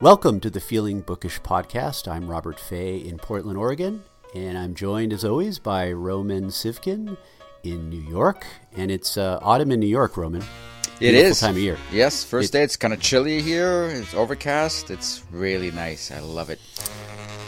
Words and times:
Welcome 0.00 0.40
to 0.40 0.50
the 0.50 0.60
Feeling 0.60 1.02
Bookish 1.02 1.40
podcast. 1.42 2.08
I'm 2.08 2.26
Robert 2.30 2.58
Fay 2.58 2.96
in 2.96 3.18
Portland, 3.18 3.58
Oregon, 3.58 4.02
and 4.34 4.56
I'm 4.56 4.74
joined 4.74 5.12
as 5.12 5.24
always 5.26 5.58
by 5.58 5.92
Roman 5.92 6.46
Sivkin 6.46 7.18
in 7.64 7.90
New 7.90 8.00
York. 8.00 8.46
And 8.76 8.90
it's 8.90 9.18
uh, 9.18 9.38
autumn 9.42 9.70
in 9.72 9.80
New 9.80 9.86
York, 9.86 10.16
Roman. 10.16 10.40
It 10.40 11.12
Beautiful 11.12 11.30
is 11.30 11.40
time 11.40 11.50
of 11.56 11.58
year. 11.58 11.76
Yes, 11.92 12.24
first 12.24 12.50
It- 12.50 12.52
day. 12.58 12.62
It's 12.64 12.76
kind 12.76 12.94
of 12.94 13.00
chilly 13.00 13.42
here. 13.42 13.88
It's 13.90 14.14
overcast. 14.14 14.90
It's 14.90 15.22
really 15.30 15.70
nice. 15.70 16.10
I 16.10 16.20
love 16.20 16.48
it. 16.48 16.60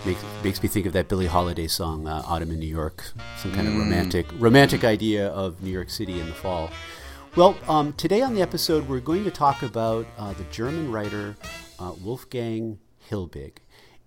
Makes, 0.04 0.24
makes 0.44 0.62
me 0.62 0.68
think 0.68 0.84
of 0.86 0.92
that 0.94 1.08
Billie 1.08 1.26
Holiday 1.26 1.68
song, 1.68 2.06
uh, 2.08 2.22
"Autumn 2.26 2.50
in 2.50 2.58
New 2.58 2.66
York." 2.66 3.12
Some 3.38 3.52
kind 3.52 3.68
of 3.68 3.76
romantic, 3.76 4.26
romantic 4.38 4.82
idea 4.84 5.28
of 5.28 5.62
New 5.62 5.70
York 5.70 5.88
City 5.90 6.18
in 6.20 6.26
the 6.26 6.34
fall. 6.34 6.70
Well, 7.36 7.56
um, 7.68 7.92
today 7.94 8.20
on 8.20 8.34
the 8.34 8.42
episode, 8.42 8.88
we're 8.88 9.00
going 9.00 9.22
to 9.24 9.30
talk 9.30 9.62
about 9.62 10.06
uh, 10.18 10.32
the 10.34 10.44
German 10.50 10.90
writer 10.90 11.36
uh, 11.78 11.92
Wolfgang 12.02 12.78
Hilbig. 13.10 13.58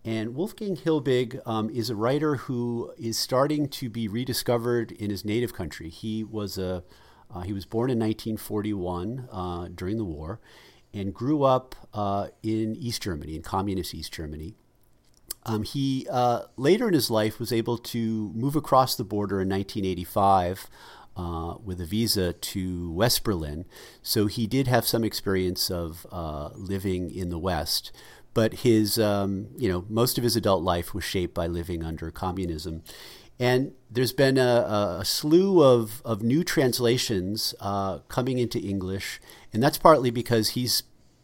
And 0.04 0.36
Wolfgang 0.36 0.78
Hilbig 0.78 1.42
um, 1.48 1.70
is 1.70 1.90
a 1.90 1.96
writer 1.96 2.36
who 2.36 2.94
is 2.98 3.18
starting 3.18 3.68
to 3.70 3.90
be 3.90 4.08
rediscovered 4.08 4.92
in 4.92 5.10
his 5.10 5.26
native 5.26 5.54
country. 5.54 5.90
He 5.90 6.24
was 6.24 6.58
a 6.58 6.84
uh, 7.34 7.42
he 7.42 7.54
was 7.54 7.66
born 7.66 7.90
in 7.90 7.98
1941 7.98 9.28
uh, 9.32 9.68
during 9.74 9.98
the 9.98 10.06
war, 10.06 10.40
and 10.94 11.14
grew 11.14 11.44
up 11.44 11.76
uh, 11.94 12.28
in 12.44 12.76
East 12.76 13.02
Germany, 13.02 13.36
in 13.36 13.42
communist 13.42 13.96
East 13.96 14.14
Germany. 14.14 14.54
Um, 15.44 15.64
he 15.64 16.08
uh, 16.10 16.44
later 16.58 16.88
in 16.88 16.94
his 16.94 17.12
life 17.12 17.40
was 17.40 17.52
able 17.52 17.78
to 17.78 18.32
move 18.34 18.56
across 18.56 18.96
the 18.96 19.04
border 19.04 19.42
in 19.42 19.50
1985 19.50 20.68
uh, 21.16 21.56
with 21.64 21.80
a 21.80 21.86
visa 21.86 22.34
to 22.34 22.92
West 22.92 23.24
Berlin. 23.24 23.66
So 24.02 24.28
he 24.28 24.48
did 24.48 24.68
have 24.68 24.86
some 24.86 25.04
experience 25.04 25.70
of 25.70 26.06
uh, 26.12 26.50
living 26.56 27.10
in 27.10 27.30
the 27.30 27.40
West, 27.40 27.92
but 28.34 28.54
his 28.56 29.00
um, 29.00 29.48
you 29.58 29.70
know 29.70 29.86
most 29.90 30.18
of 30.18 30.24
his 30.24 30.36
adult 30.36 30.64
life 30.64 30.94
was 30.94 31.04
shaped 31.04 31.34
by 31.34 31.48
living 31.48 31.84
under 31.84 32.12
communism. 32.12 32.84
And 33.38 33.74
there's 33.92 34.14
been 34.14 34.38
a, 34.38 34.98
a 35.00 35.06
slew 35.06 35.62
of, 35.62 36.02
of 36.06 36.24
new 36.24 36.42
translations 36.42 37.54
uh, 37.60 38.00
coming 38.08 38.38
into 38.38 38.60
English, 38.60 39.20
and 39.52 39.62
that's 39.62 39.78
partly 39.78 40.10
because 40.10 40.50
he's 40.50 40.84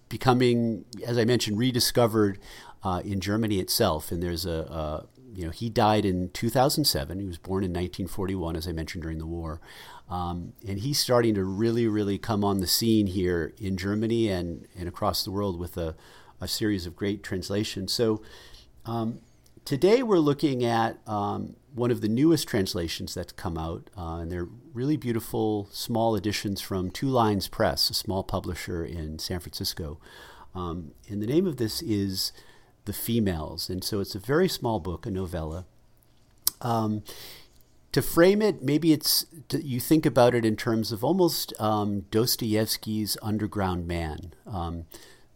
becoming, 0.09 0.83
as 1.05 1.17
I 1.17 1.23
mentioned, 1.23 1.57
rediscovered 1.57 2.37
uh, 2.83 3.01
in 3.05 3.21
Germany 3.21 3.59
itself. 3.59 4.11
And 4.11 4.21
there's 4.21 4.45
a, 4.45 4.51
a, 4.51 5.05
you 5.33 5.45
know, 5.45 5.51
he 5.51 5.69
died 5.69 6.05
in 6.05 6.29
2007. 6.29 7.19
He 7.19 7.25
was 7.25 7.37
born 7.37 7.63
in 7.63 7.71
1941, 7.71 8.55
as 8.55 8.67
I 8.67 8.71
mentioned 8.71 9.03
during 9.03 9.17
the 9.17 9.25
war. 9.25 9.61
Um, 10.09 10.53
and 10.67 10.79
he's 10.79 10.99
starting 10.99 11.35
to 11.35 11.43
really, 11.43 11.87
really 11.87 12.17
come 12.17 12.43
on 12.43 12.59
the 12.59 12.67
scene 12.67 13.07
here 13.07 13.53
in 13.57 13.77
Germany 13.77 14.27
and, 14.29 14.67
and 14.77 14.87
across 14.87 15.23
the 15.23 15.31
world 15.31 15.57
with 15.57 15.77
a, 15.77 15.95
a 16.41 16.47
series 16.47 16.85
of 16.85 16.95
great 16.95 17.23
translations. 17.23 17.93
So 17.93 18.21
um, 18.85 19.19
today 19.63 20.03
we're 20.03 20.19
looking 20.19 20.65
at 20.65 20.97
um, 21.07 21.55
one 21.73 21.91
of 21.91 22.01
the 22.01 22.09
newest 22.09 22.47
translations 22.47 23.13
that's 23.13 23.31
come 23.31 23.57
out, 23.57 23.89
uh, 23.97 24.17
and 24.17 24.31
they're 24.31 24.49
really 24.73 24.97
beautiful 24.97 25.69
small 25.71 26.15
editions 26.15 26.59
from 26.59 26.91
Two 26.91 27.07
Lines 27.07 27.47
Press, 27.47 27.89
a 27.89 27.93
small 27.93 28.23
publisher 28.23 28.83
in 28.83 29.17
San 29.19 29.39
Francisco. 29.39 29.99
Um, 30.53 30.91
and 31.07 31.21
the 31.21 31.27
name 31.27 31.47
of 31.47 31.57
this 31.57 31.81
is 31.81 32.33
The 32.85 32.93
Females, 32.93 33.69
and 33.69 33.83
so 33.83 33.99
it's 33.99 34.15
a 34.15 34.19
very 34.19 34.49
small 34.49 34.79
book, 34.79 35.05
a 35.05 35.11
novella. 35.11 35.65
Um, 36.61 37.03
to 37.91 38.01
frame 38.01 38.41
it, 38.41 38.63
maybe 38.63 38.93
it's 38.93 39.25
you 39.51 39.79
think 39.79 40.05
about 40.05 40.33
it 40.33 40.45
in 40.45 40.55
terms 40.55 40.91
of 40.91 41.03
almost 41.03 41.53
um, 41.59 42.05
Dostoevsky's 42.11 43.17
Underground 43.21 43.85
Man. 43.87 44.33
Um, 44.47 44.85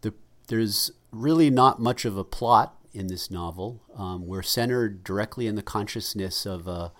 the, 0.00 0.14
there's 0.48 0.90
really 1.12 1.50
not 1.50 1.80
much 1.80 2.04
of 2.04 2.16
a 2.16 2.24
plot 2.24 2.76
in 2.94 3.08
this 3.08 3.30
novel. 3.30 3.82
Um, 3.94 4.26
we're 4.26 4.42
centered 4.42 5.04
directly 5.04 5.46
in 5.46 5.54
the 5.54 5.62
consciousness 5.62 6.46
of 6.46 6.66
a, 6.66 6.92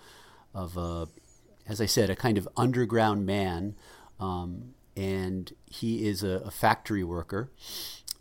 of 0.53 0.77
a, 0.77 1.07
as 1.67 1.81
I 1.81 1.87
said, 1.87 2.09
a 2.09 2.15
kind 2.15 2.37
of 2.37 2.47
underground 2.55 3.25
man, 3.25 3.75
um, 4.19 4.75
and 4.95 5.51
he 5.65 6.07
is 6.07 6.23
a, 6.23 6.41
a 6.45 6.51
factory 6.51 7.03
worker, 7.03 7.49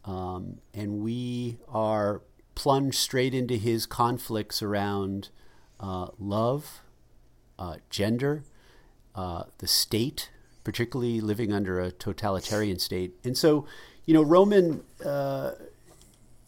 um, 0.06 0.59
and 0.72 1.00
we 1.00 1.59
are 1.69 2.22
plunged 2.55 2.97
straight 2.97 3.34
into 3.34 3.56
his 3.56 3.84
conflicts 3.87 4.62
around 4.62 5.28
uh, 5.78 6.09
love, 6.19 6.81
uh, 7.59 7.77
gender, 7.91 8.45
uh, 9.15 9.45
the 9.59 9.66
state, 9.66 10.31
particularly 10.65 11.21
living 11.21 11.53
under 11.53 11.81
a 11.81 11.91
totalitarian 11.91 12.78
state, 12.78 13.15
and 13.25 13.37
so, 13.37 13.66
you 14.05 14.15
know, 14.15 14.22
Roman 14.22 14.83
uh, 15.05 15.53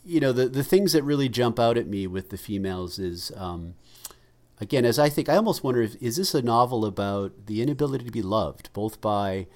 you 0.08 0.20
know 0.20 0.32
the 0.32 0.48
the 0.48 0.64
things 0.64 0.92
that 0.94 1.02
really 1.02 1.28
jump 1.28 1.60
out 1.60 1.76
at 1.76 1.86
me 1.86 2.06
with 2.06 2.30
the 2.30 2.38
females 2.38 2.98
is 2.98 3.30
um, 3.36 3.74
again 4.58 4.86
as 4.86 4.98
I 4.98 5.10
think 5.10 5.28
I 5.28 5.36
almost 5.36 5.62
wonder 5.62 5.82
if 5.82 6.00
is 6.00 6.16
this 6.16 6.34
a 6.34 6.40
novel 6.40 6.86
about 6.86 7.46
the 7.46 7.60
inability 7.60 8.06
to 8.06 8.10
be 8.10 8.22
loved 8.22 8.72
both 8.72 9.02
by 9.02 9.46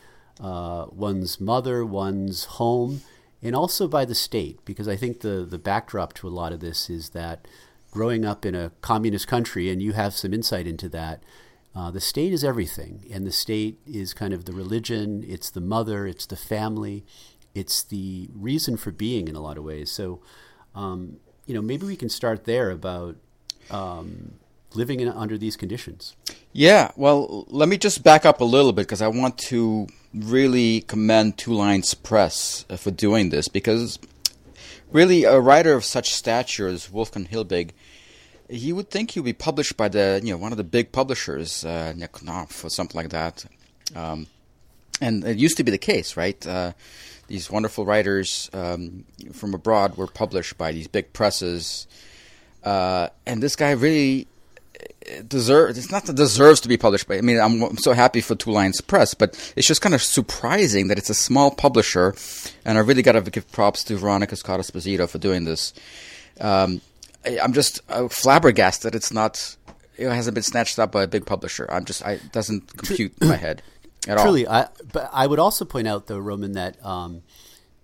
uh, 0.41 0.87
one's 0.91 1.41
mother, 1.41 1.87
one's 1.87 2.45
home, 2.45 3.01
and 3.43 3.57
also 3.57 3.89
by 3.89 4.05
the 4.05 4.15
state 4.15 4.65
because 4.65 4.89
I 4.89 4.97
think 4.97 5.21
the 5.21 5.47
the 5.49 5.59
backdrop 5.59 6.13
to 6.15 6.29
a 6.29 6.31
lot 6.31 6.53
of 6.53 6.61
this 6.61 6.89
is 6.89 7.11
that 7.11 7.47
growing 7.91 8.25
up 8.25 8.47
in 8.47 8.55
a 8.55 8.71
communist 8.81 9.29
country 9.29 9.71
and 9.71 9.83
you 9.83 9.93
have 9.93 10.15
some 10.15 10.33
insight 10.33 10.67
into 10.67 10.89
that. 10.91 11.23
Uh, 11.75 11.91
the 11.91 12.03
state 12.03 12.35
is 12.35 12.45
everything, 12.45 13.07
and 13.11 13.27
the 13.27 13.33
state 13.33 13.79
is 13.87 14.13
kind 14.13 14.35
of 14.35 14.45
the 14.45 14.53
religion. 14.53 15.25
It's 15.27 15.49
the 15.49 15.61
mother. 15.63 16.07
It's 16.07 16.27
the 16.27 16.37
family 16.37 17.03
it's 17.55 17.83
the 17.83 18.29
reason 18.35 18.77
for 18.77 18.91
being 18.91 19.29
in 19.29 19.37
a 19.37 19.41
lot 19.41 19.59
of 19.59 19.65
ways. 19.65 19.91
So, 19.91 20.21
um, 20.75 21.19
you 21.47 21.55
know, 21.55 21.63
maybe 21.63 21.87
we 21.87 21.97
can 21.97 22.09
start 22.09 22.45
there 22.45 22.71
about 22.71 23.17
um, 23.71 24.35
living 24.75 25.01
in, 25.01 25.09
under 25.09 25.37
these 25.37 25.57
conditions. 25.57 26.17
Yeah. 26.53 26.93
Well, 26.97 27.47
let 27.49 27.69
me 27.69 27.77
just 27.77 28.03
back 28.03 28.25
up 28.25 28.41
a 28.41 28.45
little 28.45 28.73
bit 28.73 28.83
because 28.83 29.03
I 29.03 29.09
want 29.09 29.39
to 29.39 29.87
really 30.15 30.83
commend 30.83 31.39
Two 31.39 31.55
Lines 31.55 31.95
Press 31.95 32.65
uh, 32.69 32.77
for 32.77 32.91
doing 32.91 33.31
this 33.31 33.49
because 33.49 33.99
really 34.91 35.25
a 35.25 35.41
writer 35.41 35.75
of 35.75 35.84
such 35.84 36.12
stature 36.12 36.69
as 36.69 36.91
Wolfgang 36.91 37.27
Hilbig. 37.27 37.71
You 38.49 38.77
would 38.77 38.91
think 38.91 39.12
he 39.12 39.21
would 39.21 39.25
be 39.25 39.33
published 39.33 39.77
by 39.77 39.89
the 39.89 40.21
you 40.23 40.33
know 40.33 40.37
one 40.37 40.53
of 40.53 40.59
the 40.59 40.65
big 40.65 40.93
publishers, 40.93 41.65
uh, 41.65 41.95
Nick 41.97 42.23
Knopf 42.23 42.65
or 42.65 42.69
something 42.69 42.97
like 42.97 43.11
that, 43.11 43.47
um, 43.97 44.27
and 45.00 45.25
it 45.25 45.39
used 45.39 45.56
to 45.56 45.65
be 45.65 45.71
the 45.71 45.78
case, 45.78 46.17
right? 46.17 46.47
Uh, 46.47 46.73
these 47.29 47.50
wonderful 47.50 47.87
writers 47.87 48.50
um, 48.53 49.05
from 49.33 49.55
abroad 49.55 49.97
were 49.97 50.06
published 50.06 50.59
by 50.59 50.73
these 50.73 50.87
big 50.87 51.15
presses, 51.15 51.87
uh, 52.62 53.09
and 53.25 53.43
this 53.43 53.56
guy 53.56 53.71
really 53.71 54.27
deserves. 55.26 55.78
It's 55.78 55.91
not 55.91 56.04
that 56.06 56.16
deserves 56.16 56.60
to 56.60 56.69
be 56.69 56.76
published 56.76 57.09
by. 57.09 57.19
I 57.19 57.20
mean, 57.20 57.41
I'm, 57.41 57.62
I'm 57.62 57.78
so 57.78 57.93
happy 57.93 58.20
for 58.20 58.34
Two 58.34 58.50
Lines 58.50 58.81
Press, 58.81 59.15
but 59.15 59.31
it's 59.56 59.66
just 59.66 59.81
kind 59.81 59.94
of 59.94 60.03
surprising 60.03 60.88
that 60.88 60.98
it's 60.98 61.10
a 61.10 61.15
small 61.15 61.50
publisher, 61.50 62.15
and 62.65 62.78
I 62.78 62.81
really 62.81 63.03
got 63.03 63.12
to 63.12 63.22
give 63.22 63.50
props 63.53 63.84
to 63.84 63.97
Veronica 63.97 64.37
Scott 64.37 64.60
Esposito 64.60 65.09
for 65.09 65.19
doing 65.19 65.44
this. 65.44 65.72
Um, 66.41 66.81
I, 67.25 67.38
I'm 67.41 67.53
just 67.53 67.81
uh, 67.88 68.09
flabbergasted. 68.09 68.94
It's 68.94 69.12
not. 69.12 69.56
It 69.97 70.09
hasn't 70.09 70.34
been 70.34 70.43
snatched 70.43 70.78
up 70.78 70.93
by 70.93 71.03
a 71.03 71.09
big 71.09 71.26
publisher. 71.26 71.69
I'm 71.70 71.84
just. 71.84 72.04
I, 72.04 72.12
it 72.12 72.32
doesn't 72.32 72.76
compute 72.76 73.14
in 73.20 73.28
my 73.28 73.37
head 73.37 73.62
at 74.09 74.19
all. 74.19 74.25
Truly, 74.25 74.49
I, 74.49 74.69
but 74.93 75.10
I 75.12 75.26
would 75.26 75.38
also 75.38 75.64
point 75.64 75.87
out, 75.87 76.06
though, 76.06 76.19
Roman, 76.19 76.53
that 76.53 76.84
um, 76.84 77.22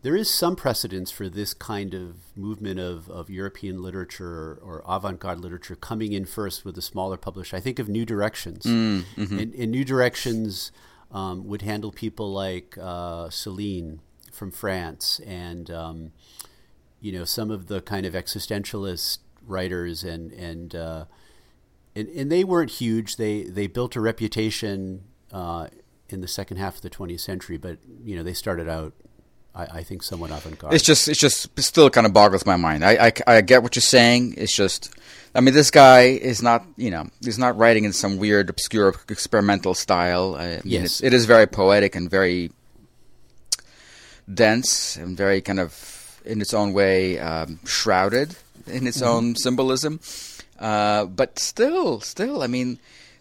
there 0.03 0.17
is 0.17 0.31
some 0.31 0.55
precedence 0.55 1.11
for 1.11 1.29
this 1.29 1.53
kind 1.55 1.93
of 1.93 2.37
movement 2.37 2.79
of, 2.79 3.09
of 3.11 3.29
European 3.29 3.83
literature 3.83 4.27
or, 4.27 4.61
or 4.63 4.85
avant 4.87 5.19
garde 5.19 5.41
literature 5.41 5.75
coming 5.75 6.13
in 6.13 6.25
first 6.25 6.65
with 6.65 6.79
a 6.79 6.83
smaller 6.83 7.17
publisher. 7.17 7.57
I 7.57 7.61
think 7.61 7.79
of 7.79 7.89
New 7.89 8.05
Directions. 8.05 8.65
Mm, 8.65 9.05
mm-hmm. 9.17 9.39
and, 9.39 9.55
and 9.55 9.71
New 9.73 9.85
Directions 9.85 10.71
um, 11.11 11.47
would 11.47 11.63
handle 11.63 11.91
people 11.91 12.33
like 12.33 12.79
uh, 12.81 13.29
Celine 13.31 14.01
from 14.31 14.51
France 14.53 15.21
and, 15.27 15.71
um, 15.71 16.13
you 17.01 17.11
know, 17.11 17.25
some 17.25 17.51
of 17.51 17.67
the 17.67 17.81
kind 17.81 18.07
of 18.07 18.15
existentialist 18.15 19.19
writers 19.45 20.05
and, 20.05 20.33
and, 20.33 20.75
uh, 20.75 21.07
and, 21.97 22.09
and 22.11 22.31
they 22.31 22.45
weren't 22.45 22.71
huge. 22.71 23.17
They, 23.17 23.43
they 23.43 23.67
built 23.67 23.97
a 23.97 24.01
reputation 24.01 25.05
uh, 25.33 25.69
in 26.09 26.21
the 26.21 26.29
second 26.29 26.57
half 26.57 26.77
of 26.77 26.83
the 26.83 26.91
20th 26.91 27.21
century, 27.21 27.57
but 27.57 27.79
you 28.03 28.17
know 28.17 28.23
they 28.23 28.33
started 28.33 28.69
out, 28.69 28.95
I, 29.59 29.79
I 29.79 29.83
think, 29.83 30.03
somewhat 30.03 30.31
avant-garde. 30.31 30.73
It's 30.75 30.85
just, 30.85 31.09
it's 31.09 31.19
just, 31.21 31.47
it 31.59 31.63
still 31.63 31.91
kind 31.91 32.07
of 32.07 32.13
boggles 32.13 32.47
my 32.47 32.57
mind. 32.57 32.85
I, 32.85 33.09
I, 33.09 33.13
I 33.27 33.41
get 33.43 33.63
what 33.63 33.75
you're 33.77 33.83
saying. 33.83 34.35
It's 34.39 34.55
just, 34.55 34.95
I 35.35 35.41
mean, 35.41 35.53
this 35.53 35.71
guy 35.71 36.03
is 36.03 36.41
not, 36.43 36.65
you 36.77 36.91
know, 36.91 37.09
he's 37.21 37.39
not 37.39 37.59
writing 37.59 37.85
in 37.85 37.93
some 37.93 38.19
weird, 38.19 38.49
obscure, 38.51 38.95
experimental 39.09 39.75
style. 39.75 40.37
I 40.37 40.47
mean, 40.49 40.63
Yes. 40.65 41.03
it 41.03 41.13
is 41.13 41.27
very 41.27 41.47
poetic 41.47 41.97
and 41.97 42.09
very 42.09 42.51
dense 44.33 44.97
and 44.97 45.17
very 45.17 45.41
kind 45.41 45.61
of, 45.61 46.21
in 46.25 46.41
its 46.41 46.55
own 46.55 46.73
way, 46.73 47.19
um, 47.19 47.59
shrouded 47.65 48.37
in 48.67 48.87
its 48.87 49.03
own 49.03 49.35
symbolism. 49.37 49.99
Uh, 50.59 51.05
but 51.07 51.39
still, 51.39 52.01
still, 52.01 52.43
I 52.43 52.47
mean, 52.47 52.79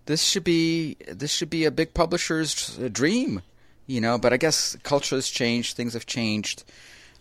this 0.08 0.24
should 0.24 0.44
be 0.44 0.98
this 1.08 1.32
should 1.32 1.50
be 1.50 1.66
a 1.66 1.72
big 1.72 1.94
publisher's 1.94 2.78
dream, 2.92 3.42
you 3.88 4.02
know. 4.02 4.18
But 4.18 4.34
I 4.34 4.38
guess 4.38 4.76
culture 4.84 5.16
has 5.16 5.28
changed, 5.28 5.76
things 5.76 5.94
have 5.94 6.06
changed. 6.06 6.64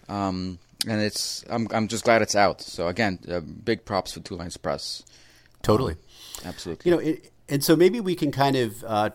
Um, 0.09 0.59
and 0.87 1.01
it's 1.01 1.45
I'm 1.49 1.69
I'm 1.71 1.89
just 1.89 2.05
glad 2.05 2.23
it's 2.23 2.37
out. 2.37 2.61
So 2.61 2.89
again, 2.89 3.19
uh, 3.29 3.41
big 3.41 3.85
props 3.85 4.13
for 4.13 4.21
Two 4.21 4.37
Lines 4.37 4.57
Press. 4.57 5.03
Totally, 5.63 5.95
um, 5.95 6.49
absolutely. 6.49 6.91
You 6.91 6.97
know, 6.97 7.03
it, 7.03 7.33
and 7.49 7.65
so 7.65 7.77
maybe 7.77 8.01
we 8.01 8.15
can 8.15 8.31
kind 8.31 8.57
of 8.57 8.85
uh, 8.85 9.11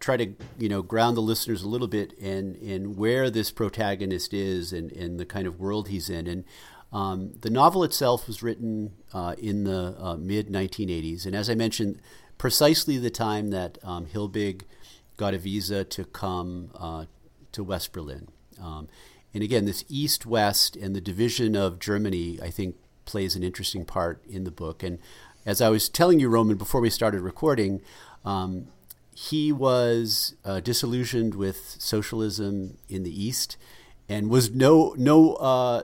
try 0.00 0.16
to 0.16 0.34
you 0.58 0.68
know 0.68 0.82
ground 0.82 1.16
the 1.16 1.22
listeners 1.22 1.62
a 1.62 1.68
little 1.68 1.86
bit 1.86 2.12
in 2.14 2.54
in 2.56 2.96
where 2.96 3.30
this 3.30 3.50
protagonist 3.50 4.32
is 4.34 4.72
and, 4.72 4.90
and 4.92 5.18
the 5.18 5.26
kind 5.26 5.46
of 5.46 5.60
world 5.60 5.88
he's 5.88 6.08
in. 6.08 6.26
And 6.26 6.44
um, 6.92 7.32
the 7.40 7.50
novel 7.50 7.84
itself 7.84 8.26
was 8.26 8.42
written 8.42 8.92
uh, 9.14 9.34
in 9.38 9.64
the 9.64 9.94
uh, 9.98 10.16
mid 10.16 10.48
1980s, 10.48 11.26
and 11.26 11.36
as 11.36 11.48
I 11.48 11.54
mentioned, 11.54 12.00
precisely 12.38 12.98
the 12.98 13.10
time 13.10 13.48
that 13.50 13.78
um, 13.84 14.06
Hilbig 14.06 14.62
got 15.22 15.34
a 15.34 15.38
visa 15.38 15.84
to 15.84 16.04
come 16.04 16.72
uh, 16.74 17.04
to 17.52 17.62
West 17.62 17.92
Berlin. 17.92 18.26
Um, 18.60 18.88
and 19.32 19.44
again, 19.44 19.66
this 19.66 19.84
East 19.88 20.26
West 20.26 20.74
and 20.74 20.96
the 20.96 21.00
division 21.00 21.54
of 21.54 21.78
Germany, 21.78 22.40
I 22.42 22.50
think, 22.50 22.74
plays 23.04 23.36
an 23.36 23.44
interesting 23.44 23.84
part 23.84 24.20
in 24.28 24.42
the 24.42 24.50
book. 24.50 24.82
And 24.82 24.98
as 25.46 25.60
I 25.60 25.68
was 25.68 25.88
telling 25.88 26.18
you, 26.18 26.28
Roman, 26.28 26.56
before 26.56 26.80
we 26.80 26.90
started 26.90 27.20
recording, 27.20 27.82
um, 28.24 28.66
he 29.14 29.52
was 29.52 30.34
uh, 30.44 30.58
disillusioned 30.58 31.36
with 31.36 31.76
socialism 31.78 32.78
in 32.88 33.04
the 33.04 33.24
East 33.24 33.56
and 34.08 34.28
was 34.28 34.50
no 34.50 34.92
no 34.98 35.34
uh, 35.34 35.82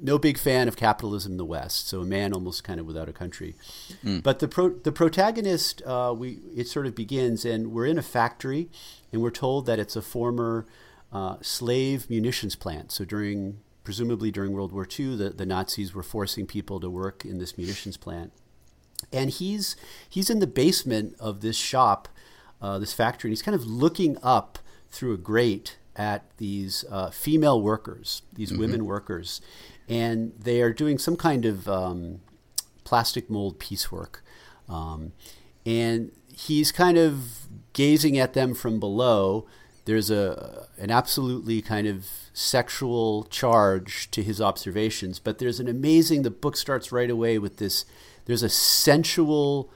no 0.00 0.18
big 0.18 0.38
fan 0.38 0.68
of 0.68 0.76
capitalism 0.76 1.32
in 1.32 1.38
the 1.38 1.44
West. 1.44 1.88
So 1.88 2.00
a 2.00 2.04
man 2.04 2.32
almost 2.32 2.64
kind 2.64 2.78
of 2.78 2.86
without 2.86 3.08
a 3.08 3.12
country. 3.12 3.54
Mm. 4.04 4.22
But 4.22 4.40
the 4.40 4.48
pro- 4.48 4.78
the 4.78 4.92
protagonist, 4.92 5.82
uh, 5.86 6.14
we 6.16 6.40
it 6.54 6.68
sort 6.68 6.86
of 6.86 6.94
begins, 6.94 7.44
and 7.44 7.72
we're 7.72 7.86
in 7.86 7.98
a 7.98 8.02
factory, 8.02 8.68
and 9.12 9.22
we're 9.22 9.30
told 9.30 9.66
that 9.66 9.78
it's 9.78 9.96
a 9.96 10.02
former 10.02 10.66
uh, 11.12 11.36
slave 11.40 12.10
munitions 12.10 12.56
plant. 12.56 12.92
So 12.92 13.04
during 13.04 13.58
presumably 13.84 14.32
during 14.32 14.52
World 14.52 14.72
War 14.72 14.86
II, 14.86 15.14
the, 15.16 15.30
the 15.30 15.46
Nazis 15.46 15.94
were 15.94 16.02
forcing 16.02 16.44
people 16.46 16.80
to 16.80 16.90
work 16.90 17.24
in 17.24 17.38
this 17.38 17.56
munitions 17.56 17.96
plant 17.96 18.32
and 19.12 19.30
he's 19.30 19.76
he's 20.08 20.30
in 20.30 20.38
the 20.38 20.46
basement 20.46 21.14
of 21.18 21.40
this 21.40 21.56
shop, 21.56 22.08
uh, 22.60 22.78
this 22.78 22.92
factory, 22.92 23.28
and 23.28 23.32
he's 23.32 23.42
kind 23.42 23.54
of 23.54 23.66
looking 23.66 24.16
up 24.22 24.58
through 24.90 25.12
a 25.12 25.18
grate 25.18 25.76
at 25.96 26.24
these 26.36 26.84
uh, 26.90 27.10
female 27.10 27.60
workers, 27.60 28.22
these 28.32 28.50
mm-hmm. 28.50 28.60
women 28.60 28.84
workers, 28.86 29.40
and 29.88 30.32
they 30.38 30.60
are 30.60 30.72
doing 30.72 30.98
some 30.98 31.16
kind 31.16 31.44
of 31.44 31.68
um, 31.68 32.20
plastic 32.84 33.30
mold 33.30 33.58
piecework, 33.58 34.22
um, 34.68 35.12
and 35.64 36.12
he's 36.34 36.70
kind 36.70 36.98
of 36.98 37.46
gazing 37.72 38.18
at 38.18 38.34
them 38.34 38.54
from 38.54 38.78
below. 38.78 39.46
There's 39.86 40.10
a 40.10 40.68
an 40.78 40.90
absolutely 40.90 41.62
kind 41.62 41.86
of 41.86 42.06
sexual 42.32 43.24
charge 43.24 44.10
to 44.10 44.22
his 44.22 44.40
observations, 44.40 45.18
but 45.18 45.38
there's 45.38 45.60
an 45.60 45.68
amazing. 45.68 46.22
The 46.22 46.30
book 46.30 46.56
starts 46.56 46.92
right 46.92 47.10
away 47.10 47.38
with 47.38 47.56
this 47.56 47.84
there's 48.26 48.42
a 48.42 48.48
sensual 48.48 49.70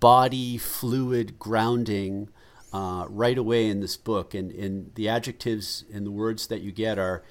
body 0.00 0.56
fluid 0.58 1.38
grounding 1.38 2.28
uh, 2.76 3.06
right 3.08 3.38
away 3.38 3.70
in 3.70 3.80
this 3.80 3.96
book, 3.96 4.34
and, 4.34 4.52
and 4.52 4.94
the 4.96 5.08
adjectives 5.08 5.86
and 5.90 6.04
the 6.04 6.10
words 6.10 6.48
that 6.48 6.60
you 6.60 6.70
get 6.70 6.98
are 6.98 7.24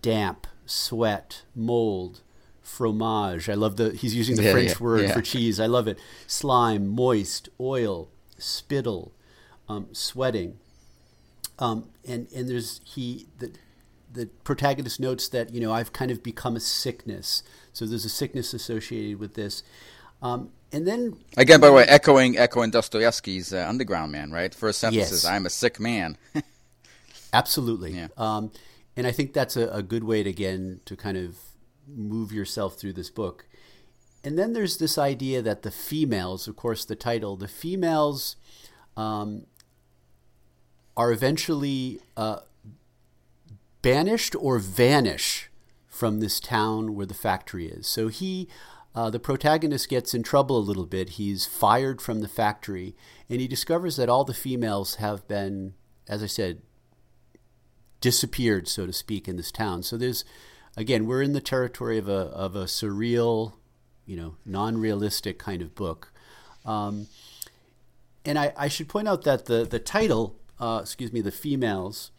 damp, 0.00 0.46
sweat, 0.64 1.42
mold, 1.54 2.22
fromage. 2.62 3.50
I 3.50 3.54
love 3.54 3.76
the 3.76 3.90
he's 3.90 4.14
using 4.14 4.36
the 4.36 4.44
yeah, 4.44 4.52
French 4.52 4.70
yeah, 4.70 4.80
word 4.80 5.02
yeah. 5.02 5.12
for 5.12 5.20
cheese. 5.20 5.60
I 5.60 5.66
love 5.66 5.86
it. 5.86 5.98
Slime, 6.26 6.88
moist, 6.88 7.50
oil, 7.60 8.08
spittle, 8.38 9.12
um, 9.68 9.88
sweating, 9.92 10.56
um, 11.58 11.90
and 12.08 12.32
and 12.34 12.48
there's 12.48 12.80
he 12.82 13.26
the 13.38 13.52
the 14.10 14.30
protagonist 14.44 14.98
notes 14.98 15.28
that 15.28 15.52
you 15.52 15.60
know 15.60 15.74
I've 15.74 15.92
kind 15.92 16.10
of 16.10 16.22
become 16.22 16.56
a 16.56 16.60
sickness. 16.60 17.42
So 17.74 17.84
there's 17.84 18.06
a 18.06 18.10
sickness 18.10 18.54
associated 18.54 19.20
with 19.20 19.34
this. 19.34 19.62
Um, 20.22 20.52
and 20.72 20.86
then 20.86 21.16
again, 21.36 21.60
by 21.60 21.68
the 21.68 21.72
way, 21.72 21.84
echoing 21.84 22.36
echoing 22.36 22.70
Dostoevsky's 22.70 23.52
uh, 23.52 23.66
Underground 23.68 24.12
Man, 24.12 24.30
right? 24.30 24.54
First 24.54 24.80
sentence 24.80 25.10
yes. 25.10 25.12
is 25.12 25.24
"I'm 25.24 25.46
a 25.46 25.50
sick 25.50 25.78
man." 25.80 26.18
Absolutely. 27.32 27.92
Yeah. 27.92 28.08
Um, 28.16 28.50
and 28.96 29.06
I 29.06 29.12
think 29.12 29.32
that's 29.32 29.56
a, 29.56 29.68
a, 29.68 29.82
good 29.82 30.04
way 30.04 30.22
to 30.22 30.30
again 30.30 30.80
to 30.86 30.96
kind 30.96 31.16
of 31.16 31.36
move 31.86 32.32
yourself 32.32 32.76
through 32.76 32.94
this 32.94 33.10
book. 33.10 33.46
And 34.24 34.38
then 34.38 34.54
there's 34.54 34.78
this 34.78 34.98
idea 34.98 35.42
that 35.42 35.62
the 35.62 35.70
females, 35.70 36.48
of 36.48 36.56
course, 36.56 36.84
the 36.84 36.96
title, 36.96 37.36
the 37.36 37.46
females 37.46 38.36
um, 38.96 39.46
are 40.96 41.12
eventually 41.12 42.00
uh, 42.16 42.40
banished 43.82 44.34
or 44.34 44.58
vanish 44.58 45.50
from 45.86 46.20
this 46.20 46.40
town 46.40 46.94
where 46.94 47.06
the 47.06 47.14
factory 47.14 47.68
is. 47.68 47.86
So 47.86 48.08
he 48.08 48.48
uh, 48.96 49.10
the 49.10 49.20
protagonist 49.20 49.90
gets 49.90 50.14
in 50.14 50.22
trouble 50.22 50.56
a 50.56 50.58
little 50.58 50.86
bit. 50.86 51.10
He's 51.10 51.44
fired 51.44 52.00
from 52.00 52.20
the 52.20 52.28
factory, 52.28 52.96
and 53.28 53.42
he 53.42 53.46
discovers 53.46 53.96
that 53.96 54.08
all 54.08 54.24
the 54.24 54.32
females 54.32 54.94
have 54.94 55.28
been, 55.28 55.74
as 56.08 56.22
I 56.22 56.26
said, 56.26 56.62
disappeared, 58.00 58.68
so 58.68 58.86
to 58.86 58.94
speak, 58.94 59.28
in 59.28 59.36
this 59.36 59.52
town. 59.52 59.82
So 59.82 59.98
there's, 59.98 60.24
again, 60.78 61.04
we're 61.04 61.20
in 61.20 61.34
the 61.34 61.42
territory 61.42 61.98
of 61.98 62.08
a 62.08 62.30
of 62.32 62.56
a 62.56 62.64
surreal, 62.64 63.52
you 64.06 64.16
know, 64.16 64.36
non-realistic 64.46 65.38
kind 65.38 65.60
of 65.60 65.74
book. 65.74 66.10
Um, 66.64 67.08
and 68.24 68.38
I, 68.38 68.54
I, 68.56 68.68
should 68.68 68.88
point 68.88 69.08
out 69.08 69.24
that 69.24 69.44
the 69.44 69.64
the 69.64 69.78
title, 69.78 70.36
uh, 70.58 70.80
excuse 70.82 71.12
me, 71.12 71.20
the 71.20 71.30
females, 71.30 72.12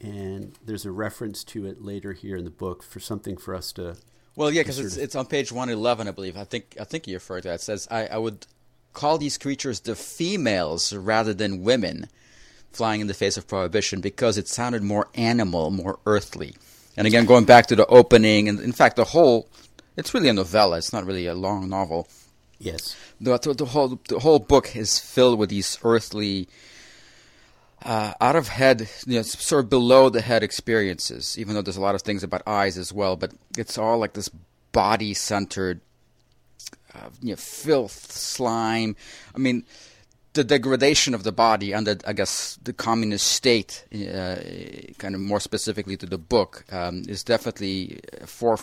and 0.00 0.58
there's 0.64 0.84
a 0.84 0.90
reference 0.90 1.44
to 1.44 1.66
it 1.66 1.82
later 1.82 2.14
here 2.14 2.36
in 2.36 2.44
the 2.44 2.50
book 2.50 2.82
for 2.82 2.98
something 2.98 3.36
for 3.36 3.54
us 3.54 3.70
to 3.74 3.96
well, 4.38 4.52
yeah, 4.52 4.62
because 4.62 4.78
it's, 4.78 4.96
it's 4.96 5.16
on 5.16 5.26
page 5.26 5.50
one 5.50 5.68
eleven, 5.68 6.06
I 6.06 6.12
believe. 6.12 6.36
I 6.36 6.44
think 6.44 6.76
I 6.80 6.84
think 6.84 7.08
you 7.08 7.14
referred 7.14 7.40
to 7.42 7.48
that. 7.48 7.56
It 7.56 7.60
says 7.60 7.88
I, 7.90 8.06
I 8.06 8.18
would 8.18 8.46
call 8.92 9.18
these 9.18 9.36
creatures 9.36 9.80
the 9.80 9.96
females 9.96 10.92
rather 10.92 11.34
than 11.34 11.64
women, 11.64 12.06
flying 12.70 13.00
in 13.00 13.08
the 13.08 13.14
face 13.14 13.36
of 13.36 13.48
prohibition 13.48 14.00
because 14.00 14.38
it 14.38 14.46
sounded 14.46 14.84
more 14.84 15.08
animal, 15.16 15.72
more 15.72 15.98
earthly. 16.06 16.54
And 16.96 17.04
again, 17.04 17.26
going 17.26 17.46
back 17.46 17.66
to 17.66 17.76
the 17.76 17.86
opening, 17.86 18.48
and 18.48 18.60
in 18.60 18.70
fact, 18.70 18.94
the 18.94 19.06
whole 19.06 19.48
it's 19.96 20.14
really 20.14 20.28
a 20.28 20.32
novella. 20.32 20.78
It's 20.78 20.92
not 20.92 21.04
really 21.04 21.26
a 21.26 21.34
long 21.34 21.68
novel. 21.68 22.06
Yes. 22.60 22.94
The, 23.20 23.36
the 23.38 23.64
whole 23.64 23.98
the 24.08 24.20
whole 24.20 24.38
book 24.38 24.76
is 24.76 25.00
filled 25.00 25.40
with 25.40 25.50
these 25.50 25.80
earthly 25.82 26.48
uh, 27.82 28.14
out 28.20 28.36
of 28.36 28.48
head, 28.48 28.88
you 29.06 29.16
know, 29.16 29.22
sort 29.22 29.64
of 29.64 29.70
below 29.70 30.08
the 30.08 30.20
head 30.20 30.42
experiences, 30.42 31.38
even 31.38 31.54
though 31.54 31.62
there's 31.62 31.76
a 31.76 31.80
lot 31.80 31.94
of 31.94 32.02
things 32.02 32.22
about 32.22 32.42
eyes 32.46 32.76
as 32.76 32.92
well, 32.92 33.16
but 33.16 33.32
it's 33.56 33.78
all 33.78 33.98
like 33.98 34.14
this 34.14 34.30
body 34.72 35.14
centered, 35.14 35.80
uh, 36.94 37.08
you 37.22 37.30
know, 37.30 37.36
filth, 37.36 38.12
slime. 38.12 38.96
I 39.34 39.38
mean, 39.38 39.64
the 40.32 40.44
degradation 40.44 41.14
of 41.14 41.22
the 41.22 41.32
body 41.32 41.72
under, 41.72 41.96
I 42.06 42.12
guess, 42.12 42.58
the 42.62 42.72
communist 42.72 43.26
state, 43.28 43.84
uh, 43.92 44.36
kind 44.98 45.14
of 45.14 45.20
more 45.20 45.40
specifically 45.40 45.96
to 45.96 46.06
the 46.06 46.18
book, 46.18 46.64
um, 46.72 47.04
is 47.08 47.22
definitely 47.22 48.00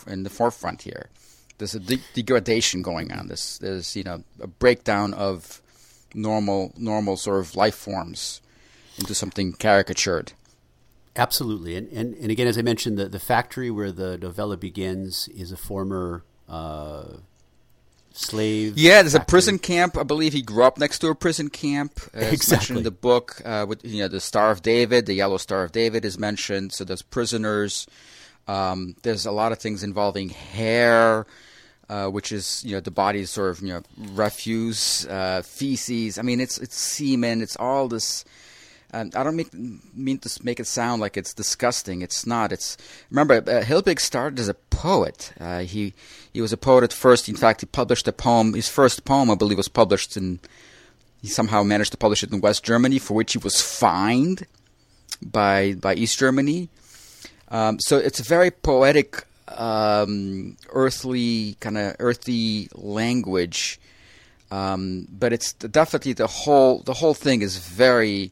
in 0.08 0.24
the 0.24 0.30
forefront 0.30 0.82
here. 0.82 1.10
There's 1.58 1.74
a 1.74 1.80
de- 1.80 2.04
degradation 2.13 2.82
going 2.82 3.13
on. 3.13 3.28
There's, 3.28 3.60
there's, 3.60 3.96
you 3.96 4.04
know, 4.04 4.24
a 4.42 4.48
breakdown 4.48 5.13
of 5.13 5.62
normal, 6.13 6.74
normal 6.78 7.16
sort 7.16 7.40
of 7.40 7.56
life 7.56 7.75
forms 7.75 8.42
into 8.98 9.16
something 9.16 9.54
caricatured. 9.54 10.34
Absolutely, 11.18 11.78
and, 11.78 11.88
and 11.94 12.14
and 12.16 12.30
again, 12.30 12.46
as 12.46 12.58
I 12.58 12.62
mentioned, 12.62 12.98
the 12.98 13.08
the 13.08 13.20
factory 13.20 13.72
where 13.72 13.92
the 13.92 14.18
novella 14.18 14.58
begins 14.58 15.30
is 15.30 15.52
a 15.52 15.58
former 15.58 16.25
uh, 16.50 17.06
slave. 18.12 18.78
Yeah, 18.78 19.02
there's 19.02 19.14
factory. 19.14 19.24
a 19.24 19.30
prison 19.30 19.60
camp. 19.60 19.98
I 19.98 20.04
believe 20.04 20.34
he 20.34 20.42
grew 20.42 20.66
up 20.66 20.78
next 20.78 21.00
to 21.00 21.08
a 21.08 21.16
prison 21.16 21.50
camp. 21.50 22.02
Uh, 22.14 22.20
exactly. 22.20 22.78
in 22.78 22.84
the 22.84 22.92
book, 22.92 23.42
uh, 23.46 23.66
with 23.66 23.86
you 23.86 24.02
know 24.02 24.10
the 24.10 24.20
Star 24.20 24.52
of 24.52 24.62
David, 24.62 25.06
the 25.06 25.14
Yellow 25.14 25.38
Star 25.38 25.64
of 25.64 25.72
David 25.72 26.04
is 26.04 26.20
mentioned. 26.20 26.74
So 26.74 26.84
there's 26.84 27.02
prisoners. 27.02 27.88
Um, 28.48 28.98
there's 29.04 29.25
a 29.25 29.32
lot 29.32 29.54
of 29.54 29.60
things 29.60 29.84
involving 29.84 30.30
hair. 30.30 31.25
Uh, 31.88 32.08
which 32.08 32.32
is 32.32 32.64
you 32.66 32.72
know 32.72 32.80
the 32.80 32.90
body's 32.90 33.30
sort 33.30 33.52
of 33.52 33.62
you 33.62 33.68
know 33.68 33.84
refuse, 34.16 35.06
uh, 35.06 35.44
feces. 35.46 36.18
I 36.18 36.24
mean, 36.24 36.42
it's 36.42 36.58
it's 36.58 36.75
semen. 36.75 37.44
It's 37.44 37.56
all 37.58 37.88
this 37.88 38.25
um, 38.94 39.12
I 39.15 39.24
don't 39.24 39.36
make, 39.36 39.54
mean 39.54 40.20
to 40.20 40.39
make 40.44 40.60
it 40.60 40.68
sound 40.68 41.01
like 41.01 41.18
it's 41.18 41.34
disgusting. 41.34 42.01
It's 42.01 42.25
not. 42.25 42.51
It's 42.51 42.77
remember 43.10 43.36
uh, 43.36 43.63
Hilbig 43.63 44.00
started 44.00 44.39
as 44.39 44.48
a 44.48 44.54
poet. 44.54 45.34
Uh, 45.39 45.60
he 45.60 45.94
he 46.32 46.42
was 46.42 46.54
a 46.54 46.58
poet 46.58 46.84
at 46.84 46.94
first. 46.94 47.27
In 47.27 47.36
fact, 47.36 47.62
he 47.62 47.68
published 47.68 48.08
a 48.08 48.13
poem. 48.13 48.54
His 48.54 48.70
first 48.70 49.06
poem, 49.06 49.30
I 49.30 49.36
believe, 49.36 49.58
was 49.58 49.68
published 49.68 50.15
in. 50.15 50.39
He 51.22 51.27
somehow 51.27 51.63
managed 51.63 51.92
to 51.92 51.98
publish 51.98 52.24
it 52.24 52.32
in 52.32 52.39
West 52.39 52.63
Germany, 52.63 53.00
for 53.00 53.15
which 53.15 53.34
he 53.34 53.39
was 53.39 53.62
fined 53.62 54.46
by 55.22 55.74
by 55.74 55.96
East 55.96 56.20
Germany. 56.20 56.70
Um, 57.50 57.80
so 57.80 57.98
it's 57.98 58.20
a 58.20 58.24
very 58.24 58.51
poetic, 58.51 59.24
um, 59.48 60.58
earthly 60.70 61.58
kind 61.60 61.77
of 61.77 61.96
earthy 62.00 62.70
language. 62.74 63.80
Um, 64.51 65.08
but 65.12 65.34
it's 65.34 65.54
definitely 65.54 66.13
the 66.13 66.27
whole 66.27 66.80
the 66.80 66.94
whole 66.94 67.13
thing 67.13 67.42
is 67.42 67.58
very 67.58 68.32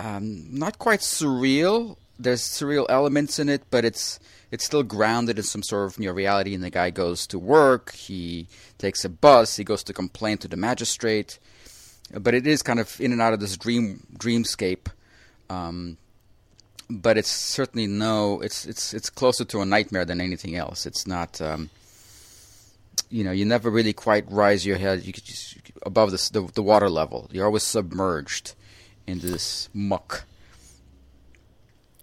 um, 0.00 0.46
not 0.50 0.78
quite 0.78 1.00
surreal. 1.00 1.96
There's 2.18 2.42
surreal 2.42 2.86
elements 2.88 3.38
in 3.38 3.48
it, 3.48 3.62
but 3.70 3.84
it's 3.84 4.18
it's 4.50 4.64
still 4.64 4.82
grounded 4.82 5.38
in 5.38 5.44
some 5.44 5.62
sort 5.62 5.92
of 5.92 5.98
know, 5.98 6.10
reality. 6.10 6.54
And 6.54 6.64
the 6.64 6.70
guy 6.70 6.90
goes 6.90 7.26
to 7.28 7.38
work, 7.38 7.92
he 7.92 8.48
takes 8.78 9.04
a 9.04 9.08
bus, 9.08 9.56
he 9.56 9.64
goes 9.64 9.82
to 9.84 9.92
complain 9.92 10.38
to 10.38 10.48
the 10.48 10.56
magistrate, 10.56 11.38
but 12.18 12.34
it 12.34 12.46
is 12.46 12.62
kind 12.62 12.80
of 12.80 13.00
in 13.00 13.12
and 13.12 13.20
out 13.20 13.34
of 13.34 13.40
this 13.40 13.56
dream 13.56 14.06
dreamscape. 14.16 14.88
Um, 15.50 15.98
but 16.88 17.18
it's 17.18 17.30
certainly 17.30 17.86
no, 17.86 18.40
it's 18.40 18.66
it's 18.66 18.94
it's 18.94 19.10
closer 19.10 19.44
to 19.44 19.60
a 19.60 19.66
nightmare 19.66 20.06
than 20.06 20.20
anything 20.20 20.56
else. 20.56 20.86
It's 20.86 21.06
not. 21.06 21.40
Um, 21.40 21.70
you 23.08 23.24
know, 23.24 23.32
you 23.32 23.44
never 23.44 23.70
really 23.70 23.92
quite 23.92 24.30
rise 24.30 24.64
your 24.64 24.78
head 24.78 25.04
you 25.04 25.12
just, 25.12 25.56
above 25.82 26.12
this, 26.12 26.28
the, 26.28 26.42
the 26.54 26.62
water 26.62 26.88
level. 26.88 27.28
You're 27.32 27.46
always 27.46 27.64
submerged 27.64 28.54
into 29.10 29.26
this 29.26 29.68
muck. 29.74 30.24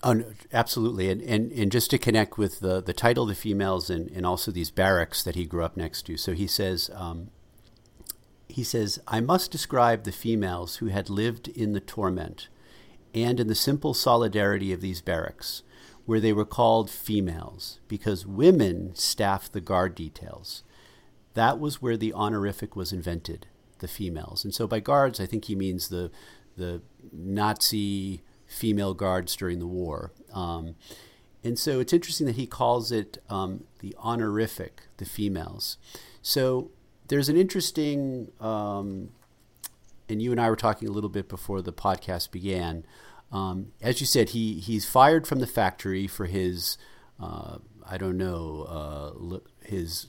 Oh, 0.04 0.24
absolutely. 0.54 1.10
And, 1.10 1.22
and 1.22 1.52
and 1.52 1.72
just 1.72 1.90
to 1.90 1.98
connect 1.98 2.38
with 2.38 2.60
the, 2.60 2.82
the 2.82 2.94
title, 2.94 3.26
the 3.26 3.34
females, 3.34 3.90
and, 3.90 4.12
and 4.12 4.26
also 4.26 4.52
these 4.52 4.70
barracks 4.70 5.24
that 5.24 5.36
he 5.36 5.46
grew 5.46 5.64
up 5.64 5.76
next 5.76 6.04
to. 6.04 6.18
So 6.18 6.34
he 6.34 6.46
says, 6.46 6.92
um, 6.94 7.32
he 8.48 8.64
says, 8.64 9.00
I 9.08 9.20
must 9.22 9.52
describe 9.52 10.04
the 10.04 10.12
females 10.12 10.78
who 10.78 10.88
had 10.88 11.10
lived 11.10 11.48
in 11.48 11.74
the 11.74 11.80
torment 11.80 12.48
and 13.14 13.40
in 13.40 13.48
the 13.48 13.56
simple 13.56 13.94
solidarity 13.94 14.72
of 14.72 14.82
these 14.82 15.02
barracks, 15.02 15.64
where 16.06 16.20
they 16.20 16.32
were 16.32 16.46
called 16.46 16.90
females, 16.90 17.80
because 17.88 18.26
women 18.26 18.94
staffed 18.94 19.52
the 19.52 19.62
guard 19.62 19.96
details. 19.96 20.64
That 21.34 21.60
was 21.60 21.82
where 21.82 21.98
the 21.98 22.14
honorific 22.14 22.76
was 22.76 22.94
invented, 22.94 23.48
the 23.80 23.88
females. 23.88 24.46
And 24.46 24.54
so 24.54 24.68
by 24.68 24.80
guards, 24.80 25.20
I 25.20 25.26
think 25.26 25.46
he 25.46 25.56
means 25.56 25.90
the 25.90 26.12
the 26.58 26.82
Nazi 27.12 28.22
female 28.48 28.94
guards 28.94 29.36
during 29.36 29.60
the 29.60 29.68
war. 29.68 30.12
Um, 30.34 30.76
and 31.44 31.58
so 31.58 31.80
it's 31.80 31.94
interesting 31.94 32.28
that 32.28 32.36
he 32.36 32.48
calls 32.48 32.92
it 32.92 33.24
um, 33.30 33.64
the 33.80 33.96
honorific, 34.00 34.82
the 34.98 35.06
females. 35.06 35.78
So 36.22 36.72
there's 37.08 37.30
an 37.30 37.38
interesting, 37.38 38.32
um, 38.42 39.10
and 40.10 40.22
you 40.22 40.32
and 40.32 40.42
I 40.42 40.50
were 40.50 40.56
talking 40.56 40.88
a 40.88 40.92
little 40.92 41.10
bit 41.10 41.30
before 41.30 41.62
the 41.62 41.74
podcast 41.74 42.32
began. 42.32 42.86
Um, 43.32 43.72
as 43.82 44.00
you 44.00 44.06
said, 44.06 44.30
he 44.30 44.60
he's 44.60 44.88
fired 44.90 45.28
from 45.28 45.40
the 45.40 45.48
factory 45.48 46.08
for 46.08 46.26
his, 46.26 46.78
uh, 47.20 47.58
I 47.86 47.98
don't 47.98 48.18
know, 48.18 48.64
uh, 49.32 49.40
his 49.66 50.08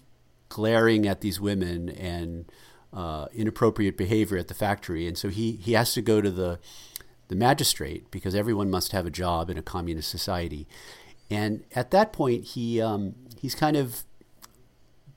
glaring 0.48 1.06
at 1.06 1.20
these 1.20 1.40
women 1.40 1.88
and 1.88 2.50
uh, 2.92 3.26
inappropriate 3.34 3.96
behavior 3.96 4.38
at 4.38 4.48
the 4.48 4.54
factory, 4.54 5.06
and 5.06 5.18
so 5.18 5.28
he 5.28 5.52
he 5.52 5.72
has 5.72 5.92
to 5.94 6.02
go 6.02 6.20
to 6.20 6.30
the 6.30 6.58
the 7.28 7.36
magistrate 7.36 8.10
because 8.10 8.34
everyone 8.34 8.70
must 8.70 8.92
have 8.92 9.04
a 9.06 9.10
job 9.10 9.50
in 9.50 9.58
a 9.58 9.62
communist 9.62 10.10
society, 10.10 10.66
and 11.30 11.64
at 11.74 11.90
that 11.90 12.12
point 12.12 12.44
he 12.44 12.80
um, 12.80 13.14
he's 13.38 13.54
kind 13.54 13.76
of 13.76 14.04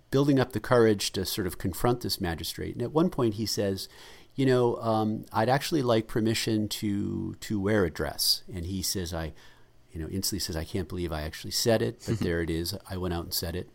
building 0.10 0.40
up 0.40 0.52
the 0.52 0.60
courage 0.60 1.12
to 1.12 1.26
sort 1.26 1.48
of 1.48 1.58
confront 1.58 2.02
this 2.02 2.20
magistrate, 2.20 2.74
and 2.74 2.82
at 2.82 2.92
one 2.92 3.10
point 3.10 3.36
he 3.36 3.46
says. 3.46 3.88
You 4.34 4.46
know, 4.46 4.78
um, 4.78 5.26
I'd 5.34 5.50
actually 5.50 5.82
like 5.82 6.08
permission 6.08 6.70
to 6.70 7.36
to 7.42 7.60
wear 7.60 7.84
a 7.84 7.92
dress, 7.92 8.44
and 8.52 8.66
he 8.66 8.82
says, 8.82 9.14
"I, 9.14 9.34
you 9.92 10.00
know, 10.00 10.08
instantly 10.08 10.40
says, 10.40 10.56
I 10.56 10.64
can't 10.64 10.88
believe 10.88 11.12
I 11.12 11.24
actually 11.24 11.52
said 11.52 11.82
it, 11.82 12.02
but 12.08 12.20
there 12.22 12.42
it 12.42 12.50
is. 12.50 12.74
I 12.90 12.96
went 12.96 13.14
out 13.14 13.26
and 13.26 13.34
said 13.34 13.58
it." 13.58 13.70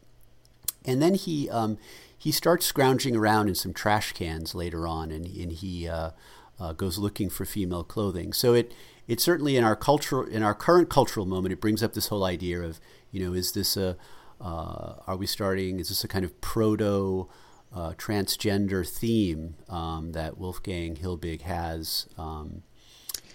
And 0.87 1.03
then 1.03 1.15
he 1.15 1.51
um, 1.51 1.77
he 2.19 2.33
starts 2.33 2.67
scrounging 2.67 3.15
around 3.15 3.49
in 3.49 3.55
some 3.55 3.73
trash 3.73 4.13
cans 4.13 4.55
later 4.55 4.87
on, 4.87 5.11
and, 5.11 5.27
and 5.27 5.53
he 5.53 5.89
uh, 5.89 6.11
uh, 6.59 6.73
goes 6.73 6.99
looking 6.99 7.29
for 7.29 7.45
female 7.45 7.85
clothing. 7.85 8.33
So 8.33 8.55
it 8.55 8.73
it 9.07 9.21
certainly 9.21 9.57
in 9.57 9.65
our 9.65 9.77
cultural 9.77 10.27
in 10.27 10.43
our 10.43 10.55
current 10.55 10.89
cultural 10.89 11.27
moment, 11.27 11.53
it 11.53 11.61
brings 11.61 11.83
up 11.83 11.93
this 11.93 12.09
whole 12.09 12.25
idea 12.25 12.63
of 12.63 12.81
you 13.11 13.25
know 13.25 13.35
is 13.35 13.53
this 13.53 13.77
a 13.77 13.97
uh, 14.41 14.95
are 15.07 15.17
we 15.17 15.27
starting 15.27 15.79
is 15.79 15.89
this 15.89 16.05
a 16.05 16.09
kind 16.09 16.25
of 16.25 16.41
proto 16.41 17.29
uh, 17.75 17.93
transgender 17.93 18.89
theme 18.89 19.55
um, 19.69 20.13
that 20.13 20.39
Wolfgang 20.39 20.97
Hilbig 20.97 21.43
has 21.43 22.09
um, 22.17 22.63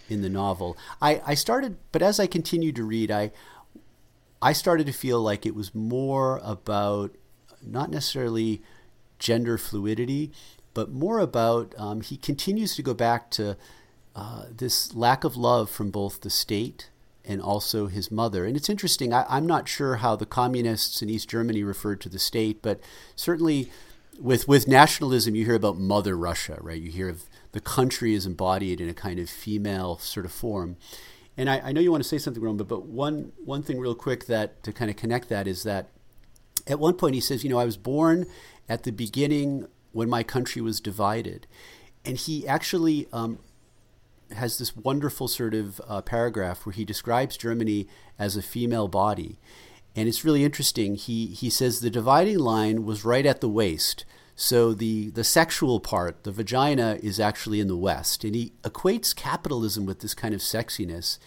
in 0.10 0.22
the 0.22 0.30
novel? 0.30 0.78
I, 1.02 1.22
I 1.26 1.34
started, 1.36 1.78
but 1.92 2.02
as 2.02 2.20
I 2.20 2.28
continued 2.28 2.76
to 2.78 2.84
read, 2.84 3.12
I 3.12 3.32
I 4.42 4.54
started 4.54 4.88
to 4.88 4.94
feel 4.94 5.22
like 5.22 5.46
it 5.46 5.54
was 5.54 5.76
more 5.76 6.40
about 6.44 7.16
not 7.66 7.90
necessarily 7.90 8.62
gender 9.20 9.58
fluidity, 9.58 10.32
but 10.74 10.92
more 10.92 11.20
about 11.20 11.74
um, 11.78 12.02
he 12.02 12.18
continues 12.18 12.76
to 12.76 12.82
go 12.82 12.94
back 12.94 13.30
to 13.32 13.58
uh, 14.16 14.46
this 14.50 14.94
lack 14.94 15.24
of 15.24 15.38
love 15.38 15.70
from 15.70 15.92
both 15.92 16.22
the 16.22 16.30
state 16.30 16.90
and 17.24 17.42
also 17.42 17.88
his 17.88 18.12
mother. 18.12 18.46
And 18.46 18.58
it's 18.58 18.70
interesting, 18.70 19.14
I, 19.14 19.38
am 19.38 19.46
not 19.46 19.68
sure 19.70 19.98
how 19.98 20.16
the 20.16 20.26
communists 20.26 21.02
in 21.02 21.10
East 21.10 21.30
Germany 21.30 21.64
referred 21.64 22.02
to 22.02 22.10
the 22.10 22.20
state, 22.20 22.62
but 22.62 22.80
certainly 23.16 23.72
with, 24.20 24.48
with 24.48 24.68
nationalism, 24.68 25.36
you 25.36 25.46
hear 25.46 25.56
about 25.56 25.78
Mother 25.78 26.18
Russia, 26.18 26.58
right? 26.62 26.82
You 26.82 26.92
hear 26.92 27.10
of 27.10 27.24
the 27.52 27.62
country 27.62 28.14
is 28.14 28.26
embodied 28.26 28.82
in 28.82 28.90
a 28.90 28.94
kind 28.94 29.20
of 29.20 29.30
female 29.30 29.98
sort 30.00 30.26
of 30.26 30.32
form. 30.32 30.78
And 31.38 31.50
I, 31.50 31.60
I 31.60 31.72
know 31.72 31.82
you 31.82 31.92
want 31.92 32.04
to 32.04 32.10
say 32.10 32.18
something, 32.18 32.42
Roman, 32.42 32.58
but, 32.58 32.68
but 32.68 32.86
one, 32.86 33.32
one 33.44 33.64
thing 33.64 33.80
real 33.80 33.96
quick 33.96 34.26
that 34.26 34.64
to 34.64 34.74
kind 34.74 34.92
of 34.92 34.98
connect 34.98 35.30
that 35.30 35.48
is 35.48 35.64
that 35.64 35.90
at 36.68 36.80
one 36.80 36.94
point 36.94 37.16
he 37.16 37.22
says, 37.22 37.44
you 37.44 37.50
know, 37.50 37.60
I 37.60 37.66
was 37.66 37.78
born 37.78 38.26
at 38.70 38.84
the 38.84 38.92
beginning 38.92 39.68
when 39.92 40.10
my 40.10 40.24
country 40.24 40.62
was 40.62 40.80
divided. 40.80 41.48
And 42.06 42.18
he 42.18 42.48
actually 42.48 43.08
um, 43.14 43.40
has 44.32 44.58
this 44.58 44.76
wonderful 44.76 45.28
sort 45.28 45.54
of 45.54 45.82
uh, 45.88 46.02
paragraph 46.02 46.66
where 46.66 46.74
he 46.74 46.86
describes 46.86 47.38
Germany 47.38 47.88
as 48.18 48.36
a 48.36 48.42
female 48.42 48.88
body. 48.88 49.38
And 49.96 50.08
it's 50.08 50.24
really 50.24 50.44
interesting. 50.44 50.96
He, 50.96 51.28
he 51.28 51.50
says 51.50 51.80
the 51.80 51.90
dividing 51.90 52.40
line 52.40 52.86
was 52.86 53.06
right 53.06 53.26
at 53.26 53.42
the 53.42 53.50
waist. 53.50 54.06
So 54.36 54.74
the, 54.74 55.10
the 55.10 55.24
sexual 55.24 55.80
part, 55.80 56.24
the 56.24 56.32
vagina, 56.32 56.98
is 57.04 57.20
actually 57.20 57.60
in 57.60 57.68
the 57.68 57.76
West. 57.76 58.24
And 58.24 58.34
he 58.34 58.54
equates 58.64 59.16
capitalism 59.16 59.86
with 59.86 60.00
this 60.00 60.14
kind 60.14 60.34
of 60.34 60.40
sexiness. 60.40 61.20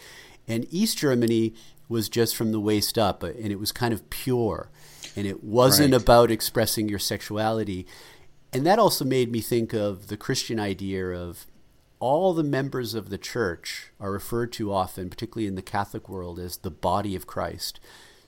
And 0.48 0.66
East 0.70 0.98
Germany 0.98 1.54
was 1.88 2.08
just 2.08 2.34
from 2.34 2.52
the 2.52 2.60
waist 2.60 2.98
up, 2.98 3.22
and 3.22 3.52
it 3.52 3.60
was 3.60 3.70
kind 3.70 3.92
of 3.92 4.08
pure 4.10 4.70
and 5.16 5.26
it 5.26 5.44
wasn't 5.44 5.92
right. 5.92 6.02
about 6.02 6.30
expressing 6.30 6.88
your 6.88 6.98
sexuality. 6.98 7.86
And 8.52 8.66
that 8.66 8.78
also 8.78 9.04
made 9.04 9.32
me 9.32 9.40
think 9.40 9.72
of 9.72 10.08
the 10.08 10.16
Christian 10.16 10.60
idea 10.60 11.06
of 11.08 11.46
all 11.98 12.34
the 12.34 12.44
members 12.44 12.94
of 12.94 13.08
the 13.08 13.18
church 13.18 13.90
are 13.98 14.12
referred 14.12 14.52
to 14.52 14.72
often, 14.72 15.08
particularly 15.08 15.46
in 15.46 15.54
the 15.54 15.62
Catholic 15.62 16.08
world, 16.08 16.38
as 16.38 16.58
the 16.58 16.70
body 16.70 17.16
of 17.16 17.26
Christ. 17.26 17.80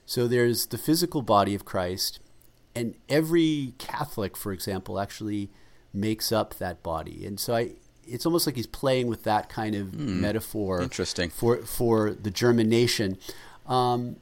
So 0.05 0.27
there's 0.27 0.67
the 0.67 0.77
physical 0.77 1.21
body 1.21 1.53
of 1.53 1.65
Christ, 1.65 2.19
and 2.75 2.95
every 3.09 3.73
Catholic, 3.77 4.37
for 4.37 4.51
example, 4.51 4.99
actually 4.99 5.49
makes 5.93 6.31
up 6.31 6.55
that 6.55 6.81
body. 6.81 7.25
And 7.25 7.39
so 7.39 7.55
I, 7.55 7.71
it's 8.05 8.25
almost 8.25 8.45
like 8.45 8.55
he's 8.55 8.67
playing 8.67 9.07
with 9.07 9.23
that 9.23 9.49
kind 9.49 9.75
of 9.75 9.87
mm, 9.87 10.19
metaphor. 10.21 10.81
Interesting 10.81 11.29
for 11.29 11.57
for 11.57 12.11
the 12.11 12.31
German 12.31 12.69
nation. 12.69 13.17
Um, 13.67 14.15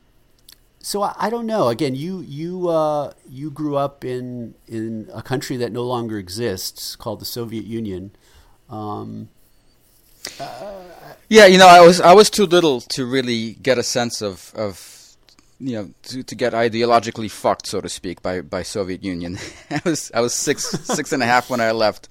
so 0.86 1.02
I, 1.02 1.16
I, 1.18 1.30
don't 1.32 1.48
know. 1.48 1.70
Again, 1.70 1.96
you 1.96 2.22
you 2.22 2.70
uh, 2.70 3.12
you 3.28 3.50
grew 3.50 3.76
up 3.76 4.06
in 4.06 4.54
in 4.68 5.10
a 5.12 5.24
country 5.24 5.58
that 5.58 5.72
no 5.72 5.82
longer 5.82 6.20
exists 6.20 6.96
called 6.96 7.20
the 7.20 7.26
Soviet 7.26 7.66
Union. 7.66 8.12
Um, 8.70 9.30
uh, 10.40 10.84
yeah, 11.28 11.48
you 11.48 11.58
know, 11.58 11.68
I 11.68 11.82
was 11.82 12.00
I 12.00 12.14
was 12.14 12.30
too 12.30 12.46
little 12.46 12.82
to 12.82 13.04
really 13.04 13.54
get 13.54 13.80
a 13.80 13.84
sense 13.84 14.22
of 14.22 14.54
of 14.56 15.16
you 15.60 15.76
know 15.76 15.90
to, 16.04 16.22
to 16.22 16.36
get 16.36 16.54
ideologically 16.54 17.32
fucked, 17.32 17.66
so 17.66 17.82
to 17.82 17.90
speak, 17.90 18.22
by 18.22 18.42
by 18.42 18.62
Soviet 18.62 19.04
Union. 19.04 19.40
I 19.72 19.82
was 19.84 20.12
I 20.14 20.22
was 20.22 20.36
six 20.36 20.66
six 20.96 21.12
and 21.12 21.24
a 21.24 21.26
half 21.26 21.50
when 21.50 21.62
I 21.62 21.72
left. 21.72 22.10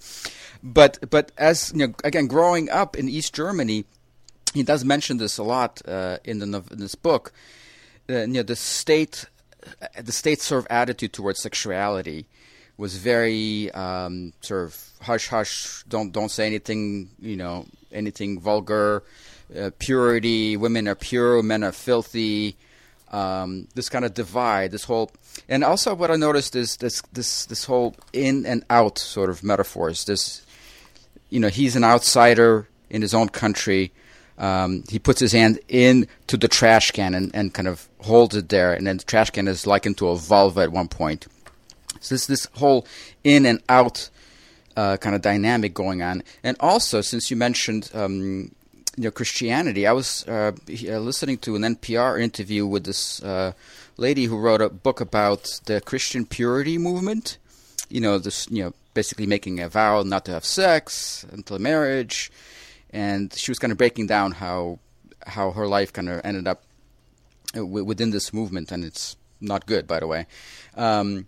But 0.64 0.99
but 1.11 1.31
as 1.38 1.71
you 1.73 1.87
know, 1.87 1.95
again, 2.02 2.26
growing 2.26 2.71
up 2.71 2.97
in 2.97 3.09
East 3.09 3.35
Germany, 3.35 3.85
he 4.52 4.64
does 4.64 4.85
mention 4.85 5.19
this 5.19 5.38
a 5.38 5.45
lot 5.45 5.81
uh, 5.87 6.19
in 6.25 6.40
the 6.40 6.64
in 6.73 6.81
this 6.81 6.97
book 6.97 7.33
uh, 8.08 8.20
you 8.20 8.26
know, 8.26 8.42
the 8.42 8.56
state, 8.56 9.26
the 10.00 10.12
state's 10.12 10.44
sort 10.44 10.61
of 10.61 10.66
attitude 10.70 11.12
towards 11.12 11.40
sexuality 11.40 12.26
was 12.76 12.96
very 12.96 13.70
um, 13.73 14.32
sort 14.40 14.64
of 14.64 14.88
hush 15.00 15.28
hush. 15.28 15.84
Don't 15.88 16.12
don't 16.12 16.30
say 16.30 16.46
anything. 16.46 17.11
You 17.20 17.37
know, 17.37 17.66
anything 17.92 18.40
vulgar. 18.40 19.02
Uh, 19.54 19.70
purity. 19.78 20.56
Women 20.56 20.88
are 20.88 20.94
pure. 20.94 21.42
Men 21.42 21.64
are 21.64 21.73
filthy. 21.73 22.56
Um, 23.12 23.68
this 23.75 23.88
kind 23.88 24.04
of 24.04 24.14
divide. 24.14 24.73
This 24.73 24.84
whole, 24.84 25.11
and 25.49 25.62
also 25.62 25.94
what 25.94 26.11
I 26.11 26.16
noticed 26.16 26.56
is 26.56 26.76
this 26.78 27.00
this 27.12 27.46
this 27.46 27.64
whole 27.64 27.94
in 28.12 28.44
and 28.44 28.64
out 28.70 28.99
sort 28.99 29.30
of 29.30 29.42
metaphors. 29.42 30.04
This, 30.04 30.44
you 31.30 31.38
know, 31.40 31.49
he's 31.49 31.76
an 31.76 31.84
outsider 31.84 32.68
in 32.90 33.02
his 33.02 33.14
own 33.14 33.28
country 33.28 33.92
um, 34.38 34.84
he 34.88 34.98
puts 34.98 35.20
his 35.20 35.32
hand 35.32 35.60
into 35.68 36.36
the 36.36 36.48
trash 36.48 36.90
can 36.90 37.14
and, 37.14 37.34
and 37.34 37.54
kind 37.54 37.68
of 37.68 37.88
holds 38.00 38.36
it 38.36 38.48
there, 38.48 38.72
and 38.72 38.86
then 38.86 38.98
the 38.98 39.04
trash 39.04 39.30
can 39.30 39.48
is 39.48 39.66
likened 39.66 39.98
to 39.98 40.08
a 40.08 40.16
vulva 40.16 40.60
at 40.62 40.72
one 40.72 40.88
point. 40.88 41.26
So 42.00 42.14
this 42.14 42.26
this 42.26 42.46
whole 42.54 42.86
in 43.22 43.46
and 43.46 43.62
out 43.68 44.10
uh, 44.76 44.96
kind 44.96 45.14
of 45.14 45.22
dynamic 45.22 45.74
going 45.74 46.02
on, 46.02 46.22
and 46.42 46.56
also 46.60 47.00
since 47.00 47.30
you 47.30 47.36
mentioned 47.36 47.90
um, 47.94 48.50
you 48.96 49.04
know 49.04 49.10
Christianity. 49.10 49.86
I 49.86 49.92
was 49.92 50.26
uh, 50.28 50.52
listening 50.66 51.38
to 51.38 51.56
an 51.56 51.62
NPR 51.62 52.20
interview 52.20 52.66
with 52.66 52.84
this 52.84 53.22
uh, 53.22 53.52
lady 53.96 54.24
who 54.24 54.38
wrote 54.38 54.60
a 54.60 54.68
book 54.68 55.00
about 55.00 55.60
the 55.66 55.80
Christian 55.80 56.26
purity 56.26 56.78
movement. 56.78 57.38
You 57.88 58.00
know, 58.00 58.18
this 58.18 58.48
you 58.50 58.64
know 58.64 58.72
basically 58.94 59.26
making 59.26 59.60
a 59.60 59.68
vow 59.68 60.02
not 60.02 60.24
to 60.26 60.32
have 60.32 60.44
sex 60.44 61.26
until 61.32 61.58
marriage, 61.58 62.30
and 62.94 63.34
she 63.34 63.50
was 63.50 63.58
kind 63.58 63.72
of 63.72 63.76
breaking 63.76 64.06
down 64.06 64.32
how 64.32 64.78
how 65.26 65.50
her 65.50 65.66
life 65.66 65.92
kind 65.92 66.08
of 66.08 66.20
ended 66.24 66.46
up 66.46 66.62
uh, 67.56 67.66
within 67.66 68.10
this 68.10 68.32
movement, 68.32 68.70
and 68.72 68.84
it's 68.84 69.16
not 69.40 69.66
good, 69.66 69.86
by 69.86 70.00
the 70.00 70.06
way. 70.06 70.26
Um, 70.76 71.26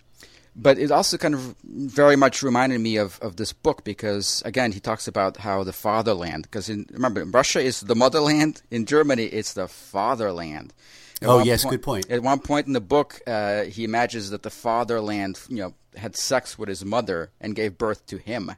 but 0.55 0.79
it 0.79 0.91
also 0.91 1.19
kind 1.19 1.35
of 1.35 1.55
very 1.65 2.17
much 2.17 2.43
reminded 2.43 2.81
me 2.81 2.97
of, 2.97 3.19
of 3.21 3.37
this 3.37 3.53
book 3.53 3.85
because 3.85 4.43
again 4.47 4.73
he 4.73 4.81
talks 4.81 5.07
about 5.07 5.37
how 5.37 5.63
the 5.65 5.73
fatherland 5.73 6.45
because 6.45 6.71
remember 6.71 7.23
Russia 7.27 7.61
is 7.61 7.81
the 7.81 7.95
motherland 7.95 8.63
in 8.71 8.87
Germany 8.87 9.25
it's 9.25 9.53
the 9.53 9.69
fatherland. 9.69 10.73
At 11.21 11.29
oh 11.29 11.43
yes, 11.43 11.63
point, 11.63 11.71
good 11.73 11.83
point. 11.83 12.11
At 12.11 12.23
one 12.23 12.41
point 12.41 12.67
in 12.67 12.75
the 12.75 12.81
book, 12.81 13.21
uh, 13.27 13.65
he 13.65 13.85
imagines 13.85 14.31
that 14.31 14.43
the 14.43 14.51
fatherland, 14.51 15.41
you 15.49 15.57
know, 15.57 15.75
had 15.97 16.15
sex 16.15 16.59
with 16.59 16.69
his 16.69 16.85
mother 16.85 17.31
and 17.41 17.57
gave 17.57 17.79
birth 17.79 18.05
to 18.07 18.19
him. 18.19 18.53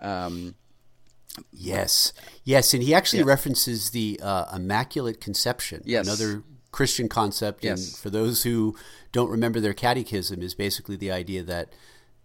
Um, 0.00 0.54
yes, 1.52 2.12
yes, 2.44 2.74
and 2.74 2.82
he 2.82 2.94
actually 2.94 3.20
yeah. 3.20 3.26
references 3.26 3.90
the 3.90 4.20
uh, 4.22 4.54
Immaculate 4.54 5.20
Conception. 5.20 5.82
Yes. 5.84 6.06
another 6.06 6.42
Christian 6.76 7.08
concept. 7.08 7.64
Yes. 7.64 7.88
And 7.88 7.96
for 7.96 8.10
those 8.10 8.42
who 8.42 8.76
don't 9.10 9.30
remember 9.30 9.60
their 9.60 9.72
catechism, 9.72 10.42
is 10.42 10.54
basically 10.54 10.96
the 10.96 11.10
idea 11.10 11.42
that 11.42 11.72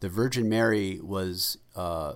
the 0.01 0.09
Virgin 0.09 0.49
Mary 0.49 0.99
was 1.01 1.57
uh, 1.75 2.15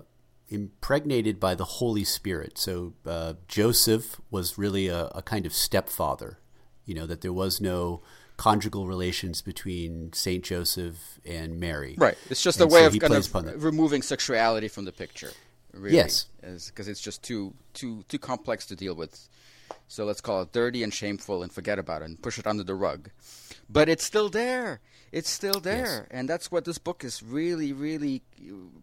impregnated 0.50 1.40
by 1.40 1.56
the 1.56 1.64
Holy 1.64 2.04
Spirit. 2.04 2.58
So 2.58 2.94
uh, 3.06 3.36
Joseph 3.48 4.20
was 4.30 4.58
really 4.58 4.88
a, 4.88 5.06
a, 5.16 5.22
kind 5.22 5.46
of 5.46 5.54
stepfather. 5.54 6.40
You 6.86 6.94
know 6.94 7.06
that 7.08 7.22
there 7.22 7.34
was 7.34 7.62
no 7.62 8.02
conjugal 8.38 8.86
relations 8.86 9.42
between 9.42 10.12
Saint 10.14 10.44
Joseph 10.44 11.20
and 11.25 11.60
Mary. 11.60 11.96
Right. 11.98 12.18
It's 12.30 12.44
just 12.44 12.60
and 12.60 12.70
a 12.70 12.74
way 12.74 12.82
so 12.82 12.88
of 12.88 13.00
kind 13.00 13.48
of 13.48 13.64
removing 13.64 14.02
sexuality 14.02 14.68
from 14.68 14.86
the 14.86 14.92
picture. 14.92 15.32
Really, 15.75 15.98
yes. 15.98 16.27
Because 16.41 16.88
it's 16.88 17.01
just 17.01 17.22
too 17.22 17.53
too 17.74 18.03
too 18.08 18.20
complex 18.20 18.65
to 18.67 18.75
deal 18.75 18.96
with 18.96 19.27
so 19.88 20.05
let's 20.05 20.22
call 20.22 20.41
it 20.41 20.51
dirty 20.51 20.84
and 20.84 20.94
shameful 20.94 21.44
and 21.44 21.51
forget 21.51 21.77
about 21.77 22.01
it 22.01 22.05
and 22.05 22.22
push 22.22 22.39
it 22.39 22.48
under 22.48 22.63
the 22.63 22.75
rug. 22.75 23.10
But 23.70 23.89
it's 23.89 24.05
still 24.05 24.29
there. 24.29 24.79
It's 25.12 25.29
still 25.29 25.62
there, 25.62 25.79
yes. 26.01 26.08
and 26.12 26.27
that's 26.27 26.51
what 26.51 26.65
this 26.65 26.77
book 26.77 27.05
is 27.05 27.24
really, 27.24 27.72
really 27.72 28.22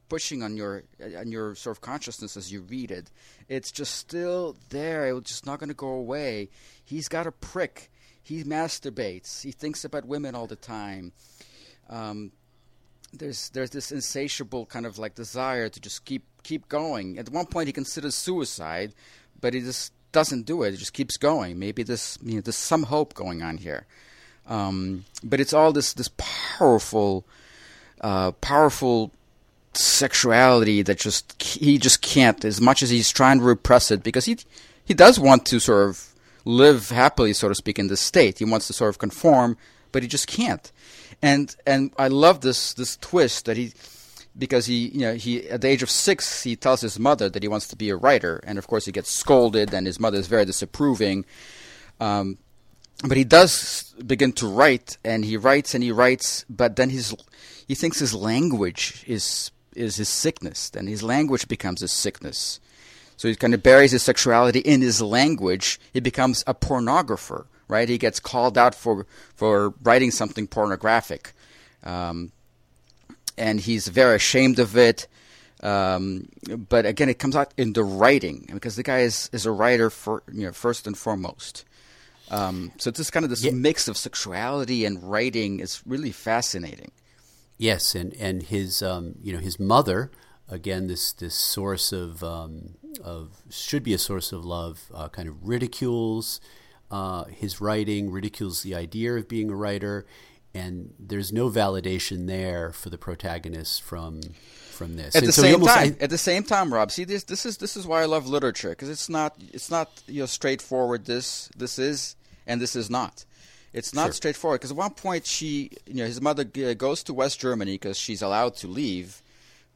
pushing 0.09 0.43
on 0.43 0.57
your 0.57 0.85
on 1.19 1.31
your 1.31 1.55
sort 1.55 1.77
of 1.77 1.83
consciousness 1.83 2.39
as 2.39 2.51
you 2.51 2.63
read 2.63 2.91
it. 2.91 3.11
It's 3.49 3.71
just 3.71 3.97
still 3.97 4.57
there. 4.71 5.15
It's 5.15 5.31
just 5.31 5.45
not 5.45 5.59
going 5.59 5.69
to 5.69 5.75
go 5.75 5.89
away. 5.89 6.49
He's 6.83 7.09
got 7.09 7.27
a 7.27 7.33
prick. 7.33 7.91
He 8.23 8.45
masturbates. 8.45 9.43
He 9.43 9.53
thinks 9.53 9.85
about 9.85 10.07
women 10.07 10.35
all 10.35 10.47
the 10.47 10.57
time. 10.57 11.13
Um, 11.91 12.33
there's 13.13 13.51
there's 13.51 13.71
this 13.71 13.93
insatiable 13.93 14.67
kind 14.67 14.87
of 14.87 14.99
like 14.99 15.15
desire 15.15 15.69
to 15.69 15.81
just 15.81 16.05
keep 16.05 16.25
keep 16.43 16.69
going. 16.69 17.19
At 17.19 17.29
one 17.29 17.47
point, 17.47 17.67
he 17.67 17.73
considers 17.73 18.15
suicide, 18.15 18.95
but 19.41 19.55
he 19.55 19.61
just 19.61 19.93
doesn't 20.13 20.47
do 20.47 20.63
it. 20.63 20.73
He 20.73 20.77
just 20.77 20.93
keeps 20.93 21.17
going. 21.17 21.59
Maybe 21.59 21.83
this, 21.83 22.19
you 22.23 22.37
know, 22.37 22.41
there's 22.41 22.57
some 22.57 22.85
hope 22.85 23.15
going 23.15 23.43
on 23.43 23.59
here. 23.59 23.87
Um, 24.47 25.05
but 25.23 25.41
it's 25.41 25.53
all 25.53 25.73
this 25.73 25.93
this 25.93 26.11
powerful, 26.17 27.25
uh, 28.01 28.33
powerful 28.33 29.13
sexuality 29.75 30.83
that 30.83 30.99
just 30.99 31.41
he 31.43 31.79
just 31.79 32.03
can't. 32.03 32.45
As 32.45 32.61
much 32.61 32.83
as 32.83 32.91
he's 32.91 33.11
trying 33.11 33.39
to 33.39 33.45
repress 33.45 33.91
it, 33.91 34.03
because 34.03 34.25
he 34.25 34.39
he 34.85 34.95
does 34.95 35.19
want 35.19 35.47
to 35.47 35.61
sort 35.61 35.89
of 35.89 36.09
live 36.45 36.91
happily, 36.91 37.33
so 37.33 37.49
to 37.49 37.55
speak, 37.55 37.79
in 37.79 37.87
this 37.87 38.01
state. 38.01 38.39
He 38.39 38.45
wants 38.45 38.67
to 38.67 38.73
sort 38.73 38.89
of 38.91 38.99
conform, 38.99 39.57
but 39.93 40.03
he 40.03 40.09
just 40.09 40.27
can't. 40.27 40.73
And 41.23 41.55
and 41.67 41.93
I 41.97 42.09
love 42.09 42.41
this 42.41 42.75
this 42.75 42.97
twist 42.97 43.45
that 43.47 43.57
he 43.57 43.73
because 44.37 44.67
he, 44.67 44.89
you 44.89 45.01
know, 45.01 45.15
he 45.15 45.49
at 45.49 45.61
the 45.61 45.69
age 45.69 45.83
of 45.83 45.91
six, 45.91 46.43
he 46.43 46.57
tells 46.57 46.81
his 46.81 46.99
mother 46.99 47.29
that 47.29 47.43
he 47.43 47.49
wants 47.49 47.69
to 47.69 47.77
be 47.77 47.91
a 47.91 47.97
writer, 47.97 48.41
and 48.45 48.59
of 48.59 48.67
course 48.67 48.87
he 48.87 48.93
gets 48.93 49.11
scolded, 49.11 49.73
and 49.73 49.87
his 49.87 50.01
mother 50.01 50.19
is 50.19 50.27
very 50.27 50.45
disapproving. 50.45 51.25
Um, 52.01 52.39
but 53.07 53.17
he 53.17 53.25
does 53.25 53.95
begin 54.07 54.33
to 54.35 54.47
write, 54.47 54.97
and 55.05 55.25
he 55.25 55.37
writes 55.37 55.75
and 55.75 55.83
he 55.83 55.93
writes, 55.93 56.45
but 56.49 56.77
then 56.77 56.91
his 56.91 57.15
he 57.67 57.75
thinks 57.75 57.99
his 57.99 58.15
language 58.15 59.05
is 59.07 59.51
is 59.75 59.97
his 59.97 60.09
sickness, 60.09 60.71
then 60.71 60.87
his 60.87 61.03
language 61.03 61.49
becomes 61.49 61.81
his 61.81 61.93
sickness. 61.93 62.61
So 63.17 63.29
he 63.29 63.37
kind 63.37 63.55
of 63.55 63.63
buries 63.63 63.93
his 63.93 64.03
sexuality 64.03 64.59
in 64.59 64.81
his 64.81 65.01
language. 65.01 65.79
He 65.93 66.01
becomes 66.01 66.43
a 66.47 66.55
pornographer, 66.55 67.47
right? 67.73 67.89
He 67.89 67.99
gets 67.99 68.21
called 68.21 68.57
out 68.57 68.75
for 68.75 69.07
for 69.35 69.75
writing 69.83 70.11
something 70.11 70.47
pornographic. 70.47 71.33
Um, 71.83 72.31
and 73.37 73.61
he's 73.61 73.89
very 73.89 74.17
ashamed 74.17 74.59
of 74.59 74.77
it. 74.77 75.09
Um, 75.63 76.29
but 76.69 76.87
again, 76.87 77.09
it 77.09 77.19
comes 77.19 77.37
out 77.37 77.55
in 77.57 77.73
the 77.73 77.85
writing 77.85 78.49
because 78.53 78.77
the 78.77 78.83
guy 78.83 79.01
is, 79.01 79.31
is 79.33 79.47
a 79.47 79.53
writer 79.53 79.91
for 79.91 80.23
you 80.33 80.45
know 80.47 80.53
first 80.53 80.87
and 80.87 80.97
foremost. 80.97 81.65
Um, 82.31 82.73
so 82.79 82.89
it's 82.89 82.99
just 82.99 83.13
kind 83.13 83.25
of 83.25 83.31
this 83.31 83.45
yeah. 83.45 83.53
mix 83.53 83.89
of 83.89 83.97
sexuality 83.97 84.85
and 84.85 85.03
writing 85.03 85.61
is 85.61 85.83
really 85.87 86.13
fascinating. 86.13 86.91
Yes, 87.59 87.95
and 87.95 88.13
and 88.15 88.43
his 88.43 88.83
um, 88.83 89.15
you 89.23 89.33
know 89.33 89.39
his 89.39 89.61
mother 89.61 90.11
again 90.49 90.89
this 90.89 91.13
this 91.13 91.35
source 91.35 91.93
of 91.93 92.25
um, 92.25 92.75
of 93.03 93.43
should 93.51 93.85
be 93.85 93.95
a 93.95 93.99
source 93.99 94.33
of 94.33 94.45
love 94.45 94.91
uh, 94.93 95.09
kind 95.09 95.29
of 95.29 95.47
ridicules 95.47 96.41
uh, 96.93 97.25
his 97.25 97.61
writing 97.61 98.13
ridicules 98.13 98.63
the 98.63 98.75
idea 98.75 99.15
of 99.15 99.27
being 99.27 99.51
a 99.51 99.57
writer 99.57 100.07
and 100.55 100.93
there's 100.99 101.33
no 101.33 101.49
validation 101.49 102.27
there 102.27 102.73
for 102.73 102.91
the 102.91 102.99
protagonist 102.99 103.83
from 103.83 104.21
from 104.71 104.97
this. 104.97 105.15
At 105.15 105.23
and 105.23 105.29
the 105.29 105.33
so 105.33 105.43
same 105.43 105.55
almost, 105.55 105.75
time, 105.75 105.97
I, 106.01 106.05
at 106.05 106.11
the 106.11 106.19
same 106.19 106.43
time, 106.43 106.73
Rob, 106.73 106.91
see 106.91 107.05
this 107.05 107.25
this 107.25 107.47
is 107.47 107.57
this 107.57 107.77
is 107.77 107.87
why 107.87 108.03
I 108.03 108.05
love 108.05 108.27
literature 108.27 108.71
because 108.71 108.91
it's 108.91 109.09
not 109.09 109.35
it's 109.53 109.71
not 109.71 110.03
you 110.07 110.21
know 110.21 110.27
straightforward. 110.27 111.07
This 111.07 111.49
this 111.57 111.79
is 111.79 112.17
and 112.47 112.61
this 112.61 112.77
is 112.77 112.91
not. 112.91 113.25
It's 113.73 113.95
not 113.95 114.07
sure. 114.07 114.13
straightforward 114.13 114.61
because 114.61 114.73
at 114.73 114.77
one 114.77 114.91
point 114.91 115.25
she 115.25 115.71
you 115.87 115.95
know 115.95 116.07
his 116.07 116.21
mother 116.21 116.45
goes 116.45 117.03
to 117.05 117.15
West 117.15 117.41
Germany 117.41 117.75
because 117.75 117.99
she's 117.99 118.21
allowed 118.21 118.55
to 118.57 118.69
leave 118.69 119.23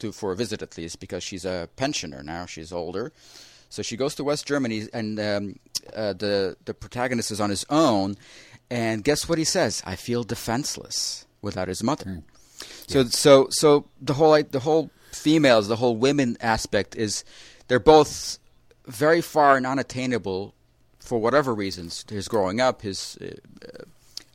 to 0.00 0.12
for 0.12 0.32
a 0.32 0.36
visit 0.36 0.60
at 0.60 0.76
least 0.76 1.00
because 1.00 1.22
she's 1.22 1.46
a 1.46 1.70
pensioner 1.76 2.22
now 2.22 2.44
she's 2.44 2.72
older. 2.72 3.12
So 3.68 3.82
she 3.82 3.96
goes 3.96 4.14
to 4.16 4.24
West 4.24 4.46
Germany, 4.46 4.88
and 4.92 5.18
um, 5.18 5.58
uh, 5.94 6.12
the 6.12 6.56
the 6.64 6.74
protagonist 6.74 7.30
is 7.30 7.40
on 7.40 7.50
his 7.50 7.64
own, 7.70 8.16
and 8.70 9.04
guess 9.04 9.28
what 9.28 9.38
he 9.38 9.44
says? 9.44 9.82
I 9.86 9.96
feel 9.96 10.24
defenseless 10.24 11.26
without 11.42 11.68
his 11.68 11.82
mother. 11.82 12.04
Mm. 12.04 12.22
So 12.88 13.00
yeah. 13.00 13.04
so 13.10 13.48
so 13.50 13.86
the 14.00 14.14
whole 14.14 14.42
the 14.42 14.60
whole 14.60 14.90
females, 15.12 15.68
the 15.68 15.76
whole 15.76 15.96
women 15.96 16.36
aspect 16.40 16.94
is 16.96 17.24
they're 17.68 17.80
both 17.80 18.38
very 18.86 19.20
far 19.20 19.56
and 19.56 19.66
unattainable 19.66 20.54
for 21.00 21.18
whatever 21.18 21.54
reasons. 21.54 22.04
His 22.08 22.28
growing 22.28 22.60
up, 22.60 22.82
his 22.82 23.18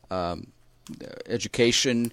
uh, 0.09 0.13
um, 0.13 0.47
education, 1.27 2.11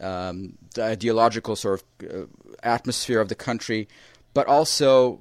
um, 0.00 0.56
the 0.74 0.84
ideological 0.84 1.56
sort 1.56 1.82
of 2.00 2.10
uh, 2.10 2.26
atmosphere 2.62 3.20
of 3.20 3.28
the 3.28 3.34
country, 3.34 3.88
but 4.34 4.46
also 4.46 5.20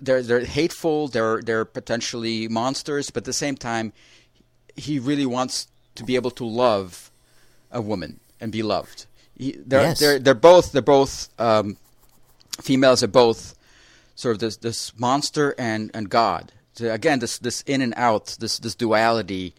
they're 0.00 0.22
they're 0.22 0.44
hateful. 0.44 1.08
They're 1.08 1.42
they're 1.42 1.64
potentially 1.64 2.48
monsters, 2.48 3.10
but 3.10 3.22
at 3.22 3.24
the 3.24 3.32
same 3.32 3.56
time, 3.56 3.92
he 4.76 4.98
really 4.98 5.26
wants 5.26 5.68
to 5.96 6.04
be 6.04 6.14
able 6.14 6.30
to 6.32 6.44
love 6.44 7.10
a 7.70 7.80
woman 7.80 8.20
and 8.40 8.52
be 8.52 8.62
loved. 8.62 9.06
He, 9.36 9.56
they're, 9.58 9.82
yes. 9.82 10.00
they're 10.00 10.18
they're 10.18 10.34
both 10.34 10.72
they're 10.72 10.82
both 10.82 11.28
um, 11.38 11.76
females 12.60 13.02
are 13.02 13.08
both 13.08 13.54
sort 14.14 14.36
of 14.36 14.40
this 14.40 14.56
this 14.56 14.98
monster 14.98 15.54
and 15.58 15.90
and 15.94 16.08
God. 16.08 16.52
So 16.74 16.92
again, 16.92 17.18
this 17.18 17.38
this 17.38 17.62
in 17.62 17.82
and 17.82 17.94
out, 17.96 18.36
this 18.40 18.58
this 18.58 18.74
duality 18.74 19.54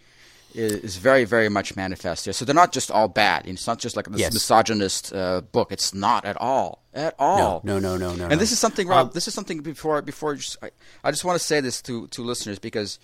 is, 0.54 0.98
very 0.98 1.26
very 1.26 1.50
much 1.50 1.76
manifest 1.76 2.26
here. 2.26 2.34
So 2.34 2.46
they're 2.46 2.56
not 2.56 2.72
just 2.72 2.92
all 2.92 3.08
bad. 3.08 3.48
It's 3.48 3.68
not 3.68 3.80
just 3.80 3.96
like 3.96 4.08
this 4.08 4.20
yes. 4.20 4.34
misogynist 4.34 5.14
uh, 5.14 5.42
book. 5.42 5.72
It's 5.72 5.94
not 5.94 6.26
at 6.26 6.38
all 6.38 6.84
at 6.94 7.16
all. 7.20 7.62
No, 7.64 7.80
no, 7.80 7.98
no, 7.98 7.98
no. 7.98 8.16
no 8.16 8.24
and 8.24 8.32
no. 8.32 8.38
this 8.38 8.52
is 8.52 8.60
something, 8.60 8.88
Rob. 8.88 9.08
Um, 9.08 9.12
this 9.14 9.28
is 9.28 9.34
something 9.34 9.62
before 9.62 10.02
before 10.02 10.36
just, 10.36 10.58
I, 10.62 10.72
I 11.04 11.12
just 11.12 11.24
want 11.24 11.40
to 11.40 11.46
say 11.46 11.62
this 11.62 11.82
to 11.84 12.08
to 12.08 12.24
listeners 12.24 12.60
because 12.60 13.00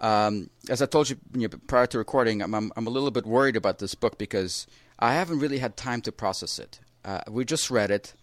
um, 0.00 0.50
as 0.68 0.82
I 0.82 0.86
told 0.86 1.10
you, 1.10 1.16
you 1.34 1.48
know, 1.48 1.58
prior 1.66 1.86
to 1.86 1.98
recording, 1.98 2.42
I'm, 2.42 2.54
I'm, 2.54 2.72
I'm, 2.76 2.86
a 2.88 2.90
little 2.90 3.12
bit 3.12 3.24
worried 3.24 3.54
about 3.54 3.78
this 3.78 3.94
book 3.94 4.18
because 4.18 4.66
I 4.98 5.14
haven't 5.14 5.38
really 5.38 5.58
had 5.58 5.76
time 5.76 6.00
to 6.02 6.12
process 6.12 6.58
it. 6.58 6.80
Uh, 7.04 7.20
we 7.30 7.44
just 7.44 7.70
read 7.70 7.92
it, 7.92 8.14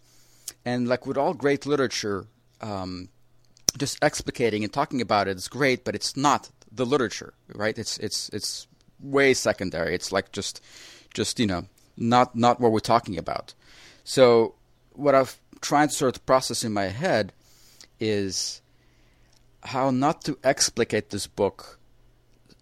and 0.66 0.90
like 0.90 1.06
with 1.08 1.18
all 1.18 1.34
great 1.34 1.66
literature, 1.66 2.26
um, 2.60 3.08
just 3.78 4.00
explicating 4.02 4.64
and 4.64 4.74
talking 4.74 5.00
about 5.00 5.28
it 5.30 5.38
is 5.38 5.48
great, 5.48 5.86
but 5.86 5.96
it's 5.96 6.18
not 6.18 6.50
the 6.72 6.86
literature, 6.86 7.34
right? 7.54 7.78
It's 7.78 7.98
it's 7.98 8.30
it's 8.30 8.68
way 9.00 9.34
secondary. 9.34 9.96
It's 9.96 10.12
like 10.12 10.32
just 10.32 10.62
just 11.14 11.40
you 11.40 11.48
know 11.48 11.66
not 11.98 12.36
not 12.36 12.60
what 12.60 12.72
we're 12.72 12.80
talking 12.80 13.18
about. 13.18 13.54
So 14.04 14.56
what 14.94 15.16
I've 15.16 15.40
tried 15.62 15.90
to 15.90 15.96
sort 15.96 16.16
of 16.16 16.26
process 16.26 16.64
in 16.64 16.74
my 16.74 16.86
head 16.86 17.34
is 18.00 18.62
how 19.64 19.92
not 19.92 20.24
to 20.24 20.38
explicate 20.44 21.10
this 21.10 21.28
book, 21.28 21.80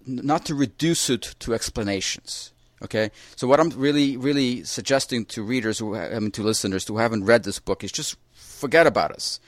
not 0.05 0.45
to 0.45 0.55
reduce 0.55 1.09
it 1.09 1.35
to 1.39 1.53
explanations. 1.53 2.51
Okay, 2.83 3.09
so 3.35 3.47
what 3.47 3.59
I'm 3.59 3.69
really, 3.69 4.17
really 4.17 4.63
suggesting 4.63 5.25
to 5.25 5.41
readers, 5.41 5.79
who 5.79 5.95
I 5.95 6.19
mean 6.19 6.31
to 6.31 6.43
listeners 6.43 6.87
who 6.87 6.97
haven't 6.97 7.25
read 7.25 7.43
this 7.43 7.59
book, 7.59 7.83
is 7.83 7.91
just 7.91 8.17
forget 8.33 8.85
about 8.85 9.11
us, 9.11 9.39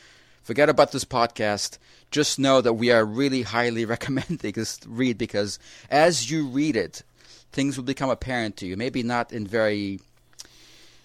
forget 0.49 0.67
about 0.67 0.91
this 0.91 1.05
podcast. 1.05 1.77
Just 2.09 2.39
know 2.39 2.59
that 2.59 2.73
we 2.73 2.91
are 2.91 3.05
really 3.05 3.43
highly 3.43 3.85
recommending 3.95 4.53
this 4.53 4.79
read 4.87 5.15
because 5.15 5.59
as 5.91 6.31
you 6.31 6.47
read 6.47 6.75
it, 6.75 7.03
things 7.51 7.77
will 7.77 7.83
become 7.83 8.09
apparent 8.09 8.57
to 8.57 8.65
you. 8.65 8.75
Maybe 8.75 9.03
not 9.03 9.31
in 9.31 9.45
very 9.45 9.99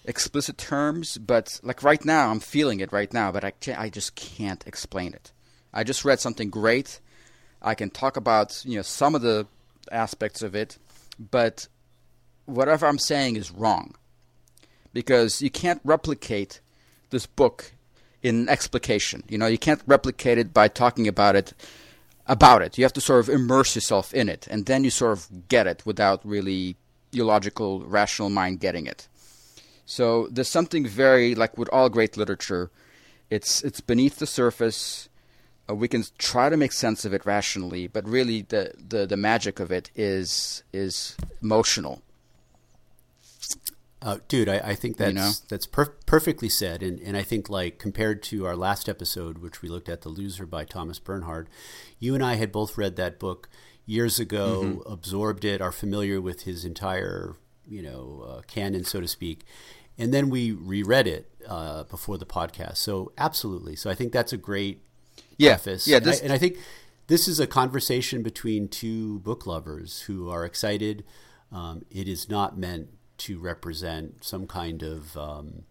explicit 0.03 0.57
terms, 0.57 1.19
but 1.19 1.59
like 1.61 1.83
right 1.83 2.03
now, 2.03 2.31
I'm 2.31 2.39
feeling 2.39 2.79
it 2.79 2.91
right 2.91 3.13
now, 3.13 3.31
but 3.31 3.43
I 3.43 3.51
can't, 3.51 3.79
I 3.79 3.91
just 3.91 4.15
can't 4.15 4.65
explain 4.65 5.13
it. 5.13 5.31
I 5.71 5.83
just 5.83 6.03
read 6.03 6.19
something 6.19 6.49
great. 6.49 6.99
I 7.61 7.75
can 7.75 7.91
talk 7.91 8.17
about 8.17 8.63
you 8.65 8.77
know 8.77 8.81
some 8.81 9.13
of 9.13 9.21
the 9.21 9.45
aspects 9.91 10.41
of 10.41 10.55
it, 10.55 10.79
but 11.19 11.67
whatever 12.47 12.87
I'm 12.87 12.97
saying 12.97 13.35
is 13.35 13.51
wrong. 13.51 13.93
Because 14.91 15.39
you 15.39 15.51
can't 15.51 15.81
replicate 15.83 16.61
this 17.11 17.27
book 17.27 17.73
in 18.25 18.49
explication. 18.49 19.23
You 19.29 19.37
know, 19.37 19.45
you 19.45 19.59
can't 19.59 19.81
replicate 19.85 20.39
it 20.39 20.51
by 20.51 20.67
talking 20.67 21.07
about 21.07 21.35
it 21.35 21.53
about 22.27 22.63
it. 22.63 22.75
You 22.75 22.83
have 22.83 22.93
to 22.93 23.01
sort 23.01 23.19
of 23.19 23.29
immerse 23.29 23.75
yourself 23.75 24.11
in 24.13 24.29
it, 24.29 24.47
and 24.49 24.65
then 24.65 24.83
you 24.83 24.89
sort 24.89 25.13
of 25.17 25.47
get 25.47 25.67
it 25.67 25.85
without 25.85 26.25
really 26.25 26.75
your 27.11 27.27
logical, 27.27 27.85
rational 27.85 28.31
mind 28.31 28.59
getting 28.59 28.87
it. 28.87 29.07
So 29.85 30.27
there's 30.31 30.49
something 30.49 30.87
very 30.87 31.35
like 31.35 31.55
with 31.55 31.69
all 31.71 31.87
great 31.89 32.17
literature, 32.17 32.71
it's 33.29 33.63
it's 33.63 33.81
beneath 33.81 34.17
the 34.17 34.27
surface. 34.27 35.07
Uh, 35.69 35.75
we 35.75 35.87
can 35.87 36.03
try 36.17 36.49
to 36.49 36.57
make 36.57 36.71
sense 36.71 37.05
of 37.05 37.13
it 37.13 37.25
rationally, 37.25 37.87
but 37.87 38.07
really 38.07 38.43
the, 38.43 38.71
the, 38.87 39.07
the 39.07 39.17
magic 39.17 39.59
of 39.59 39.71
it 39.71 39.91
is 39.95 40.63
is 40.73 41.15
emotional. 41.43 42.01
Uh, 44.05 44.19
dude, 44.27 44.47
I, 44.47 44.59
I, 44.59 44.75
think 44.75 44.97
that's 44.97 45.09
you 45.09 45.15
know? 45.15 45.31
that's 45.49 45.65
per- 45.65 45.95
perfectly 46.05 46.47
said, 46.47 46.83
and 46.83 46.99
and 46.99 47.17
I 47.17 47.23
think 47.23 47.49
like 47.49 47.79
compared 47.79 48.21
to 48.23 48.45
our 48.45 48.55
last 48.55 48.87
episode, 48.87 49.39
which 49.39 49.63
we 49.63 49.67
looked 49.67 49.89
at 49.89 50.03
the 50.03 50.09
loser 50.09 50.45
by 50.45 50.63
Thomas 50.63 50.99
Bernhard, 50.99 51.49
you 51.97 52.13
and 52.13 52.23
I 52.23 52.35
had 52.35 52.51
both 52.51 52.77
read 52.77 52.97
that 52.97 53.17
book 53.17 53.49
years 53.87 54.19
ago, 54.19 54.61
mm-hmm. 54.63 54.93
absorbed 54.93 55.43
it, 55.43 55.59
are 55.59 55.71
familiar 55.71 56.21
with 56.21 56.43
his 56.43 56.65
entire 56.65 57.35
you 57.67 57.81
know 57.81 58.27
uh, 58.29 58.41
canon, 58.41 58.83
so 58.83 59.01
to 59.01 59.07
speak, 59.07 59.43
and 59.97 60.13
then 60.13 60.29
we 60.29 60.51
reread 60.51 61.07
it 61.07 61.27
uh, 61.47 61.85
before 61.85 62.19
the 62.19 62.27
podcast. 62.27 62.77
So 62.77 63.11
absolutely, 63.17 63.75
so 63.75 63.89
I 63.89 63.95
think 63.95 64.13
that's 64.13 64.31
a 64.31 64.37
great 64.37 64.83
yeah, 65.37 65.55
preface. 65.55 65.87
Yeah, 65.87 65.97
this- 65.97 66.21
and, 66.21 66.31
I, 66.31 66.35
and 66.35 66.35
I 66.35 66.37
think 66.37 66.57
this 67.07 67.27
is 67.27 67.39
a 67.39 67.47
conversation 67.47 68.21
between 68.21 68.67
two 68.67 69.17
book 69.21 69.47
lovers 69.47 70.01
who 70.01 70.29
are 70.29 70.45
excited. 70.45 71.03
Um, 71.51 71.85
it 71.89 72.07
is 72.07 72.29
not 72.29 72.55
meant 72.55 72.89
to 73.19 73.39
represent 73.39 74.23
some 74.23 74.47
kind 74.47 74.83
of 74.83 75.15
um, 75.17 75.63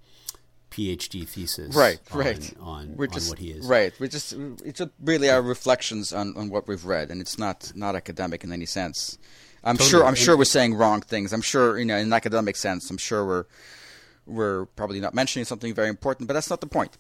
PhD 0.71 1.29
thesis, 1.29 1.75
right? 1.77 2.01
On, 2.11 2.19
right. 2.19 2.55
On, 2.61 2.97
we're 2.97 3.07
on 3.07 3.13
just, 3.13 3.29
what 3.29 3.39
he 3.39 3.51
is, 3.51 3.67
right? 3.67 3.93
We're 4.01 4.09
just 4.09 4.33
it's 4.65 4.81
really 5.01 5.31
our 5.31 5.41
reflections 5.41 6.13
on, 6.13 6.37
on 6.37 6.51
what 6.51 6.67
we've 6.67 6.85
read, 6.85 7.11
and 7.11 7.21
it's 7.21 7.39
not 7.39 7.73
not 7.75 7.95
academic 7.95 8.43
in 8.43 8.53
any 8.53 8.67
sense. 8.67 9.19
I'm 9.63 9.77
totally. 9.77 9.91
sure 9.91 10.05
I'm 10.05 10.15
sure 10.15 10.37
we're 10.37 10.45
saying 10.45 10.75
wrong 10.75 11.01
things. 11.01 11.33
I'm 11.33 11.43
sure 11.43 11.79
you 11.79 11.85
know 11.85 11.97
in 11.97 12.13
academic 12.13 12.57
sense. 12.57 12.91
I'm 12.91 12.99
sure 12.99 13.25
we're 13.25 13.45
we're 14.27 14.67
probably 14.77 15.01
not 15.01 15.15
mentioning 15.15 15.45
something 15.45 15.73
very 15.75 15.89
important, 15.89 16.27
but 16.27 16.35
that's 16.35 16.51
not 16.51 16.61
the 16.61 16.67
point. 16.67 16.97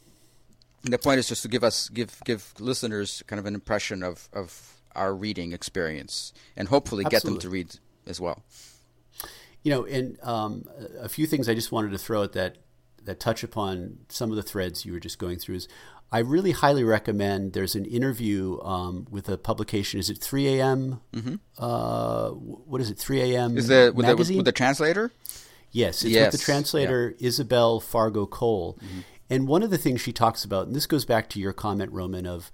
The 0.85 0.99
point 0.99 1.19
is 1.19 1.29
just 1.29 1.43
to 1.43 1.49
give 1.49 1.65
us 1.65 1.89
give 1.89 2.21
give 2.25 2.55
listeners 2.61 3.25
kind 3.27 3.41
of 3.41 3.47
an 3.47 3.55
impression 3.55 4.03
of 4.03 4.29
of 4.33 4.75
our 4.95 5.15
reading 5.15 5.53
experience, 5.53 6.33
and 6.57 6.69
hopefully 6.69 7.05
Absolutely. 7.05 7.31
get 7.31 7.33
them 7.33 7.41
to 7.41 7.49
read 7.51 7.81
as 8.07 8.21
well. 8.21 8.43
You 9.64 9.72
know, 9.72 9.85
and 9.85 10.18
um, 10.22 10.64
a 11.00 11.09
few 11.09 11.27
things 11.27 11.48
I 11.48 11.55
just 11.55 11.72
wanted 11.72 11.90
to 11.90 11.98
throw 11.98 12.22
at 12.22 12.33
that 12.35 12.59
that 13.05 13.20
touch 13.20 13.42
upon 13.42 13.98
some 14.09 14.31
of 14.31 14.37
the 14.37 14.42
threads 14.42 14.85
you 14.87 14.92
were 14.92 15.00
just 15.00 15.18
going 15.18 15.38
through 15.38 15.57
is 15.57 15.68
I 16.14 16.18
really 16.20 16.53
highly 16.53 16.85
recommend. 16.85 17.55
There's 17.55 17.74
an 17.74 17.85
interview 17.87 18.61
um, 18.62 19.07
with 19.11 19.29
a 19.29 19.37
publication. 19.37 19.98
Is 19.98 20.11
it 20.11 20.18
3 20.18 20.61
a.m.? 20.61 21.00
Mm-hmm. 21.12 21.35
Uh, 21.59 22.29
what 22.31 22.81
is 22.81 22.88
it? 22.88 22.98
3 22.98 23.35
a.m. 23.35 23.59
Is 23.59 23.68
it 23.68 23.94
with, 23.94 24.07
magazine? 24.07 24.35
The, 24.35 24.38
with 24.38 24.46
the 24.46 24.53
translator? 24.53 25.12
Yes, 25.72 26.05
it's 26.05 26.12
yes. 26.12 26.33
with 26.33 26.40
the 26.40 26.44
translator 26.44 27.16
yeah. 27.18 27.27
Isabel 27.27 27.81
Fargo 27.81 28.27
Cole. 28.27 28.79
Mm-hmm. 28.81 29.00
And 29.29 29.48
one 29.48 29.64
of 29.64 29.70
the 29.70 29.79
things 29.79 30.00
she 30.00 30.12
talks 30.12 30.44
about, 30.44 30.68
and 30.68 30.77
this 30.77 30.87
goes 30.87 31.05
back 31.05 31.29
to 31.31 31.40
your 31.40 31.53
comment, 31.53 31.90
Roman, 31.90 32.27
of 32.27 32.53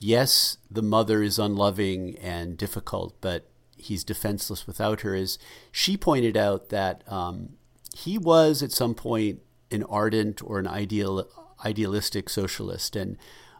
yes, 0.00 0.56
the 0.68 0.82
mother 0.82 1.22
is 1.22 1.38
unloving 1.38 2.16
and 2.18 2.56
difficult, 2.56 3.14
but 3.20 3.49
he's 3.80 4.04
defenseless 4.04 4.66
without 4.66 5.00
her 5.02 5.14
is 5.14 5.38
she 5.72 5.96
pointed 5.96 6.36
out 6.36 6.68
that 6.68 7.02
um, 7.10 7.50
he 7.94 8.18
was 8.18 8.62
at 8.62 8.72
some 8.72 8.94
point 8.94 9.40
an 9.70 9.84
ardent 9.84 10.42
or 10.42 10.58
an 10.58 10.66
ideal 10.66 11.28
idealistic 11.64 12.28
socialist, 12.28 12.96
and 12.96 13.16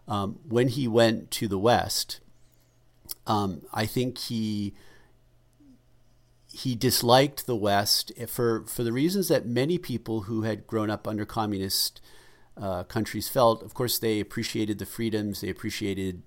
um, 0.09 0.39
when 0.49 0.69
he 0.69 0.89
went 0.89 1.31
to 1.31 1.47
the 1.47 1.59
West, 1.59 2.21
um, 3.27 3.63
I 3.73 3.87
think 3.87 4.19
he 4.19 4.75
he 6.53 6.75
disliked 6.75 7.47
the 7.47 7.57
West 7.57 8.13
for 8.27 8.65
for 8.67 8.83
the 8.83 8.93
reasons 8.93 9.29
that 9.29 9.47
many 9.47 9.79
people 9.79 10.23
who 10.23 10.43
had 10.43 10.67
grown 10.67 10.91
up 10.91 11.07
under 11.07 11.25
communist 11.25 12.01
uh, 12.57 12.85
countries 12.85 13.29
felt. 13.29 13.63
Of 13.63 13.75
course, 13.75 13.99
they 13.99 14.21
appreciated 14.21 14.79
the 14.79 14.87
freedoms, 14.87 15.41
they 15.41 15.49
appreciated 15.49 16.23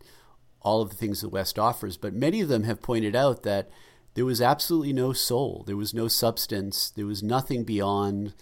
all 0.63 0.82
of 0.82 0.89
the 0.89 0.95
things 0.95 1.21
the 1.21 1.30
West 1.30 1.60
offers. 1.60 1.97
But 1.97 2.13
many 2.13 2.41
of 2.41 2.47
them 2.47 2.63
have 2.63 2.82
pointed 2.82 3.15
out 3.15 3.43
that 3.43 3.69
there 4.15 4.26
was 4.26 4.41
absolutely 4.41 4.93
no 4.93 5.13
soul, 5.13 5.63
there 5.65 5.78
was 5.78 5.93
no 5.93 6.08
substance, 6.08 6.89
there 6.89 7.06
was 7.06 7.23
nothing 7.23 7.63
beyond 7.63 8.34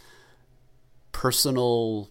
personal 1.11 2.09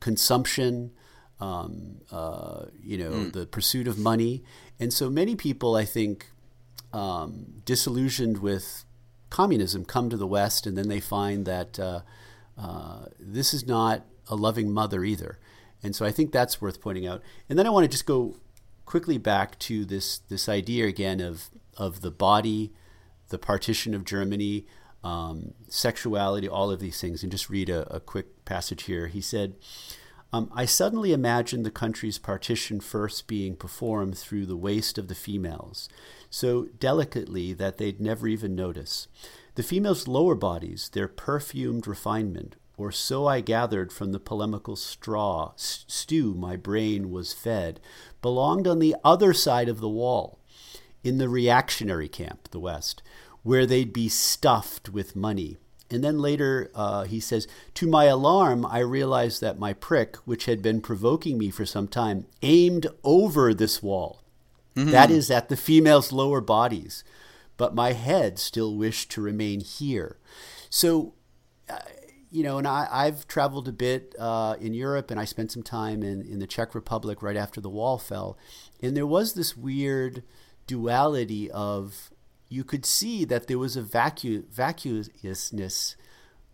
consumption, 0.00 0.92
um, 1.40 2.00
uh, 2.10 2.66
you 2.82 2.98
know, 2.98 3.10
mm. 3.10 3.32
the 3.32 3.46
pursuit 3.46 3.88
of 3.88 3.98
money. 3.98 4.42
And 4.78 4.92
so 4.92 5.08
many 5.10 5.34
people, 5.34 5.74
I 5.74 5.84
think, 5.84 6.30
um, 6.92 7.62
disillusioned 7.64 8.38
with 8.38 8.84
communism 9.30 9.84
come 9.84 10.10
to 10.10 10.16
the 10.16 10.26
West 10.26 10.66
and 10.66 10.76
then 10.76 10.88
they 10.88 11.00
find 11.00 11.46
that 11.46 11.78
uh, 11.78 12.00
uh, 12.58 13.06
this 13.18 13.54
is 13.54 13.66
not 13.66 14.04
a 14.28 14.36
loving 14.36 14.70
mother 14.70 15.04
either. 15.04 15.38
And 15.82 15.96
so 15.96 16.04
I 16.04 16.10
think 16.10 16.32
that's 16.32 16.60
worth 16.60 16.80
pointing 16.80 17.06
out. 17.06 17.22
And 17.48 17.58
then 17.58 17.66
I 17.66 17.70
want 17.70 17.84
to 17.84 17.88
just 17.88 18.06
go 18.06 18.36
quickly 18.90 19.18
back 19.18 19.56
to 19.56 19.84
this 19.84 20.18
this 20.28 20.48
idea 20.48 20.84
again 20.84 21.20
of 21.20 21.48
of 21.76 22.00
the 22.00 22.10
body, 22.10 22.72
the 23.28 23.38
partition 23.38 23.94
of 23.94 24.04
Germany, 24.04 24.66
um, 25.04 25.54
sexuality, 25.68 26.48
all 26.48 26.72
of 26.72 26.80
these 26.80 27.00
things, 27.00 27.22
and 27.22 27.30
just 27.30 27.48
read 27.48 27.68
a, 27.70 27.86
a 27.94 28.00
quick 28.00 28.44
passage 28.44 28.82
here. 28.82 29.06
He 29.06 29.20
said, 29.20 29.54
um, 30.32 30.50
I 30.52 30.64
suddenly 30.64 31.12
imagined 31.12 31.64
the 31.64 31.70
country's 31.70 32.18
partition 32.18 32.80
first 32.80 33.28
being 33.28 33.54
performed 33.54 34.18
through 34.18 34.46
the 34.46 34.56
waist 34.56 34.98
of 34.98 35.06
the 35.06 35.14
females, 35.14 35.88
so 36.28 36.66
delicately 36.80 37.52
that 37.52 37.78
they'd 37.78 38.00
never 38.00 38.26
even 38.26 38.56
notice. 38.56 39.06
The 39.54 39.62
females' 39.62 40.08
lower 40.08 40.34
bodies, 40.34 40.90
their 40.92 41.06
perfumed 41.06 41.86
refinement, 41.86 42.56
or 42.80 42.90
so 42.90 43.26
I 43.26 43.42
gathered 43.42 43.92
from 43.92 44.12
the 44.12 44.18
polemical 44.18 44.74
straw 44.74 45.52
stew 45.56 46.32
my 46.34 46.56
brain 46.56 47.10
was 47.10 47.34
fed, 47.34 47.78
belonged 48.22 48.66
on 48.66 48.78
the 48.78 48.96
other 49.04 49.34
side 49.34 49.68
of 49.68 49.80
the 49.80 49.88
wall, 49.88 50.38
in 51.04 51.18
the 51.18 51.28
reactionary 51.28 52.08
camp, 52.08 52.48
the 52.50 52.58
West, 52.58 53.02
where 53.42 53.66
they'd 53.66 53.92
be 53.92 54.08
stuffed 54.08 54.88
with 54.88 55.14
money. 55.14 55.58
And 55.90 56.02
then 56.02 56.20
later 56.20 56.70
uh, 56.74 57.04
he 57.04 57.20
says, 57.20 57.46
To 57.74 57.86
my 57.86 58.04
alarm, 58.04 58.64
I 58.64 58.78
realized 58.78 59.42
that 59.42 59.58
my 59.58 59.74
prick, 59.74 60.16
which 60.24 60.46
had 60.46 60.62
been 60.62 60.80
provoking 60.80 61.36
me 61.36 61.50
for 61.50 61.66
some 61.66 61.86
time, 61.86 62.24
aimed 62.40 62.86
over 63.04 63.52
this 63.52 63.82
wall. 63.82 64.22
Mm-hmm. 64.74 64.90
That 64.90 65.10
is, 65.10 65.30
at 65.30 65.50
the 65.50 65.56
female's 65.56 66.12
lower 66.12 66.40
bodies. 66.40 67.04
But 67.58 67.74
my 67.74 67.92
head 67.92 68.38
still 68.38 68.74
wished 68.74 69.10
to 69.10 69.20
remain 69.20 69.60
here. 69.60 70.16
So 70.70 71.12
uh, 71.68 71.78
you 72.30 72.42
know, 72.42 72.58
and 72.58 72.66
I, 72.66 72.86
I've 72.90 73.26
traveled 73.26 73.68
a 73.68 73.72
bit 73.72 74.14
uh, 74.18 74.56
in 74.60 74.74
Europe, 74.74 75.10
and 75.10 75.18
I 75.18 75.24
spent 75.24 75.50
some 75.52 75.62
time 75.62 76.02
in, 76.02 76.22
in 76.22 76.38
the 76.38 76.46
Czech 76.46 76.74
Republic 76.74 77.22
right 77.22 77.36
after 77.36 77.60
the 77.60 77.68
wall 77.68 77.98
fell, 77.98 78.38
and 78.82 78.96
there 78.96 79.06
was 79.06 79.34
this 79.34 79.56
weird 79.56 80.22
duality 80.66 81.50
of 81.50 82.10
you 82.48 82.64
could 82.64 82.84
see 82.84 83.24
that 83.24 83.46
there 83.46 83.58
was 83.58 83.76
a 83.76 83.82
vacu- 83.82 84.44
vacuousness 84.48 85.96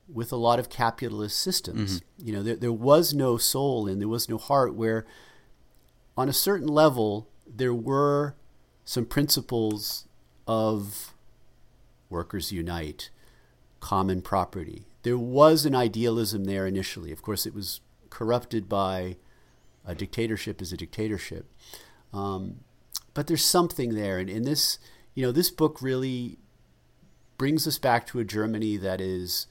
with 0.08 0.30
a 0.30 0.36
lot 0.36 0.58
of 0.58 0.68
capitalist 0.68 1.38
systems. 1.38 2.00
Mm-hmm. 2.00 2.26
You 2.26 2.32
know, 2.34 2.42
there, 2.42 2.56
there 2.56 2.72
was 2.72 3.14
no 3.14 3.36
soul 3.36 3.88
and 3.88 4.00
there 4.00 4.08
was 4.08 4.28
no 4.28 4.38
heart. 4.38 4.74
Where, 4.74 5.06
on 6.16 6.28
a 6.28 6.34
certain 6.34 6.68
level, 6.68 7.28
there 7.46 7.74
were 7.74 8.36
some 8.84 9.06
principles 9.06 10.06
of 10.46 11.14
workers 12.08 12.52
unite, 12.52 13.10
common 13.80 14.22
property, 14.22 14.85
there 15.06 15.16
was 15.16 15.64
an 15.64 15.72
idealism 15.72 16.46
there 16.46 16.66
initially. 16.66 17.12
Of 17.12 17.22
course, 17.22 17.46
it 17.46 17.54
was 17.54 17.80
corrupted 18.10 18.68
by 18.68 19.14
a 19.84 19.94
dictatorship 19.94 20.60
as 20.60 20.72
a 20.72 20.76
dictatorship. 20.76 21.46
Um, 22.12 22.64
but 23.14 23.28
there's 23.28 23.44
something 23.44 23.94
there, 23.94 24.18
and 24.18 24.28
in 24.28 24.42
this, 24.42 24.80
you 25.14 25.24
know, 25.24 25.30
this 25.30 25.48
book 25.48 25.80
really 25.80 26.38
brings 27.38 27.68
us 27.68 27.78
back 27.78 28.04
to 28.08 28.18
a 28.18 28.24
Germany 28.24 28.76
that 28.78 29.00
is 29.00 29.46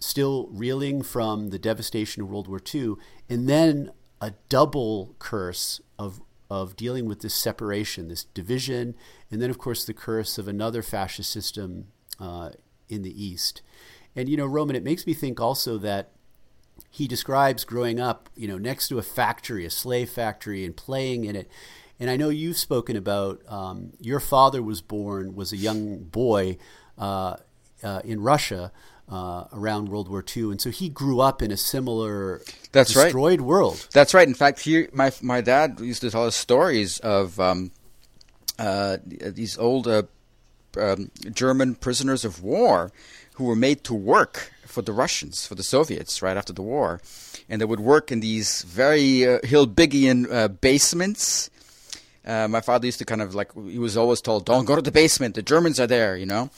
still 0.00 0.48
reeling 0.50 1.02
from 1.02 1.50
the 1.50 1.58
devastation 1.58 2.20
of 2.20 2.28
World 2.28 2.48
War 2.48 2.60
II, 2.74 2.94
and 3.30 3.48
then 3.48 3.92
a 4.20 4.32
double 4.48 5.14
curse 5.20 5.80
of 6.00 6.20
of 6.50 6.74
dealing 6.74 7.06
with 7.06 7.20
this 7.20 7.34
separation, 7.34 8.08
this 8.08 8.24
division, 8.24 8.96
and 9.30 9.40
then 9.40 9.50
of 9.50 9.58
course 9.58 9.84
the 9.84 9.94
curse 9.94 10.36
of 10.36 10.48
another 10.48 10.82
fascist 10.82 11.30
system 11.30 11.92
uh, 12.18 12.50
in 12.88 13.02
the 13.02 13.24
East. 13.24 13.62
And 14.14 14.28
you 14.28 14.36
know, 14.36 14.46
Roman, 14.46 14.76
it 14.76 14.84
makes 14.84 15.06
me 15.06 15.14
think 15.14 15.40
also 15.40 15.78
that 15.78 16.10
he 16.90 17.08
describes 17.08 17.64
growing 17.64 18.00
up, 18.00 18.28
you 18.36 18.46
know, 18.46 18.58
next 18.58 18.88
to 18.88 18.98
a 18.98 19.02
factory, 19.02 19.64
a 19.64 19.70
slave 19.70 20.10
factory, 20.10 20.64
and 20.64 20.76
playing 20.76 21.24
in 21.24 21.36
it. 21.36 21.48
And 21.98 22.10
I 22.10 22.16
know 22.16 22.28
you've 22.28 22.58
spoken 22.58 22.96
about 22.96 23.40
um, 23.48 23.92
your 24.00 24.20
father 24.20 24.62
was 24.62 24.80
born 24.80 25.34
was 25.34 25.52
a 25.52 25.56
young 25.56 25.98
boy 25.98 26.58
uh, 26.98 27.36
uh, 27.82 28.00
in 28.04 28.20
Russia 28.20 28.72
uh, 29.08 29.44
around 29.52 29.88
World 29.88 30.08
War 30.08 30.24
II, 30.36 30.44
and 30.44 30.60
so 30.60 30.70
he 30.70 30.88
grew 30.88 31.20
up 31.20 31.42
in 31.42 31.50
a 31.50 31.56
similar 31.56 32.40
That's 32.72 32.92
destroyed 32.92 33.40
right. 33.40 33.46
world. 33.46 33.88
That's 33.92 34.14
right. 34.14 34.26
In 34.26 34.34
fact, 34.34 34.60
he, 34.60 34.88
my 34.92 35.12
my 35.20 35.40
dad 35.40 35.80
used 35.80 36.00
to 36.02 36.10
tell 36.10 36.26
us 36.26 36.34
stories 36.36 36.98
of 37.00 37.38
um, 37.38 37.72
uh, 38.58 38.98
these 39.04 39.58
old 39.58 39.86
uh, 39.86 40.02
um, 40.78 41.10
German 41.32 41.74
prisoners 41.74 42.24
of 42.24 42.42
war 42.42 42.90
who 43.42 43.48
were 43.48 43.56
made 43.56 43.82
to 43.82 43.92
work 43.92 44.52
for 44.66 44.82
the 44.82 44.92
Russians, 44.92 45.46
for 45.48 45.56
the 45.56 45.64
Soviets, 45.64 46.22
right 46.22 46.36
after 46.36 46.52
the 46.52 46.62
war, 46.62 47.00
and 47.48 47.60
they 47.60 47.64
would 47.64 47.80
work 47.80 48.12
in 48.12 48.20
these 48.20 48.62
very 48.62 49.26
uh, 49.26 49.40
Hilbigian 49.40 50.32
uh, 50.32 50.46
basements. 50.46 51.50
Uh, 52.24 52.46
my 52.46 52.60
father 52.60 52.86
used 52.86 53.00
to 53.00 53.04
kind 53.04 53.20
of 53.20 53.34
like 53.34 53.52
he 53.54 53.80
was 53.80 53.96
always 53.96 54.20
told, 54.20 54.46
"Don't 54.46 54.64
go 54.64 54.76
to 54.76 54.82
the 54.82 54.92
basement. 54.92 55.34
The 55.34 55.42
Germans 55.42 55.80
are 55.80 55.88
there," 55.88 56.16
you 56.16 56.26
know. 56.26 56.50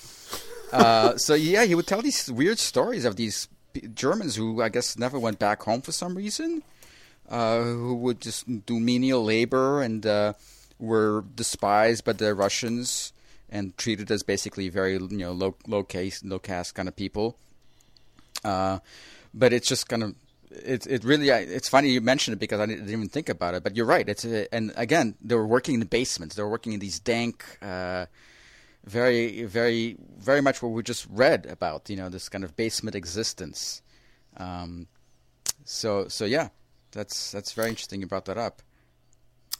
Uh, 0.72 1.16
so 1.16 1.32
yeah, 1.32 1.64
he 1.64 1.74
would 1.74 1.86
tell 1.86 2.02
these 2.02 2.30
weird 2.30 2.58
stories 2.58 3.06
of 3.06 3.16
these 3.16 3.48
Germans 3.94 4.36
who 4.36 4.60
I 4.60 4.68
guess 4.68 4.98
never 4.98 5.18
went 5.18 5.38
back 5.38 5.62
home 5.62 5.80
for 5.80 5.92
some 5.92 6.14
reason, 6.14 6.62
uh, 7.30 7.62
who 7.62 7.94
would 7.94 8.20
just 8.20 8.44
do 8.66 8.78
menial 8.78 9.24
labor 9.24 9.80
and 9.80 10.04
uh, 10.04 10.34
were 10.78 11.24
despised 11.34 12.04
by 12.04 12.12
the 12.12 12.34
Russians 12.34 13.14
and 13.54 13.76
treated 13.78 14.10
as 14.10 14.22
basically 14.22 14.68
very 14.68 14.94
you 14.94 15.18
know 15.24 15.32
low 15.32 15.54
low 15.66 15.84
case 15.84 16.22
low 16.24 16.38
caste 16.38 16.74
kind 16.74 16.88
of 16.88 16.96
people. 16.96 17.38
Uh, 18.44 18.80
but 19.32 19.52
it's 19.52 19.68
just 19.68 19.88
kind 19.88 20.02
of 20.02 20.14
it 20.50 20.86
it 20.86 21.04
really 21.04 21.30
it's 21.30 21.68
funny 21.68 21.90
you 21.90 22.00
mentioned 22.00 22.34
it 22.34 22.40
because 22.40 22.60
I 22.60 22.66
didn't 22.66 22.90
even 22.90 23.08
think 23.08 23.28
about 23.28 23.54
it. 23.54 23.62
But 23.62 23.76
you're 23.76 23.86
right. 23.86 24.06
It's 24.08 24.24
a, 24.24 24.52
and 24.52 24.72
again 24.76 25.14
they 25.22 25.36
were 25.36 25.46
working 25.46 25.74
in 25.74 25.80
the 25.80 25.86
basements. 25.86 26.34
They 26.34 26.42
were 26.42 26.50
working 26.50 26.72
in 26.74 26.80
these 26.80 26.98
dank. 26.98 27.44
Uh, 27.62 28.06
very, 28.84 29.44
very, 29.44 29.96
very 30.18 30.42
much 30.42 30.62
what 30.62 30.68
we 30.68 30.82
just 30.82 31.06
read 31.08 31.46
about, 31.46 31.88
you 31.88 31.96
know, 31.96 32.10
this 32.10 32.28
kind 32.28 32.44
of 32.44 32.54
basement 32.54 32.94
existence. 32.94 33.80
Um, 34.36 34.88
so, 35.64 36.08
so 36.08 36.26
yeah, 36.26 36.48
that's 36.92 37.32
that's 37.32 37.52
very 37.52 37.70
interesting. 37.70 38.00
You 38.00 38.06
brought 38.06 38.26
that 38.26 38.36
up. 38.36 38.60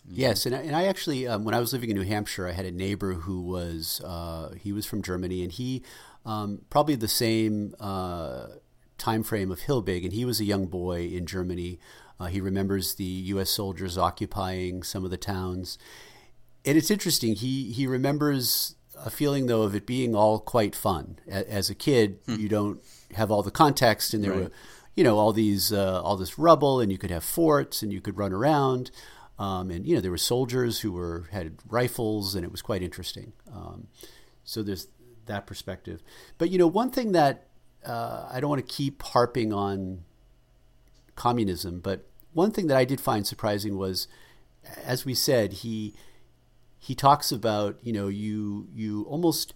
Yes, 0.06 0.44
and 0.44 0.54
I, 0.54 0.58
and 0.58 0.76
I 0.76 0.84
actually, 0.84 1.26
um, 1.26 1.44
when 1.44 1.54
I 1.54 1.60
was 1.60 1.72
living 1.72 1.90
in 1.90 1.96
New 1.96 2.04
Hampshire, 2.04 2.46
I 2.46 2.52
had 2.52 2.66
a 2.66 2.70
neighbor 2.70 3.14
who 3.14 3.40
was 3.40 4.02
uh, 4.04 4.54
he 4.60 4.72
was 4.72 4.84
from 4.84 5.02
Germany, 5.02 5.42
and 5.42 5.50
he 5.50 5.82
um, 6.26 6.62
probably 6.68 6.94
the 6.94 7.08
same 7.08 7.74
uh, 7.80 8.46
time 8.98 9.22
frame 9.22 9.50
of 9.50 9.60
Hilbig, 9.60 10.04
and 10.04 10.12
he 10.12 10.24
was 10.24 10.40
a 10.40 10.44
young 10.44 10.66
boy 10.66 11.06
in 11.06 11.26
Germany. 11.26 11.78
Uh, 12.20 12.26
he 12.26 12.40
remembers 12.40 12.94
the 12.94 13.04
U.S. 13.04 13.50
soldiers 13.50 13.96
occupying 13.96 14.82
some 14.82 15.04
of 15.04 15.10
the 15.10 15.16
towns, 15.16 15.78
and 16.64 16.76
it's 16.76 16.90
interesting. 16.90 17.34
He 17.34 17.72
he 17.72 17.86
remembers 17.86 18.76
a 18.96 19.10
feeling 19.10 19.46
though 19.46 19.62
of 19.62 19.74
it 19.74 19.86
being 19.86 20.14
all 20.14 20.38
quite 20.38 20.74
fun. 20.74 21.18
As 21.28 21.70
a 21.70 21.74
kid, 21.74 22.18
hmm. 22.26 22.36
you 22.36 22.48
don't 22.48 22.82
have 23.14 23.30
all 23.30 23.42
the 23.42 23.50
context, 23.50 24.12
and 24.12 24.22
there 24.22 24.32
right. 24.32 24.42
were, 24.44 24.50
you 24.94 25.02
know, 25.02 25.18
all 25.18 25.32
these 25.32 25.72
uh, 25.72 26.02
all 26.02 26.16
this 26.16 26.38
rubble, 26.38 26.80
and 26.80 26.92
you 26.92 26.98
could 26.98 27.10
have 27.10 27.24
forts, 27.24 27.82
and 27.82 27.92
you 27.92 28.00
could 28.00 28.18
run 28.18 28.32
around. 28.32 28.90
Um, 29.38 29.70
and 29.70 29.87
you 29.87 29.94
know 29.94 30.01
there 30.01 30.11
were 30.11 30.18
soldiers 30.18 30.81
who 30.81 30.92
were 30.92 31.29
had 31.33 31.57
rifles, 31.68 32.35
and 32.35 32.44
it 32.44 32.53
was 32.53 32.62
quite 32.62 32.83
interesting. 32.83 33.33
Um, 33.53 33.88
so 34.44 34.62
there's 34.62 34.88
that 35.27 35.47
perspective. 35.47 36.03
But 36.38 36.51
you 36.51 36.59
know, 36.59 36.66
one 36.66 36.90
thing 36.90 37.12
that 37.12 37.49
uh, 37.85 38.29
I 38.31 38.40
don't 38.40 38.51
want 38.51 38.66
to 38.66 38.75
keep 38.75 39.03
harping 39.03 39.53
on 39.53 40.05
communism, 41.16 41.81
but 41.81 42.07
one 42.33 42.51
thing 42.51 42.66
that 42.68 42.77
I 42.77 42.85
did 42.85 43.01
find 43.01 43.27
surprising 43.27 43.77
was, 43.77 44.07
as 44.85 45.05
we 45.05 45.14
said, 45.14 45.53
he 45.55 45.94
he 46.79 46.94
talks 46.94 47.33
about 47.33 47.79
you 47.83 47.92
know 47.92 48.09
you 48.09 48.68
you 48.73 49.03
almost 49.05 49.55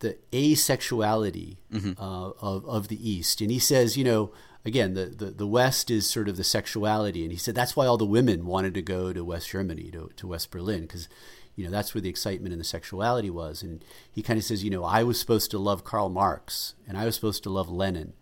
the 0.00 0.18
asexuality 0.32 1.58
mm-hmm. 1.72 2.00
uh, 2.02 2.30
of 2.30 2.66
of 2.66 2.88
the 2.88 3.10
East, 3.10 3.40
and 3.40 3.50
he 3.50 3.58
says 3.58 3.96
you 3.96 4.04
know 4.04 4.32
again, 4.66 4.94
the, 4.94 5.06
the, 5.06 5.26
the 5.26 5.46
West 5.46 5.90
is 5.90 6.10
sort 6.10 6.28
of 6.28 6.36
the 6.36 6.44
sexuality. 6.44 7.22
And 7.22 7.30
he 7.30 7.38
said 7.38 7.54
that's 7.54 7.76
why 7.76 7.86
all 7.86 7.96
the 7.96 8.04
women 8.04 8.44
wanted 8.44 8.74
to 8.74 8.82
go 8.82 9.12
to 9.12 9.24
West 9.24 9.48
Germany, 9.50 9.90
to, 9.92 10.10
to 10.16 10.26
West 10.26 10.50
Berlin, 10.50 10.82
because, 10.82 11.08
you 11.54 11.64
know, 11.64 11.70
that's 11.70 11.94
where 11.94 12.02
the 12.02 12.10
excitement 12.10 12.52
and 12.52 12.60
the 12.60 12.64
sexuality 12.64 13.30
was. 13.30 13.62
And 13.62 13.84
he 14.10 14.22
kind 14.22 14.38
of 14.38 14.44
says, 14.44 14.64
you 14.64 14.70
know, 14.70 14.82
I 14.82 15.04
was 15.04 15.20
supposed 15.20 15.52
to 15.52 15.58
love 15.58 15.84
Karl 15.84 16.08
Marx 16.08 16.74
and 16.86 16.98
I 16.98 17.04
was 17.04 17.14
supposed 17.14 17.44
to 17.44 17.50
love 17.50 17.70
Lenin. 17.70 18.12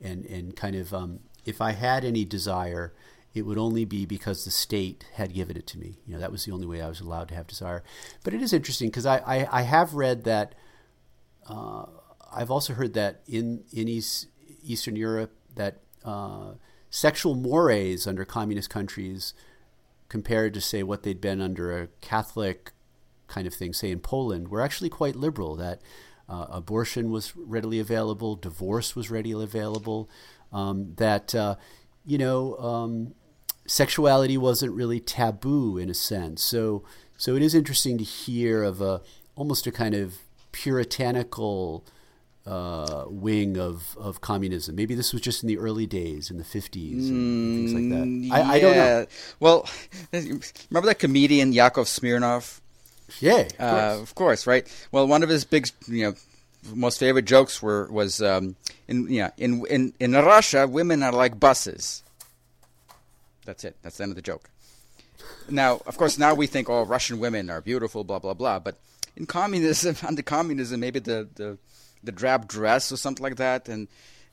And, 0.00 0.26
and 0.26 0.56
kind 0.56 0.74
of, 0.74 0.92
um, 0.92 1.20
if 1.44 1.60
I 1.60 1.70
had 1.70 2.04
any 2.04 2.24
desire, 2.24 2.92
it 3.34 3.42
would 3.42 3.56
only 3.56 3.84
be 3.84 4.04
because 4.04 4.44
the 4.44 4.50
state 4.50 5.06
had 5.14 5.32
given 5.32 5.56
it 5.56 5.68
to 5.68 5.78
me. 5.78 5.98
You 6.04 6.14
know, 6.14 6.20
that 6.20 6.32
was 6.32 6.44
the 6.44 6.50
only 6.50 6.66
way 6.66 6.82
I 6.82 6.88
was 6.88 7.00
allowed 7.00 7.28
to 7.28 7.36
have 7.36 7.46
desire. 7.46 7.84
But 8.24 8.34
it 8.34 8.42
is 8.42 8.52
interesting 8.52 8.88
because 8.88 9.06
I, 9.06 9.18
I, 9.18 9.60
I, 9.60 9.62
have 9.62 9.94
read 9.94 10.24
that, 10.24 10.56
uh, 11.48 11.84
I've 12.34 12.50
also 12.50 12.74
heard 12.74 12.94
that 12.94 13.22
in, 13.28 13.62
in 13.72 13.86
East, 13.86 14.26
Eastern 14.64 14.96
Europe, 14.96 15.32
that 15.54 15.81
uh, 16.04 16.52
sexual 16.90 17.34
mores 17.34 18.06
under 18.06 18.24
communist 18.24 18.70
countries 18.70 19.34
compared 20.08 20.52
to, 20.54 20.60
say, 20.60 20.82
what 20.82 21.02
they'd 21.02 21.20
been 21.20 21.40
under 21.40 21.76
a 21.78 21.88
Catholic 22.00 22.72
kind 23.28 23.46
of 23.46 23.54
thing, 23.54 23.72
say 23.72 23.90
in 23.90 24.00
Poland, 24.00 24.48
were 24.48 24.60
actually 24.60 24.90
quite 24.90 25.16
liberal. 25.16 25.56
That 25.56 25.80
uh, 26.28 26.46
abortion 26.50 27.10
was 27.10 27.34
readily 27.36 27.80
available, 27.80 28.36
divorce 28.36 28.94
was 28.94 29.10
readily 29.10 29.44
available, 29.44 30.10
um, 30.52 30.94
that, 30.96 31.34
uh, 31.34 31.56
you 32.04 32.18
know, 32.18 32.56
um, 32.58 33.14
sexuality 33.66 34.36
wasn't 34.36 34.72
really 34.72 35.00
taboo 35.00 35.78
in 35.78 35.88
a 35.88 35.94
sense. 35.94 36.42
So, 36.42 36.84
so 37.16 37.36
it 37.36 37.42
is 37.42 37.54
interesting 37.54 37.96
to 37.98 38.04
hear 38.04 38.62
of 38.62 38.80
a 38.80 39.00
almost 39.34 39.66
a 39.66 39.72
kind 39.72 39.94
of 39.94 40.18
puritanical 40.52 41.86
uh, 42.46 43.04
wing 43.06 43.56
of, 43.56 43.96
of 43.98 44.20
communism. 44.20 44.74
Maybe 44.74 44.94
this 44.94 45.12
was 45.12 45.22
just 45.22 45.42
in 45.42 45.48
the 45.48 45.58
early 45.58 45.86
days, 45.86 46.30
in 46.30 46.38
the 46.38 46.44
50s, 46.44 47.08
and 47.08 47.68
things 47.68 47.74
like 47.74 47.88
that. 47.90 48.06
Mm, 48.06 48.32
I, 48.32 48.54
I, 48.54 48.60
don't 48.60 48.76
know. 48.76 49.06
Well, 49.40 49.68
remember 50.12 50.86
that 50.86 50.98
comedian 50.98 51.52
Yakov 51.52 51.86
Smirnoff? 51.86 52.60
Yeah, 53.20 53.40
of 53.40 53.58
course. 53.58 53.60
Uh, 53.60 53.98
of 54.02 54.14
course. 54.14 54.46
right? 54.46 54.86
Well, 54.90 55.06
one 55.06 55.22
of 55.22 55.28
his 55.28 55.44
big, 55.44 55.68
you 55.86 56.04
know, 56.08 56.14
most 56.74 56.98
favorite 56.98 57.24
jokes 57.24 57.62
were 57.62 57.90
was 57.90 58.22
um, 58.22 58.56
in 58.88 59.08
yeah 59.08 59.30
in 59.36 59.64
in 59.66 59.92
in 59.98 60.12
Russia, 60.12 60.66
women 60.66 61.02
are 61.02 61.12
like 61.12 61.38
buses. 61.38 62.02
That's 63.44 63.64
it. 63.64 63.76
That's 63.82 63.96
the 63.96 64.04
end 64.04 64.12
of 64.12 64.16
the 64.16 64.22
joke. 64.22 64.48
Now, 65.48 65.80
of 65.86 65.98
course, 65.98 66.18
now 66.18 66.34
we 66.34 66.46
think, 66.46 66.70
oh, 66.70 66.84
Russian 66.84 67.18
women 67.18 67.50
are 67.50 67.60
beautiful, 67.60 68.04
blah 68.04 68.20
blah 68.20 68.34
blah. 68.34 68.58
But 68.58 68.76
in 69.16 69.26
communism, 69.26 69.96
under 70.06 70.22
communism, 70.22 70.80
maybe 70.80 71.00
the 71.00 71.28
the 71.34 71.58
the 72.02 72.12
drab 72.12 72.48
dress 72.48 72.92
or 72.92 72.96
something 72.96 73.22
like 73.22 73.36
that. 73.36 73.68
And 73.68 73.88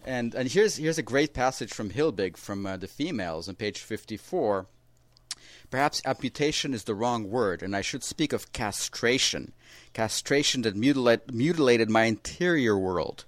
and 0.05 0.33
and 0.33 0.49
here's 0.49 0.77
here's 0.77 0.97
a 0.97 1.03
great 1.03 1.33
passage 1.33 1.73
from 1.73 1.91
Hilbig 1.91 2.37
from 2.37 2.65
uh, 2.65 2.77
the 2.77 2.87
females 2.87 3.49
on 3.49 3.55
page 3.55 3.79
54. 3.79 4.67
Perhaps 5.69 6.01
amputation 6.05 6.73
is 6.73 6.85
the 6.85 6.95
wrong 6.95 7.29
word, 7.29 7.61
and 7.61 7.75
I 7.75 7.81
should 7.81 8.03
speak 8.03 8.33
of 8.33 8.51
castration. 8.53 9.53
Castration 9.93 10.63
that 10.63 10.75
mutilate, 10.75 11.31
mutilated 11.31 11.89
my 11.89 12.05
interior 12.05 12.77
world. 12.77 13.25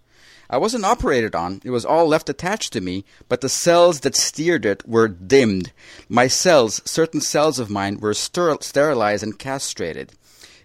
I 0.50 0.58
wasn't 0.58 0.84
operated 0.84 1.36
on, 1.36 1.62
it 1.64 1.70
was 1.70 1.86
all 1.86 2.08
left 2.08 2.30
attached 2.30 2.74
to 2.74 2.82
me, 2.82 3.06
but 3.30 3.40
the 3.40 3.48
cells 3.48 4.02
that 4.02 4.18
steered 4.18 4.66
it 4.66 4.86
were 4.88 5.08
dimmed. 5.08 5.72
My 6.10 6.28
cells, 6.28 6.82
certain 6.84 7.22
cells 7.22 7.58
of 7.58 7.70
mine, 7.70 8.00
were 8.00 8.14
sterilized 8.14 9.24
and 9.24 9.40
castrated. 9.40 10.12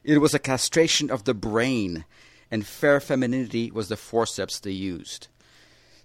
It 0.02 0.18
was 0.18 0.34
a 0.34 0.40
castration 0.40 1.10
of 1.10 1.24
the 1.24 1.34
brain, 1.34 2.04
and 2.50 2.66
fair 2.66 3.00
femininity 3.00 3.70
was 3.70 3.88
the 3.88 3.96
forceps 3.96 4.60
they 4.60 4.70
used. 4.70 5.28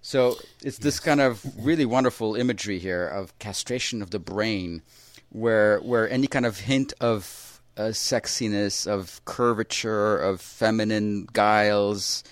So 0.00 0.36
it's 0.62 0.78
this 0.78 0.98
kind 0.98 1.20
of 1.20 1.44
really 1.64 1.86
wonderful 1.86 2.34
imagery 2.34 2.78
here 2.80 3.06
of 3.06 3.38
castration 3.38 4.02
of 4.02 4.10
the 4.10 4.18
brain, 4.18 4.82
where 5.30 5.78
where 5.78 6.10
any 6.10 6.26
kind 6.26 6.44
of 6.44 6.58
hint 6.58 6.92
of 7.00 7.60
uh, 7.76 7.92
sexiness, 7.92 8.86
of 8.86 9.24
curvature, 9.24 10.18
of 10.18 10.40
feminine 10.40 11.28
guiles 11.32 12.24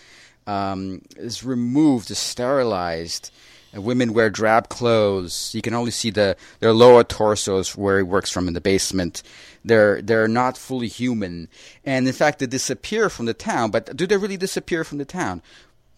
um, 0.47 1.03
is 1.17 1.45
removed, 1.45 2.11
is 2.11 2.19
sterilized, 2.19 3.31
women 3.75 4.13
wear 4.13 4.31
drab 4.31 4.69
clothes. 4.69 5.55
You 5.55 5.63
can 5.63 5.75
only 5.75 5.91
see 5.91 6.11
the 6.11 6.37
their 6.59 6.73
lower 6.73 7.05
torsos 7.05 7.77
where 7.77 7.99
he 7.99 8.03
works 8.03 8.31
from 8.31 8.49
in 8.49 8.55
the 8.55 8.61
basement. 8.61 9.23
They're 9.65 10.01
they're 10.03 10.29
not 10.29 10.57
fully 10.57 10.89
human, 10.89 11.49
and 11.85 12.07
in 12.07 12.13
fact, 12.13 12.39
they 12.39 12.47
disappear 12.47 13.09
from 13.11 13.27
the 13.27 13.35
town. 13.35 13.71
But 13.71 13.97
do 13.97 14.07
they 14.07 14.17
really 14.17 14.37
disappear 14.37 14.85
from 14.85 14.99
the 14.99 15.05
town? 15.05 15.43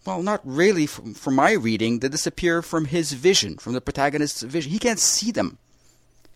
Well, 0.05 0.21
not 0.21 0.41
really. 0.43 0.85
From, 0.85 1.13
from 1.13 1.35
my 1.35 1.53
reading, 1.53 1.99
they 1.99 2.09
disappear 2.09 2.61
from 2.61 2.85
his 2.85 3.13
vision, 3.13 3.57
from 3.57 3.73
the 3.73 3.81
protagonist's 3.81 4.41
vision. 4.41 4.71
He 4.71 4.79
can't 4.79 4.99
see 4.99 5.31
them. 5.31 5.57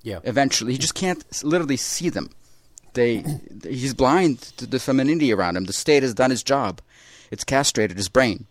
Yeah. 0.03 0.19
Eventually, 0.23 0.71
he 0.71 0.77
just 0.77 0.95
can't 0.95 1.23
literally 1.43 1.75
see 1.75 2.09
them. 2.09 2.29
They, 2.93 3.23
he's 3.63 3.93
blind 3.93 4.39
to 4.57 4.65
the 4.65 4.79
femininity 4.79 5.33
around 5.33 5.57
him. 5.57 5.65
The 5.65 5.73
state 5.73 6.01
has 6.01 6.13
done 6.13 6.31
its 6.31 6.43
job. 6.43 6.81
It's 7.29 7.43
castrated 7.43 7.97
his 7.97 8.09
brain. 8.09 8.47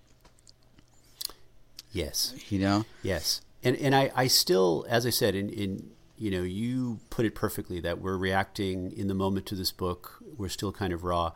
Yes. 1.96 2.34
You 2.50 2.58
know. 2.58 2.84
Yes. 3.02 3.40
And 3.62 3.76
and 3.76 3.94
I, 3.94 4.10
I 4.14 4.26
still, 4.26 4.86
as 4.88 5.06
I 5.06 5.10
said, 5.10 5.34
in, 5.34 5.48
in 5.48 5.90
you 6.16 6.30
know, 6.30 6.42
you 6.42 7.00
put 7.10 7.26
it 7.26 7.34
perfectly 7.34 7.80
that 7.80 8.00
we're 8.00 8.16
reacting 8.16 8.92
in 8.92 9.08
the 9.08 9.14
moment 9.14 9.46
to 9.46 9.54
this 9.54 9.72
book. 9.72 10.22
We're 10.36 10.48
still 10.48 10.72
kind 10.72 10.92
of 10.92 11.04
raw. 11.04 11.32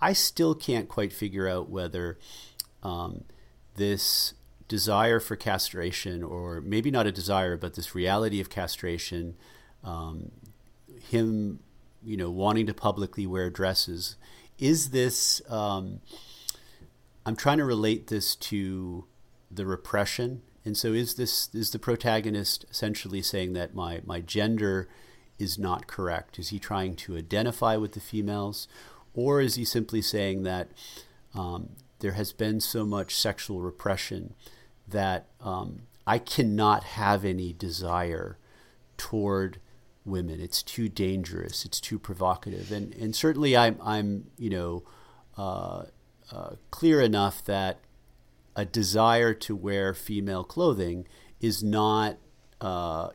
I 0.00 0.12
still 0.12 0.54
can't 0.54 0.88
quite 0.88 1.12
figure 1.12 1.48
out 1.48 1.68
whether 1.68 2.18
um, 2.82 3.24
this 3.76 4.34
desire 4.68 5.20
for 5.20 5.36
castration, 5.36 6.22
or 6.22 6.60
maybe 6.60 6.90
not 6.90 7.06
a 7.06 7.12
desire, 7.12 7.56
but 7.56 7.74
this 7.74 7.94
reality 7.94 8.40
of 8.40 8.48
castration, 8.48 9.36
um, 9.82 10.30
him, 11.08 11.58
you 12.04 12.16
know, 12.16 12.30
wanting 12.30 12.66
to 12.66 12.74
publicly 12.74 13.26
wear 13.26 13.50
dresses, 13.50 14.16
is 14.58 14.90
this? 14.90 15.42
Um, 15.50 16.00
I'm 17.26 17.36
trying 17.36 17.58
to 17.58 17.64
relate 17.64 18.06
this 18.06 18.36
to 18.36 19.04
the 19.50 19.66
repression, 19.66 20.42
and 20.64 20.76
so 20.76 20.92
is 20.92 21.14
this 21.14 21.48
is 21.54 21.70
the 21.70 21.78
protagonist 21.78 22.64
essentially 22.70 23.22
saying 23.22 23.52
that 23.54 23.74
my 23.74 24.00
my 24.04 24.20
gender 24.20 24.88
is 25.38 25.58
not 25.58 25.86
correct? 25.86 26.38
Is 26.38 26.50
he 26.50 26.58
trying 26.58 26.96
to 26.96 27.16
identify 27.16 27.76
with 27.76 27.92
the 27.92 28.00
females, 28.00 28.68
or 29.14 29.40
is 29.40 29.54
he 29.54 29.64
simply 29.64 30.02
saying 30.02 30.42
that 30.42 30.70
um, 31.34 31.70
there 32.00 32.12
has 32.12 32.32
been 32.32 32.60
so 32.60 32.84
much 32.84 33.14
sexual 33.16 33.60
repression 33.60 34.34
that 34.86 35.28
um, 35.40 35.82
I 36.06 36.18
cannot 36.18 36.84
have 36.84 37.24
any 37.24 37.52
desire 37.52 38.38
toward 38.96 39.60
women. 40.04 40.40
It's 40.40 40.62
too 40.62 40.88
dangerous. 40.88 41.64
It's 41.64 41.80
too 41.80 41.98
provocative. 41.98 42.72
And 42.72 42.94
and 42.94 43.14
certainly 43.14 43.56
I'm 43.56 43.78
I'm 43.82 44.30
you 44.36 44.50
know 44.50 44.82
uh, 45.36 45.84
uh, 46.32 46.50
clear 46.70 47.00
enough 47.00 47.44
that 47.44 47.78
a 48.60 48.64
desire 48.66 49.32
to 49.32 49.56
wear 49.56 49.94
female 49.94 50.44
clothing 50.44 51.06
is 51.40 51.64
not 51.64 52.18
uh, 52.60 53.08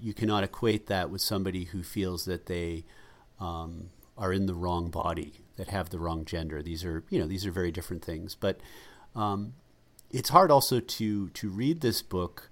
you 0.00 0.14
cannot 0.14 0.42
equate 0.42 0.86
that 0.86 1.10
with 1.10 1.20
somebody 1.20 1.64
who 1.64 1.82
feels 1.82 2.24
that 2.24 2.46
they 2.46 2.82
um, 3.38 3.90
are 4.16 4.32
in 4.32 4.46
the 4.46 4.54
wrong 4.54 4.88
body 4.88 5.44
that 5.56 5.68
have 5.68 5.90
the 5.90 5.98
wrong 5.98 6.24
gender. 6.24 6.62
These 6.62 6.82
are 6.82 7.04
you 7.10 7.18
know 7.18 7.26
these 7.26 7.44
are 7.44 7.50
very 7.50 7.70
different 7.70 8.02
things. 8.02 8.34
But 8.34 8.58
um, 9.14 9.52
it's 10.10 10.30
hard 10.30 10.50
also 10.50 10.80
to 10.80 11.28
to 11.28 11.48
read 11.50 11.82
this 11.82 12.00
book 12.00 12.48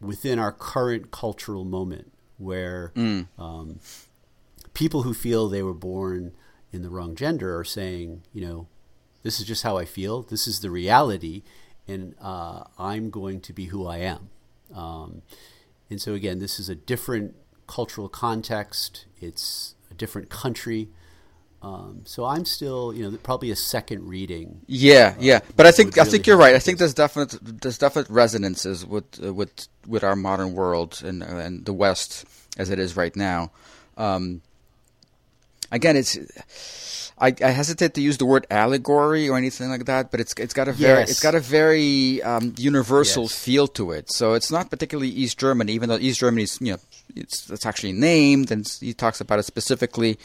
within 0.00 0.38
our 0.38 0.52
current 0.52 1.10
cultural 1.10 1.66
moment 1.66 2.12
where 2.38 2.92
mm. 2.96 3.26
um, 3.38 3.78
people 4.72 5.02
who 5.02 5.12
feel 5.12 5.50
they 5.50 5.62
were 5.62 5.74
born 5.74 6.32
in 6.72 6.80
the 6.80 6.88
wrong 6.88 7.14
gender 7.14 7.58
are 7.58 7.64
saying, 7.64 8.22
you 8.32 8.40
know, 8.40 8.68
this 9.22 9.40
is 9.40 9.46
just 9.46 9.62
how 9.62 9.76
I 9.76 9.84
feel. 9.84 10.22
This 10.22 10.46
is 10.46 10.60
the 10.60 10.70
reality, 10.70 11.42
and 11.86 12.14
uh, 12.20 12.64
I'm 12.78 13.10
going 13.10 13.40
to 13.42 13.52
be 13.52 13.66
who 13.66 13.86
I 13.86 13.98
am. 13.98 14.30
Um, 14.74 15.22
and 15.88 16.00
so 16.00 16.14
again, 16.14 16.38
this 16.38 16.58
is 16.58 16.68
a 16.68 16.74
different 16.74 17.34
cultural 17.66 18.08
context. 18.08 19.06
It's 19.20 19.74
a 19.90 19.94
different 19.94 20.28
country. 20.30 20.88
Um, 21.62 22.02
so 22.04 22.24
I'm 22.24 22.46
still, 22.46 22.94
you 22.94 23.08
know, 23.08 23.18
probably 23.22 23.50
a 23.50 23.56
second 23.56 24.08
reading. 24.08 24.62
Yeah, 24.66 25.14
uh, 25.16 25.20
yeah, 25.20 25.40
but 25.56 25.66
I 25.66 25.72
think 25.72 25.96
really 25.96 26.08
I 26.08 26.10
think 26.10 26.26
you're 26.26 26.38
right. 26.38 26.54
I 26.54 26.58
think 26.58 26.78
there's 26.78 26.94
definite 26.94 27.36
there's 27.42 27.76
definite 27.76 28.08
resonances 28.08 28.86
with 28.86 29.22
uh, 29.22 29.34
with 29.34 29.68
with 29.86 30.02
our 30.02 30.16
modern 30.16 30.54
world 30.54 31.02
and 31.04 31.22
and 31.22 31.66
the 31.66 31.74
West 31.74 32.24
as 32.56 32.70
it 32.70 32.78
is 32.78 32.96
right 32.96 33.14
now. 33.14 33.52
Um, 33.98 34.40
again, 35.70 35.96
it's 35.96 36.18
I, 37.18 37.34
I, 37.44 37.50
hesitate 37.50 37.94
to 37.94 38.00
use 38.00 38.16
the 38.16 38.24
word 38.24 38.46
allegory 38.50 39.28
or 39.28 39.36
anything 39.36 39.68
like 39.68 39.84
that, 39.84 40.10
but 40.10 40.20
it's 40.20 40.32
it's 40.38 40.54
got 40.54 40.68
a 40.68 40.72
very 40.72 41.00
yes. 41.00 41.10
it's 41.10 41.20
got 41.20 41.34
a 41.34 41.40
very 41.40 42.22
um, 42.22 42.54
universal 42.56 43.24
yes. 43.24 43.44
feel 43.44 43.68
to 43.68 43.92
it. 43.92 44.10
So 44.10 44.34
it's 44.34 44.50
not 44.50 44.70
particularly 44.70 45.10
East 45.10 45.38
Germany, 45.38 45.72
even 45.72 45.88
though 45.88 45.98
East 45.98 46.20
Germany 46.20 46.44
is 46.44 46.58
you 46.60 46.72
know 46.72 46.78
it's 47.14 47.50
it's 47.50 47.66
actually 47.66 47.92
named 47.92 48.50
and 48.50 48.66
he 48.80 48.94
talks 48.94 49.20
about 49.20 49.38
it 49.38 49.44
specifically 49.44 50.18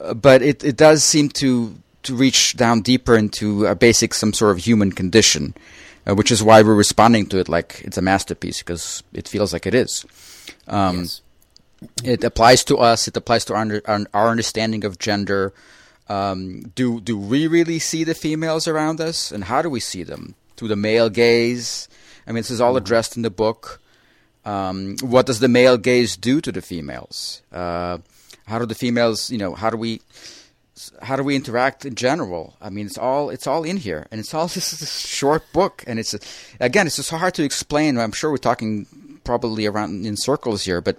uh, 0.00 0.14
but 0.14 0.42
it, 0.42 0.64
it 0.64 0.76
does 0.76 1.02
seem 1.02 1.28
to 1.28 1.76
to 2.02 2.14
reach 2.14 2.56
down 2.56 2.82
deeper 2.82 3.16
into 3.16 3.66
a 3.66 3.74
basic 3.74 4.14
some 4.14 4.32
sort 4.32 4.52
of 4.52 4.64
human 4.64 4.92
condition, 4.92 5.54
uh, 6.06 6.14
which 6.14 6.30
is 6.30 6.42
why 6.42 6.62
we're 6.62 6.74
responding 6.74 7.26
to 7.26 7.38
it 7.38 7.48
like 7.48 7.80
it's 7.84 7.98
a 7.98 8.02
masterpiece 8.02 8.58
because 8.58 9.02
it 9.12 9.26
feels 9.26 9.52
like 9.52 9.66
it 9.66 9.74
is. 9.74 10.04
Um, 10.68 10.98
yes. 11.00 11.20
It 12.02 12.24
applies 12.24 12.64
to 12.64 12.78
us. 12.78 13.08
It 13.08 13.16
applies 13.16 13.44
to 13.46 13.54
our, 13.54 13.82
our 14.14 14.28
understanding 14.28 14.84
of 14.84 14.98
gender. 14.98 15.52
Um, 16.08 16.72
do 16.74 17.00
do 17.00 17.18
we 17.18 17.46
really 17.46 17.78
see 17.78 18.04
the 18.04 18.14
females 18.14 18.68
around 18.68 19.00
us, 19.00 19.32
and 19.32 19.44
how 19.44 19.60
do 19.60 19.68
we 19.68 19.80
see 19.80 20.04
them? 20.04 20.34
Through 20.56 20.68
the 20.68 20.76
male 20.76 21.10
gaze. 21.10 21.88
I 22.26 22.30
mean, 22.30 22.40
this 22.40 22.50
is 22.50 22.60
all 22.60 22.70
mm-hmm. 22.70 22.78
addressed 22.78 23.16
in 23.16 23.22
the 23.22 23.30
book. 23.30 23.80
Um, 24.44 24.96
what 25.02 25.26
does 25.26 25.40
the 25.40 25.48
male 25.48 25.76
gaze 25.76 26.16
do 26.16 26.40
to 26.40 26.52
the 26.52 26.62
females? 26.62 27.42
Uh, 27.52 27.98
how 28.46 28.60
do 28.60 28.66
the 28.66 28.76
females, 28.76 29.28
you 29.30 29.38
know, 29.38 29.54
how 29.54 29.70
do 29.70 29.76
we 29.76 30.00
how 31.02 31.16
do 31.16 31.22
we 31.22 31.34
interact 31.34 31.84
in 31.84 31.94
general? 31.94 32.54
I 32.60 32.70
mean, 32.70 32.86
it's 32.86 32.98
all 32.98 33.30
it's 33.30 33.46
all 33.46 33.64
in 33.64 33.76
here, 33.76 34.06
and 34.10 34.20
it's 34.20 34.32
all 34.32 34.48
just 34.56 34.80
a 34.80 34.86
short 34.86 35.52
book, 35.52 35.82
and 35.86 35.98
it's 35.98 36.14
again, 36.60 36.86
it's 36.86 36.96
just 36.96 37.10
hard 37.10 37.34
to 37.34 37.42
explain. 37.42 37.98
I'm 37.98 38.12
sure 38.12 38.30
we're 38.30 38.36
talking 38.36 38.86
probably 39.24 39.66
around 39.66 40.06
in 40.06 40.16
circles 40.16 40.64
here, 40.64 40.80
but 40.80 40.98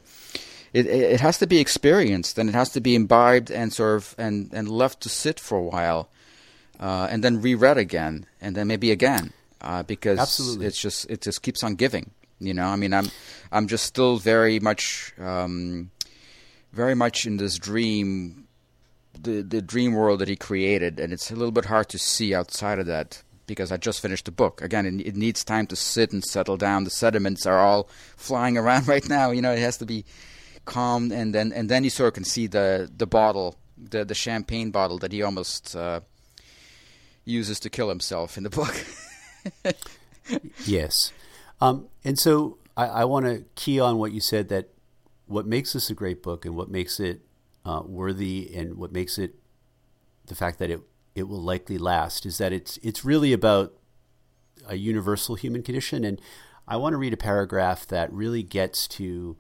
it 0.78 0.86
it 1.16 1.22
has 1.22 1.38
to 1.40 1.48
be 1.48 1.60
experienced, 1.60 2.38
and 2.38 2.50
it 2.50 2.56
has 2.56 2.70
to 2.72 2.82
be 2.82 2.96
imbibed 2.96 3.52
and 3.52 3.74
sort 3.74 3.96
of 3.98 4.16
and 4.18 4.54
and 4.54 4.70
left 4.70 5.02
to 5.02 5.10
sit 5.10 5.40
for 5.40 5.58
a 5.58 5.64
while, 5.64 6.10
uh, 6.80 7.08
and 7.10 7.24
then 7.24 7.42
reread 7.42 7.78
again, 7.78 8.26
and 8.42 8.56
then 8.56 8.68
maybe 8.68 8.92
again, 8.92 9.34
uh, 9.62 9.84
because 9.84 10.20
Absolutely. 10.20 10.68
it's 10.68 10.80
just 10.80 11.10
it 11.10 11.22
just 11.22 11.42
keeps 11.42 11.64
on 11.64 11.76
giving. 11.76 12.12
You 12.40 12.54
know, 12.54 12.68
I 12.68 12.76
mean, 12.76 12.94
I'm 12.94 13.08
I'm 13.52 13.68
just 13.68 13.86
still 13.86 14.18
very 14.18 14.60
much. 14.60 15.14
Um, 15.20 15.92
very 16.74 16.96
much 16.96 17.26
in 17.26 17.38
this 17.38 17.58
dream, 17.58 18.48
the 19.20 19.42
the 19.42 19.62
dream 19.62 19.94
world 19.94 20.20
that 20.20 20.28
he 20.28 20.36
created, 20.36 21.00
and 21.00 21.12
it's 21.12 21.32
a 21.32 21.36
little 21.36 21.52
bit 21.52 21.66
hard 21.66 21.90
to 21.90 21.98
see 21.98 22.36
outside 22.36 22.78
of 22.78 22.86
that 22.86 23.24
because 23.48 23.72
I 23.72 23.78
just 23.78 24.02
finished 24.02 24.26
the 24.26 24.32
book. 24.32 24.62
Again, 24.62 24.86
it, 24.86 25.08
it 25.08 25.16
needs 25.16 25.44
time 25.44 25.66
to 25.68 25.76
sit 25.76 26.12
and 26.12 26.24
settle 26.24 26.58
down. 26.58 26.84
The 26.84 26.90
sediments 26.90 27.46
are 27.46 27.60
all 27.60 27.90
flying 28.16 28.58
around 28.58 28.88
right 28.94 29.08
now. 29.08 29.32
You 29.32 29.42
know, 29.42 29.54
it 29.54 29.60
has 29.60 29.78
to 29.78 29.86
be 29.86 30.06
calm, 30.68 31.12
and 31.12 31.34
then 31.34 31.52
and 31.52 31.70
then 31.70 31.84
you 31.84 31.90
sort 31.90 32.10
of 32.10 32.14
can 32.14 32.24
see 32.24 32.46
the 32.46 32.92
the 32.96 33.08
bottle, 33.08 33.56
the 33.78 34.06
the 34.06 34.14
champagne 34.14 34.70
bottle 34.70 35.00
that 35.00 35.12
he 35.12 35.24
almost 35.24 35.76
uh, 35.76 36.02
uses 37.26 37.60
to 37.62 37.70
kill 37.70 37.90
himself 37.90 38.38
in 38.38 38.44
the 38.44 38.50
book. 38.52 38.76
yes, 40.66 41.12
um, 41.60 41.88
and 42.04 42.20
so 42.20 42.60
I, 42.76 42.86
I 42.86 43.06
want 43.06 43.26
to 43.26 43.46
key 43.56 43.80
on 43.80 43.98
what 43.98 44.12
you 44.12 44.20
said 44.20 44.50
that 44.50 44.70
what 45.26 45.48
makes 45.48 45.74
this 45.74 45.90
a 45.90 45.96
great 45.96 46.22
book 46.22 46.46
and 46.46 46.56
what 46.56 46.70
makes 46.70 47.00
it 47.00 47.22
uh, 47.66 47.82
worthy 47.86 48.52
and 48.54 48.76
what 48.76 48.92
makes 48.92 49.18
it 49.18 49.36
the 50.28 50.36
fact 50.36 50.60
that 50.60 50.70
it 50.70 50.82
it 51.16 51.28
will 51.28 51.42
likely 51.42 51.78
last 51.78 52.26
is 52.26 52.38
that 52.38 52.54
it's 52.54 52.78
it's 52.84 53.04
really 53.04 53.34
about 53.34 53.74
a 54.68 54.76
universal 54.76 55.36
human 55.36 55.64
condition 55.64 56.04
and 56.04 56.22
I 56.68 56.76
want 56.76 56.94
to 56.94 56.98
read 56.98 57.14
a 57.14 57.18
paragraph 57.18 57.88
that 57.88 58.12
really 58.12 58.44
gets 58.44 58.88
to 58.90 59.38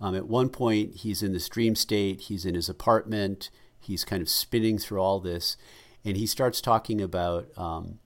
um, 0.00 0.14
at 0.14 0.26
one 0.26 0.48
point 0.48 0.96
he's 0.96 1.22
in 1.22 1.32
this 1.32 1.48
dream 1.48 1.74
state 1.74 2.22
he's 2.22 2.44
in 2.44 2.54
his 2.54 2.68
apartment 2.68 3.50
he's 3.78 4.04
kind 4.04 4.22
of 4.22 4.28
spinning 4.28 4.78
through 4.78 5.00
all 5.00 5.20
this 5.20 5.56
and 6.04 6.16
he 6.16 6.26
starts 6.26 6.60
talking 6.60 7.00
about 7.00 7.48
um, 7.56 7.98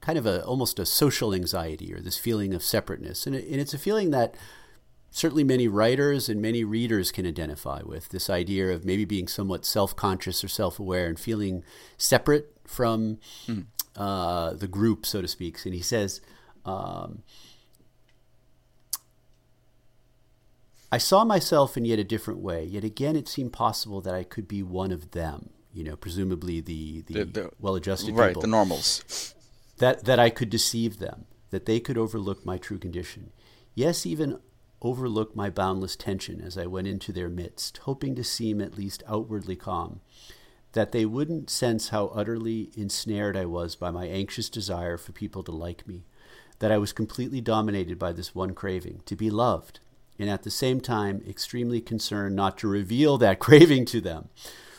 kind 0.00 0.18
of 0.18 0.26
a 0.26 0.44
almost 0.44 0.78
a 0.78 0.86
social 0.86 1.34
anxiety 1.34 1.92
or 1.92 2.00
this 2.00 2.18
feeling 2.18 2.54
of 2.54 2.62
separateness 2.62 3.26
and, 3.26 3.36
it, 3.36 3.46
and 3.46 3.60
it's 3.60 3.74
a 3.74 3.78
feeling 3.78 4.10
that 4.10 4.34
certainly 5.12 5.44
many 5.44 5.68
writers 5.68 6.28
and 6.28 6.40
many 6.40 6.64
readers 6.64 7.12
can 7.12 7.26
identify 7.26 7.82
with 7.84 8.08
this 8.08 8.30
idea 8.30 8.70
of 8.70 8.84
maybe 8.84 9.04
being 9.04 9.28
somewhat 9.28 9.64
self-conscious 9.64 10.42
or 10.42 10.48
self-aware 10.48 11.06
and 11.06 11.20
feeling 11.20 11.62
separate 11.98 12.56
from 12.64 13.18
mm. 13.46 13.66
uh, 13.94 14.54
the 14.54 14.66
group, 14.66 15.04
so 15.04 15.20
to 15.20 15.28
speak. 15.28 15.58
And 15.66 15.74
he 15.74 15.82
says, 15.82 16.22
um, 16.64 17.22
I 20.92 20.98
saw 20.98 21.24
myself 21.24 21.76
in 21.76 21.84
yet 21.84 21.98
a 21.98 22.04
different 22.04 22.40
way. 22.40 22.64
Yet 22.64 22.84
again, 22.84 23.16
it 23.16 23.26
seemed 23.26 23.52
possible 23.52 24.00
that 24.02 24.14
I 24.14 24.22
could 24.22 24.46
be 24.46 24.62
one 24.62 24.92
of 24.92 25.10
them. 25.10 25.50
You 25.72 25.82
know, 25.82 25.96
presumably 25.96 26.60
the 26.60 27.02
the, 27.06 27.14
the, 27.14 27.24
the 27.24 27.50
well-adjusted 27.58 28.14
right, 28.14 28.28
people. 28.28 28.42
the 28.42 28.48
normals. 28.48 29.34
That 29.78 30.04
that 30.04 30.20
I 30.20 30.30
could 30.30 30.50
deceive 30.50 30.98
them 31.00 31.24
that 31.52 31.66
they 31.66 31.78
could 31.78 31.98
overlook 31.98 32.44
my 32.44 32.58
true 32.58 32.78
condition. 32.78 33.30
Yes, 33.74 34.04
even 34.04 34.40
overlook 34.80 35.36
my 35.36 35.48
boundless 35.48 35.94
tension 35.94 36.40
as 36.40 36.58
I 36.58 36.66
went 36.66 36.88
into 36.88 37.12
their 37.12 37.28
midst, 37.28 37.78
hoping 37.78 38.16
to 38.16 38.24
seem 38.24 38.60
at 38.60 38.76
least 38.76 39.04
outwardly 39.06 39.54
calm, 39.54 40.00
that 40.72 40.90
they 40.90 41.04
wouldn't 41.04 41.50
sense 41.50 41.90
how 41.90 42.06
utterly 42.06 42.70
ensnared 42.74 43.36
I 43.36 43.44
was 43.44 43.76
by 43.76 43.90
my 43.90 44.06
anxious 44.06 44.48
desire 44.48 44.96
for 44.96 45.12
people 45.12 45.44
to 45.44 45.52
like 45.52 45.86
me, 45.86 46.06
that 46.58 46.72
I 46.72 46.78
was 46.78 46.92
completely 46.92 47.42
dominated 47.42 47.98
by 47.98 48.12
this 48.12 48.34
one 48.34 48.54
craving 48.54 49.02
to 49.04 49.14
be 49.14 49.30
loved, 49.30 49.78
and 50.18 50.28
at 50.30 50.42
the 50.42 50.50
same 50.50 50.80
time 50.80 51.22
extremely 51.28 51.80
concerned 51.80 52.36
not 52.36 52.58
to 52.58 52.68
reveal 52.68 53.18
that 53.18 53.38
craving 53.40 53.84
to 53.86 54.00
them. 54.00 54.28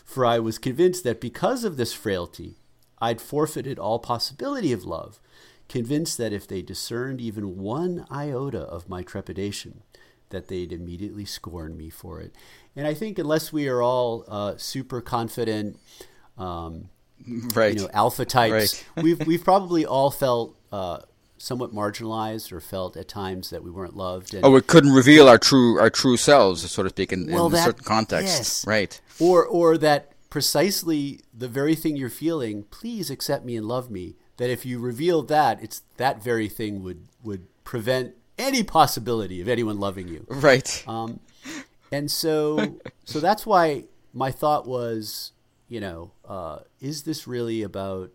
For 0.06 0.26
I 0.26 0.40
was 0.40 0.58
convinced 0.58 1.04
that 1.06 1.22
because 1.22 1.64
of 1.64 1.78
this 1.78 1.94
frailty, 1.94 2.58
I'd 3.02 3.22
forfeited 3.22 3.80
all 3.80 4.00
possibility 4.00 4.72
of 4.72 4.86
love, 4.86 5.20
convinced 5.68 6.18
that 6.18 6.34
if 6.34 6.48
they 6.48 6.62
discerned 6.62 7.20
even 7.20 7.58
one 7.58 8.06
iota 8.12 8.60
of 8.60 8.88
my 8.88 9.02
trepidation, 9.02 9.82
that 10.30 10.48
they'd 10.48 10.72
immediately 10.74 11.26
scorn 11.26 11.78
me 11.78 11.90
for 11.90 12.20
it. 12.22 12.34
And 12.76 12.86
I 12.88 12.94
think 12.94 13.18
unless 13.18 13.54
we 13.54 13.68
are 13.68 13.82
all 13.82 14.26
uh, 14.28 14.56
super 14.58 15.02
confident, 15.02 15.80
um, 16.38 16.90
right. 17.54 17.74
you 17.74 17.82
know, 17.82 17.90
alpha 17.94 18.26
types, 18.26 18.84
right. 18.96 19.04
we've 19.04 19.26
we've 19.28 19.44
probably 19.44 19.86
all 19.86 20.12
felt 20.12 20.58
uh, 20.72 21.00
somewhat 21.44 21.74
marginalized 21.74 22.54
or 22.54 22.62
felt 22.62 22.96
at 22.96 23.10
times 23.10 23.50
that 23.50 23.64
we 23.64 23.70
weren't 23.70 23.98
loved. 23.98 24.34
And, 24.34 24.46
oh, 24.46 24.52
we 24.52 24.62
couldn't 24.62 24.94
reveal 24.94 25.28
our 25.28 25.38
true 25.38 25.78
our 25.78 25.90
true 25.90 26.16
selves, 26.16 26.70
so 26.72 26.84
to 26.84 26.90
speak, 26.90 27.12
in, 27.12 27.30
well, 27.30 27.48
in 27.48 27.52
that, 27.52 27.60
a 27.60 27.64
certain 27.66 27.84
context. 27.84 28.28
Yes. 28.28 28.68
Right. 28.68 29.00
Or 29.20 29.46
or 29.46 29.78
that 29.80 30.14
precisely 30.30 31.20
the 31.34 31.50
very 31.50 31.76
thing 31.76 31.98
you're 31.98 32.10
feeling, 32.10 32.64
please 32.72 33.10
accept 33.10 33.44
me 33.44 33.58
and 33.58 33.68
love 33.68 33.92
me. 33.92 34.16
That 34.38 34.50
if 34.50 34.66
you 34.66 34.80
reveal 34.80 35.22
that, 35.24 35.62
it's 35.62 35.84
that 35.98 36.24
very 36.24 36.48
thing 36.48 36.82
would 36.82 37.08
would 37.24 37.46
prevent 37.66 38.16
any 38.38 38.64
possibility 38.64 39.42
of 39.42 39.50
anyone 39.50 39.80
loving 39.80 40.08
you. 40.08 40.26
Right. 40.30 40.84
Um, 40.88 41.20
and 41.92 42.10
so, 42.10 42.80
so 43.04 43.20
that's 43.20 43.46
why 43.46 43.84
my 44.14 44.32
thought 44.32 44.66
was, 44.66 45.34
you 45.68 45.82
know, 45.82 46.12
uh, 46.28 46.60
is 46.80 47.04
this 47.04 47.28
really 47.28 47.64
about 47.64 48.12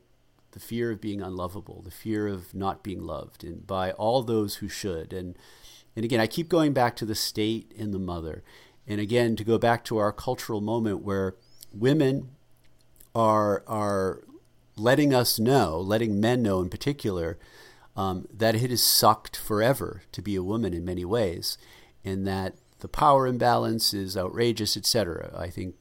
the 0.59 0.65
fear 0.65 0.91
of 0.91 1.01
being 1.01 1.23
unlovable, 1.23 1.83
the 1.83 1.91
fear 1.91 2.27
of 2.27 2.53
not 2.53 2.83
being 2.83 3.01
loved, 3.01 3.45
and 3.45 3.65
by 3.65 3.93
all 3.93 4.23
those 4.23 4.57
who 4.57 4.69
should? 4.69 5.13
And 5.13 5.37
and 5.95 6.05
again, 6.05 6.21
I 6.21 6.27
keep 6.27 6.49
going 6.49 6.73
back 6.73 6.97
to 6.97 7.07
the 7.07 7.15
state 7.15 7.73
and 7.79 7.95
the 7.95 7.99
mother, 7.99 8.43
and 8.87 9.01
again 9.01 9.37
to 9.37 9.45
go 9.45 9.57
back 9.57 9.85
to 9.85 9.99
our 9.99 10.13
cultural 10.13 10.61
moment 10.61 11.03
where 11.03 11.37
women 11.73 12.31
are 13.15 13.63
are 13.69 14.25
letting 14.77 15.15
us 15.15 15.39
know, 15.39 15.79
letting 15.79 16.21
men 16.21 16.43
know 16.43 16.61
in 16.61 16.71
particular, 16.71 17.39
um, 17.97 18.27
that 18.33 18.57
it 18.57 18.71
has 18.71 18.83
sucked 18.83 19.37
forever 19.37 20.03
to 20.11 20.23
be 20.23 20.35
a 20.35 20.43
woman 20.43 20.75
in 20.75 20.85
many 20.85 21.05
ways, 21.05 21.57
and 22.05 22.27
that 22.27 22.55
the 22.81 22.89
power 22.89 23.29
imbalance 23.29 23.95
is 23.95 24.17
outrageous, 24.17 24.77
etc. 24.77 25.33
I 25.37 25.51
think 25.51 25.77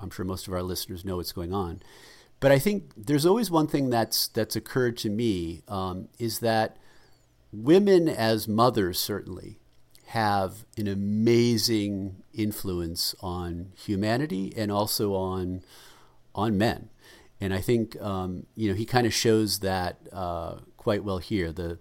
I'm 0.00 0.10
sure 0.10 0.24
most 0.24 0.46
of 0.46 0.54
our 0.54 0.62
listeners 0.62 1.04
know 1.04 1.16
what's 1.16 1.32
going 1.32 1.52
on, 1.52 1.82
but 2.40 2.52
I 2.52 2.58
think 2.58 2.92
there's 2.96 3.26
always 3.26 3.50
one 3.50 3.66
thing 3.66 3.90
that's 3.90 4.28
that's 4.28 4.56
occurred 4.56 4.96
to 4.98 5.10
me 5.10 5.62
um, 5.68 6.08
is 6.18 6.40
that 6.40 6.76
women 7.52 8.08
as 8.08 8.48
mothers 8.48 8.98
certainly 8.98 9.58
have 10.06 10.64
an 10.76 10.86
amazing 10.86 12.22
influence 12.32 13.14
on 13.20 13.72
humanity 13.76 14.52
and 14.56 14.70
also 14.70 15.14
on 15.14 15.62
on 16.34 16.58
men. 16.58 16.88
And 17.40 17.52
I 17.52 17.60
think 17.60 18.00
um, 18.00 18.46
you 18.54 18.68
know 18.68 18.74
he 18.74 18.84
kind 18.84 19.06
of 19.06 19.14
shows 19.14 19.60
that 19.60 19.98
uh, 20.12 20.56
quite 20.76 21.04
well 21.04 21.18
here. 21.18 21.52
The 21.52 21.78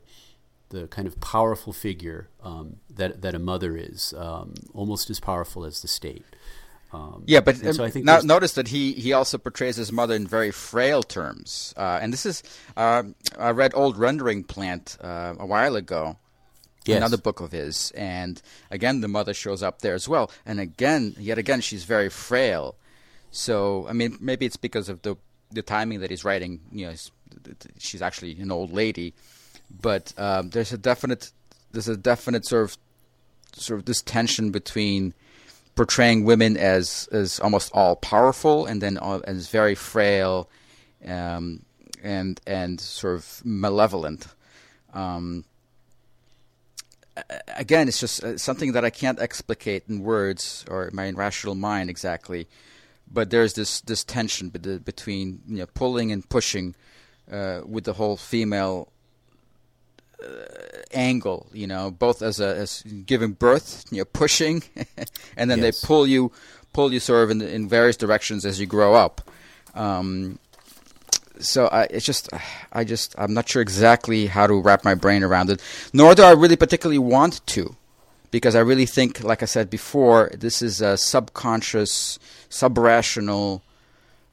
the 0.70 0.88
kind 0.88 1.08
of 1.08 1.20
powerful 1.22 1.72
figure 1.72 2.30
um, 2.42 2.78
that 2.90 3.22
that 3.22 3.36
a 3.36 3.40
mother 3.40 3.78
is, 3.78 4.14
um, 4.18 4.56
almost 4.74 5.10
as 5.10 5.20
powerful 5.20 5.64
as 5.64 5.82
the 5.82 5.88
state. 5.88 6.26
Um, 6.94 7.24
yeah, 7.26 7.40
but 7.40 7.58
so 7.58 7.84
I 7.84 7.90
think 7.90 8.06
now, 8.06 8.20
notice 8.20 8.54
that 8.54 8.68
he, 8.68 8.94
he 8.94 9.14
also 9.14 9.40
portrays 9.40 9.78
his 9.78 9.92
mother 9.92 10.14
in 10.14 10.28
very 10.28 10.52
frail 10.52 11.02
terms. 11.02 11.74
Uh, 11.76 12.00
and 12.02 12.14
this 12.14 12.26
is 12.26 12.44
uh, 12.78 13.04
I 13.38 13.50
read 13.50 13.74
Old 13.74 13.98
Rendering 13.98 14.44
Plant 14.44 14.98
uh, 15.02 15.34
a 15.40 15.46
while 15.46 15.76
ago, 15.76 16.18
yes. 16.86 16.98
another 16.98 17.18
book 17.18 17.40
of 17.40 17.52
his, 17.52 17.92
and 17.92 18.42
again 18.70 19.02
the 19.02 19.08
mother 19.08 19.34
shows 19.34 19.64
up 19.64 19.80
there 19.82 19.96
as 19.96 20.08
well. 20.08 20.30
And 20.46 20.60
again, 20.60 21.16
yet 21.18 21.40
again, 21.40 21.62
she's 21.62 21.84
very 21.84 22.10
frail. 22.10 22.76
So 23.32 23.88
I 23.90 23.94
mean, 23.94 24.18
maybe 24.22 24.46
it's 24.46 24.58
because 24.58 24.88
of 24.88 25.02
the 25.02 25.16
the 25.52 25.64
timing 25.64 26.02
that 26.02 26.12
he's 26.12 26.24
writing. 26.24 26.60
You 26.72 26.88
know, 26.88 26.94
she's 27.80 28.04
actually 28.04 28.40
an 28.40 28.52
old 28.52 28.72
lady, 28.72 29.16
but 29.82 30.14
um, 30.18 30.52
there's 30.52 30.72
a 30.72 30.78
definite 30.78 31.32
there's 31.72 31.88
a 31.88 31.98
definite 31.98 32.46
sort 32.46 32.66
of 32.66 32.78
sort 33.54 33.80
of 33.80 33.86
this 33.86 34.02
tension 34.04 34.52
between 34.52 35.16
portraying 35.76 36.24
women 36.24 36.58
as 36.58 37.08
as 37.12 37.40
almost 37.40 37.72
all 37.74 37.96
powerful 37.96 38.66
and 38.66 38.82
then 38.82 38.98
as 39.26 39.50
very 39.50 39.76
frail 39.76 40.50
um, 41.06 41.64
and 42.04 42.40
and 42.46 42.80
sort 42.80 43.16
of 43.16 43.42
malevolent. 43.44 44.28
Um, 44.94 45.46
again, 47.48 47.88
it's 47.88 48.00
just 48.00 48.24
uh, 48.24 48.38
something 48.38 48.74
that 48.74 48.86
I 48.86 48.90
can't 48.90 49.20
explicate 49.20 49.84
in 49.88 50.02
words 50.02 50.66
or 50.70 50.90
my 50.94 51.10
rational 51.12 51.56
mind 51.56 51.90
exactly. 51.90 52.48
But 53.12 53.30
there's 53.30 53.54
this 53.54 53.82
this 53.82 54.04
tension 54.04 54.50
between 54.50 55.42
you 55.48 55.58
know, 55.58 55.68
pulling 55.68 56.12
and 56.12 56.28
pushing 56.28 56.76
uh, 57.32 57.62
with 57.66 57.84
the 57.84 57.94
whole 57.94 58.18
female 58.18 58.93
angle, 60.92 61.48
you 61.54 61.68
know, 61.68 61.92
both 61.92 62.22
as 62.22 62.40
a 62.40 62.56
as 62.56 62.84
giving 63.06 63.34
birth, 63.34 63.86
you 63.92 64.00
know, 64.00 64.06
pushing, 64.06 64.64
and 65.38 65.50
then 65.50 65.60
yes. 65.60 65.82
they 65.82 65.88
pull 65.88 66.08
you 66.08 66.32
pull 66.74 66.92
you 66.92 67.00
sort 67.00 67.24
of 67.24 67.32
in, 67.32 67.42
in 67.42 67.70
various 67.70 67.96
directions 67.96 68.46
as 68.46 68.60
you 68.60 68.66
grow 68.66 68.94
up. 68.96 69.22
Um, 69.76 70.40
so 71.40 71.68
I, 71.68 71.84
it's 71.84 72.06
just, 72.06 72.30
I 72.72 72.84
just, 72.84 73.16
I'm 73.18 73.34
not 73.34 73.48
sure 73.48 73.62
exactly 73.62 74.28
how 74.28 74.48
to 74.48 74.60
wrap 74.60 74.84
my 74.84 74.96
brain 74.96 75.24
around 75.24 75.50
it. 75.50 75.62
Nor 75.94 76.16
do 76.16 76.24
I 76.24 76.32
really 76.32 76.56
particularly 76.56 77.00
want 77.00 77.46
to, 77.48 77.76
because 78.32 78.56
I 78.56 78.60
really 78.60 78.86
think, 78.86 79.24
like 79.24 79.44
I 79.44 79.46
said 79.46 79.70
before, 79.70 80.32
this 80.36 80.62
is 80.62 80.82
a 80.82 80.98
subconscious, 80.98 82.20
subrational 82.50 83.62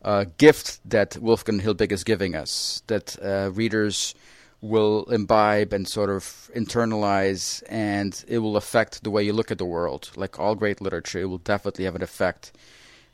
uh, 0.03 0.25
gift 0.39 0.81
that 0.89 1.17
Wolfgang 1.19 1.61
Hilbig 1.61 1.93
is 1.93 2.05
giving 2.05 2.35
us 2.35 2.83
that 2.87 3.23
uh, 3.23 3.51
readers 3.53 4.15
will 4.61 5.05
imbibe 5.11 5.73
and 5.73 5.89
sort 5.89 6.11
of 6.11 6.51
internalize, 6.55 7.63
and 7.69 8.25
it 8.29 8.39
will 8.39 8.57
affect 8.57 9.03
the 9.03 9.11
way 9.11 9.23
you 9.23 9.33
look 9.33 9.51
at 9.51 9.59
the 9.59 9.65
world. 9.65 10.11
Like 10.17 10.39
all 10.39 10.55
great 10.55 10.81
literature, 10.81 11.21
it 11.21 11.27
will 11.27 11.39
definitely 11.39 11.85
have 11.85 11.95
an 11.95 12.03
effect. 12.03 12.53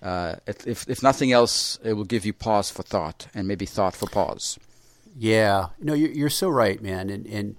Uh, 0.03 0.37
if 0.47 0.89
if 0.89 1.03
nothing 1.03 1.33
else, 1.33 1.79
it 1.83 1.95
will 1.95 2.05
give 2.05 2.27
you 2.27 2.33
pause 2.33 2.71
for 2.71 2.83
thought, 2.83 3.29
and 3.35 3.49
maybe 3.49 3.67
thought 3.67 3.95
for 3.95 4.09
pause. 4.09 4.59
Yeah, 5.19 5.69
no, 5.81 5.95
you're, 5.95 6.11
you're 6.11 6.31
so 6.31 6.49
right, 6.49 6.83
man, 6.83 7.09
and 7.11 7.27
and 7.27 7.57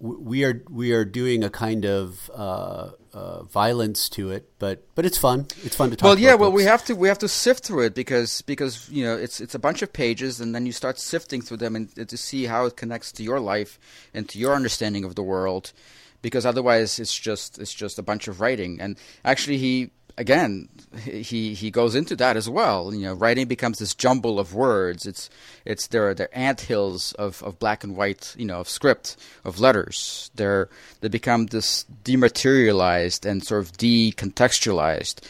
we 0.00 0.44
are 0.44 0.62
we 0.70 0.92
are 0.92 1.04
doing 1.04 1.42
a 1.42 1.50
kind 1.50 1.84
of 1.84 2.30
uh, 2.32 2.90
uh, 3.12 3.42
violence 3.44 4.08
to 4.10 4.30
it, 4.30 4.48
but 4.58 4.86
but 4.94 5.04
it's 5.04 5.18
fun. 5.18 5.46
It's 5.64 5.74
fun 5.74 5.90
to 5.90 5.96
talk. 5.96 6.04
Well, 6.04 6.18
yeah. 6.18 6.34
well, 6.34 6.52
we 6.52 6.64
have 6.64 6.84
to 6.84 6.94
we 6.94 7.08
have 7.08 7.18
to 7.18 7.28
sift 7.28 7.64
through 7.64 7.86
it 7.86 7.94
because 7.94 8.42
because 8.42 8.88
you 8.90 9.04
know 9.04 9.16
it's 9.16 9.40
it's 9.40 9.54
a 9.54 9.58
bunch 9.58 9.82
of 9.82 9.92
pages, 9.92 10.40
and 10.40 10.54
then 10.54 10.66
you 10.66 10.72
start 10.72 11.00
sifting 11.00 11.42
through 11.42 11.56
them 11.56 11.74
and 11.74 12.08
to 12.08 12.16
see 12.16 12.44
how 12.44 12.66
it 12.66 12.76
connects 12.76 13.10
to 13.12 13.22
your 13.24 13.40
life 13.40 13.78
and 14.14 14.28
to 14.28 14.38
your 14.38 14.54
understanding 14.54 15.04
of 15.04 15.14
the 15.14 15.22
world. 15.22 15.72
Because 16.20 16.44
otherwise, 16.46 16.98
it's 16.98 17.16
just 17.16 17.58
it's 17.58 17.74
just 17.74 17.98
a 17.98 18.02
bunch 18.02 18.28
of 18.28 18.40
writing. 18.40 18.80
And 18.80 18.96
actually, 19.24 19.58
he 19.58 19.90
again, 20.18 20.68
he 21.04 21.54
he 21.54 21.70
goes 21.70 21.94
into 21.94 22.16
that 22.16 22.36
as 22.36 22.48
well. 22.48 22.92
You 22.92 23.06
know, 23.06 23.14
writing 23.14 23.46
becomes 23.46 23.78
this 23.78 23.94
jumble 23.94 24.38
of 24.38 24.52
words. 24.52 25.06
It's 25.06 25.30
it's 25.64 25.86
there 25.86 26.10
are 26.10 26.28
ant 26.32 26.62
hills 26.62 27.12
of, 27.14 27.42
of 27.42 27.58
black 27.58 27.84
and 27.84 27.96
white, 27.96 28.34
you 28.36 28.44
know, 28.44 28.60
of 28.60 28.68
script 28.68 29.16
of 29.44 29.60
letters. 29.60 30.30
They're 30.34 30.68
they 31.00 31.08
become 31.08 31.46
this 31.46 31.84
dematerialized 32.04 33.24
and 33.24 33.44
sort 33.44 33.62
of 33.62 33.72
decontextualized, 33.72 35.24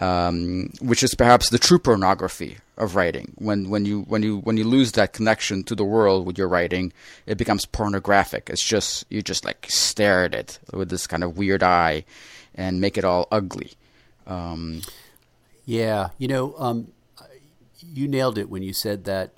um, 0.00 0.70
which 0.80 1.02
is 1.02 1.14
perhaps 1.14 1.48
the 1.48 1.58
true 1.58 1.78
pornography 1.78 2.58
of 2.76 2.96
writing. 2.96 3.32
When 3.36 3.70
when 3.70 3.84
you 3.84 4.02
when 4.02 4.22
you 4.22 4.38
when 4.38 4.56
you 4.56 4.64
lose 4.64 4.92
that 4.92 5.12
connection 5.12 5.62
to 5.64 5.74
the 5.74 5.84
world 5.84 6.26
with 6.26 6.36
your 6.36 6.48
writing, 6.48 6.92
it 7.26 7.38
becomes 7.38 7.66
pornographic. 7.66 8.50
It's 8.50 8.64
just 8.64 9.04
you 9.10 9.22
just 9.22 9.44
like 9.44 9.66
stare 9.68 10.24
at 10.24 10.34
it 10.34 10.58
with 10.72 10.90
this 10.90 11.06
kind 11.06 11.22
of 11.22 11.38
weird 11.38 11.62
eye 11.62 12.04
and 12.54 12.80
make 12.80 12.98
it 12.98 13.04
all 13.04 13.28
ugly. 13.30 13.72
Um, 14.26 14.82
yeah, 15.64 16.10
you 16.18 16.28
know, 16.28 16.54
um, 16.58 16.92
you 17.80 18.08
nailed 18.08 18.38
it 18.38 18.48
when 18.48 18.62
you 18.62 18.72
said 18.72 19.04
that 19.04 19.32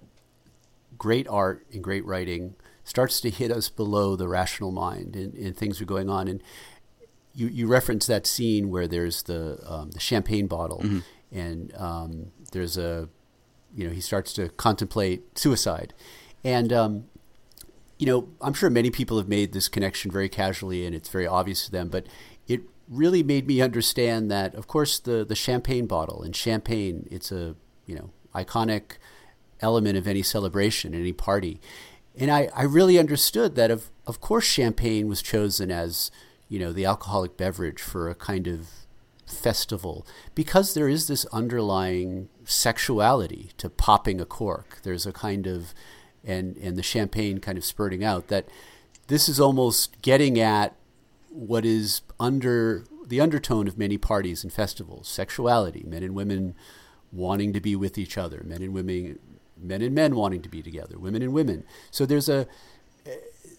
great 0.98 1.26
art 1.28 1.66
and 1.72 1.82
great 1.82 2.04
writing 2.04 2.54
starts 2.84 3.20
to 3.20 3.30
hit 3.30 3.50
us 3.50 3.68
below 3.68 4.16
the 4.16 4.28
rational 4.28 4.70
mind 4.70 5.16
and, 5.16 5.34
and 5.34 5.56
things 5.56 5.80
are 5.80 5.84
going 5.86 6.08
on. 6.08 6.28
And 6.28 6.42
you, 7.34 7.48
you 7.48 7.66
referenced 7.66 8.08
that 8.08 8.26
scene 8.26 8.70
where 8.70 8.86
there's 8.86 9.24
the, 9.24 9.58
um, 9.66 9.90
the 9.90 10.00
champagne 10.00 10.46
bottle 10.46 10.80
mm-hmm. 10.80 10.98
and 11.32 11.74
um, 11.76 12.32
there's 12.52 12.78
a, 12.78 13.08
you 13.74 13.86
know, 13.86 13.92
he 13.92 14.00
starts 14.00 14.32
to 14.34 14.48
contemplate 14.50 15.36
suicide. 15.36 15.92
And 16.44 16.72
um, 16.72 17.04
you 17.98 18.06
know, 18.06 18.28
I'm 18.40 18.54
sure 18.54 18.70
many 18.70 18.90
people 18.90 19.16
have 19.18 19.28
made 19.28 19.52
this 19.52 19.68
connection 19.68 20.10
very 20.10 20.28
casually 20.28 20.84
and 20.84 20.94
it's 20.94 21.08
very 21.08 21.26
obvious 21.26 21.64
to 21.66 21.72
them, 21.72 21.88
but 21.88 22.06
really 22.88 23.22
made 23.22 23.46
me 23.46 23.60
understand 23.60 24.30
that, 24.30 24.54
of 24.54 24.66
course, 24.66 24.98
the, 24.98 25.24
the 25.24 25.34
champagne 25.34 25.86
bottle 25.86 26.22
and 26.22 26.34
champagne, 26.34 27.06
it's 27.10 27.32
a, 27.32 27.56
you 27.84 27.94
know, 27.94 28.10
iconic 28.34 28.98
element 29.60 29.96
of 29.96 30.06
any 30.06 30.22
celebration, 30.22 30.94
any 30.94 31.12
party. 31.12 31.60
And 32.18 32.30
I, 32.30 32.48
I 32.54 32.62
really 32.62 32.98
understood 32.98 33.56
that, 33.56 33.70
of, 33.70 33.90
of 34.06 34.20
course, 34.20 34.44
champagne 34.44 35.08
was 35.08 35.22
chosen 35.22 35.70
as, 35.70 36.10
you 36.48 36.58
know, 36.58 36.72
the 36.72 36.84
alcoholic 36.84 37.36
beverage 37.36 37.80
for 37.80 38.08
a 38.08 38.14
kind 38.14 38.46
of 38.46 38.68
festival 39.26 40.06
because 40.34 40.74
there 40.74 40.88
is 40.88 41.08
this 41.08 41.26
underlying 41.26 42.28
sexuality 42.44 43.50
to 43.58 43.68
popping 43.68 44.20
a 44.20 44.24
cork. 44.24 44.78
There's 44.82 45.06
a 45.06 45.12
kind 45.12 45.46
of 45.46 45.74
and 46.24 46.56
and 46.58 46.76
the 46.76 46.82
champagne 46.82 47.38
kind 47.38 47.58
of 47.58 47.64
spurting 47.64 48.04
out 48.04 48.28
that 48.28 48.48
this 49.08 49.28
is 49.28 49.40
almost 49.40 50.00
getting 50.02 50.38
at 50.38 50.74
what 51.36 51.64
is 51.64 52.00
under 52.18 52.84
the 53.06 53.20
undertone 53.20 53.68
of 53.68 53.76
many 53.78 53.98
parties 53.98 54.42
and 54.42 54.52
festivals 54.52 55.06
sexuality 55.06 55.84
men 55.86 56.02
and 56.02 56.14
women 56.14 56.54
wanting 57.12 57.52
to 57.52 57.60
be 57.60 57.76
with 57.76 57.98
each 57.98 58.16
other 58.16 58.42
men 58.44 58.62
and 58.62 58.72
women 58.72 59.18
men 59.60 59.82
and 59.82 59.94
men 59.94 60.16
wanting 60.16 60.42
to 60.42 60.48
be 60.48 60.62
together 60.62 60.98
women 60.98 61.22
and 61.22 61.32
women 61.32 61.62
so 61.90 62.06
there's 62.06 62.28
a 62.28 62.46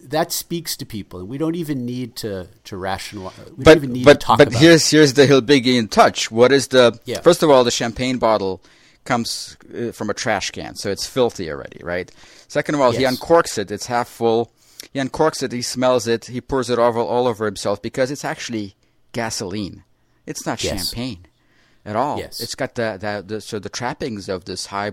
that 0.00 0.32
speaks 0.32 0.76
to 0.76 0.86
people, 0.86 1.20
and 1.20 1.28
we 1.28 1.38
don't 1.38 1.56
even 1.56 1.84
need 1.84 2.16
to 2.16 2.48
to 2.64 2.76
rationalize. 2.76 3.36
We 3.56 3.64
but 3.64 3.64
don't 3.64 3.76
even 3.78 3.92
need 3.92 4.04
but 4.04 4.20
to 4.20 4.26
talk 4.26 4.38
but 4.38 4.48
about 4.48 4.60
here's 4.60 4.88
here's 4.90 5.14
the 5.14 5.26
Hilbigian 5.26 5.90
touch. 5.90 6.30
What 6.30 6.52
is 6.52 6.68
the 6.68 6.98
Yeah. 7.04 7.20
first 7.20 7.42
of 7.42 7.50
all 7.50 7.64
the 7.64 7.70
champagne 7.70 8.18
bottle 8.18 8.60
comes 9.04 9.56
uh, 9.74 9.92
from 9.92 10.10
a 10.10 10.14
trash 10.14 10.50
can, 10.50 10.76
so 10.76 10.90
it's 10.90 11.06
filthy 11.06 11.50
already, 11.50 11.80
right? 11.82 12.10
Second 12.46 12.74
of 12.76 12.80
all, 12.80 12.92
he 12.92 13.04
uncorks 13.04 13.58
it; 13.58 13.70
it's 13.70 13.86
half 13.86 14.08
full. 14.08 14.52
He 14.92 14.98
uncorks 15.00 15.42
it, 15.42 15.52
he 15.52 15.62
smells 15.62 16.06
it, 16.06 16.26
he 16.26 16.40
pours 16.40 16.70
it 16.70 16.78
all, 16.78 16.96
all 16.98 17.26
over 17.26 17.44
himself 17.46 17.82
because 17.82 18.10
it's 18.10 18.24
actually 18.24 18.74
gasoline. 19.12 19.84
It's 20.26 20.46
not 20.46 20.62
Yes. 20.62 20.88
champagne 20.90 21.26
at 21.84 21.96
all. 21.96 22.18
Yes. 22.18 22.40
It's 22.40 22.54
got 22.54 22.74
the, 22.74 22.96
the, 23.00 23.24
the 23.34 23.40
so 23.40 23.58
the 23.58 23.68
trappings 23.68 24.28
of 24.28 24.44
this 24.44 24.66
high 24.66 24.92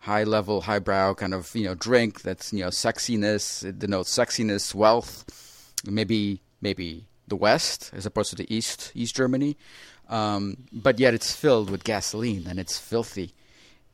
high 0.00 0.24
level, 0.24 0.62
highbrow 0.62 1.12
kind 1.14 1.34
of, 1.34 1.54
you 1.54 1.64
know, 1.64 1.74
drink 1.74 2.22
that's, 2.22 2.52
you 2.54 2.60
know, 2.60 2.68
sexiness, 2.70 3.62
it 3.64 3.78
denotes 3.78 4.10
sexiness, 4.16 4.74
wealth, 4.74 5.24
maybe 5.84 6.40
maybe 6.60 7.04
the 7.28 7.36
west 7.36 7.90
as 7.94 8.06
opposed 8.06 8.30
to 8.30 8.36
the 8.36 8.52
east, 8.54 8.90
East 8.94 9.14
Germany. 9.14 9.56
Um, 10.08 10.56
but 10.72 10.98
yet 10.98 11.14
it's 11.14 11.32
filled 11.34 11.70
with 11.70 11.84
gasoline 11.84 12.46
and 12.48 12.58
it's 12.58 12.78
filthy 12.78 13.32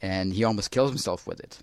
and 0.00 0.32
he 0.32 0.44
almost 0.44 0.70
kills 0.70 0.90
himself 0.90 1.26
with 1.26 1.40
it. 1.40 1.58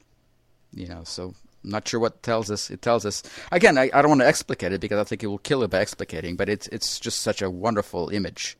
You 0.74 0.88
know, 0.88 1.04
so 1.06 1.34
Not 1.64 1.88
sure 1.88 2.00
what 2.00 2.22
tells 2.24 2.52
us. 2.52 2.70
It 2.70 2.82
tells 2.82 3.06
us 3.06 3.24
again. 3.52 3.78
I, 3.78 3.90
I 3.94 4.02
don't 4.02 4.10
want 4.10 4.22
to 4.22 4.28
explicate 4.28 4.74
it 4.74 4.82
because 4.82 5.00
I 5.00 5.04
think 5.04 5.24
it 5.24 5.28
will 5.28 5.38
kill 5.38 5.64
it 5.64 5.70
by 5.70 5.80
explicating. 5.80 6.36
But 6.36 6.50
it's 6.50 6.68
it's 6.68 7.00
just 7.00 7.22
such 7.22 7.42
a 7.42 7.50
wonderful 7.50 8.10
image. 8.10 8.58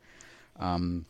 Um, 0.58 1.04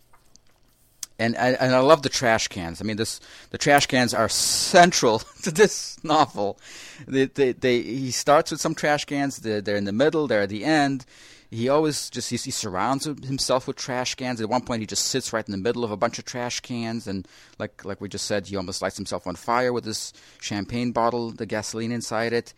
and 1.19 1.37
and 1.37 1.57
and 1.61 1.75
I 1.75 1.79
love 1.79 2.03
the 2.03 2.09
trash 2.09 2.49
cans. 2.49 2.81
I 2.81 2.85
mean, 2.85 2.97
this 2.97 3.21
the 3.51 3.59
trash 3.59 3.87
cans 3.87 4.13
are 4.13 4.29
central 4.29 5.19
to 5.43 5.51
this 5.51 6.03
novel. 6.03 6.59
They, 7.07 7.27
they, 7.27 7.53
they, 7.53 7.83
he 7.83 8.11
starts 8.11 8.51
with 8.51 8.61
some 8.61 8.75
trash 8.75 9.05
cans. 9.05 9.39
They're, 9.39 9.61
they're 9.61 9.77
in 9.77 9.85
the 9.85 9.93
middle. 9.93 10.27
They're 10.27 10.43
at 10.43 10.49
the 10.49 10.65
end. 10.65 11.07
He 11.51 11.69
always 11.69 12.11
just 12.11 12.31
he, 12.31 12.37
he 12.37 12.51
surrounds 12.51 13.05
himself 13.05 13.67
with 13.67 13.77
trash 13.77 14.15
cans. 14.15 14.41
At 14.41 14.49
one 14.49 14.63
point, 14.63 14.81
he 14.81 14.87
just 14.87 15.07
sits 15.07 15.33
right 15.33 15.47
in 15.47 15.53
the 15.53 15.59
middle 15.59 15.85
of 15.85 15.91
a 15.91 15.97
bunch 15.97 16.19
of 16.19 16.25
trash 16.25 16.61
cans, 16.61 17.07
and 17.07 17.27
like 17.59 17.85
like 17.85 18.01
we 18.01 18.09
just 18.09 18.27
said, 18.27 18.47
he 18.47 18.57
almost 18.57 18.83
lights 18.83 18.97
himself 18.97 19.27
on 19.27 19.37
fire 19.37 19.73
with 19.73 19.85
this 19.85 20.13
champagne 20.41 20.93
bottle, 20.93 21.31
the 21.31 21.47
gasoline 21.47 21.93
inside 21.93 22.33
it. 22.33 22.55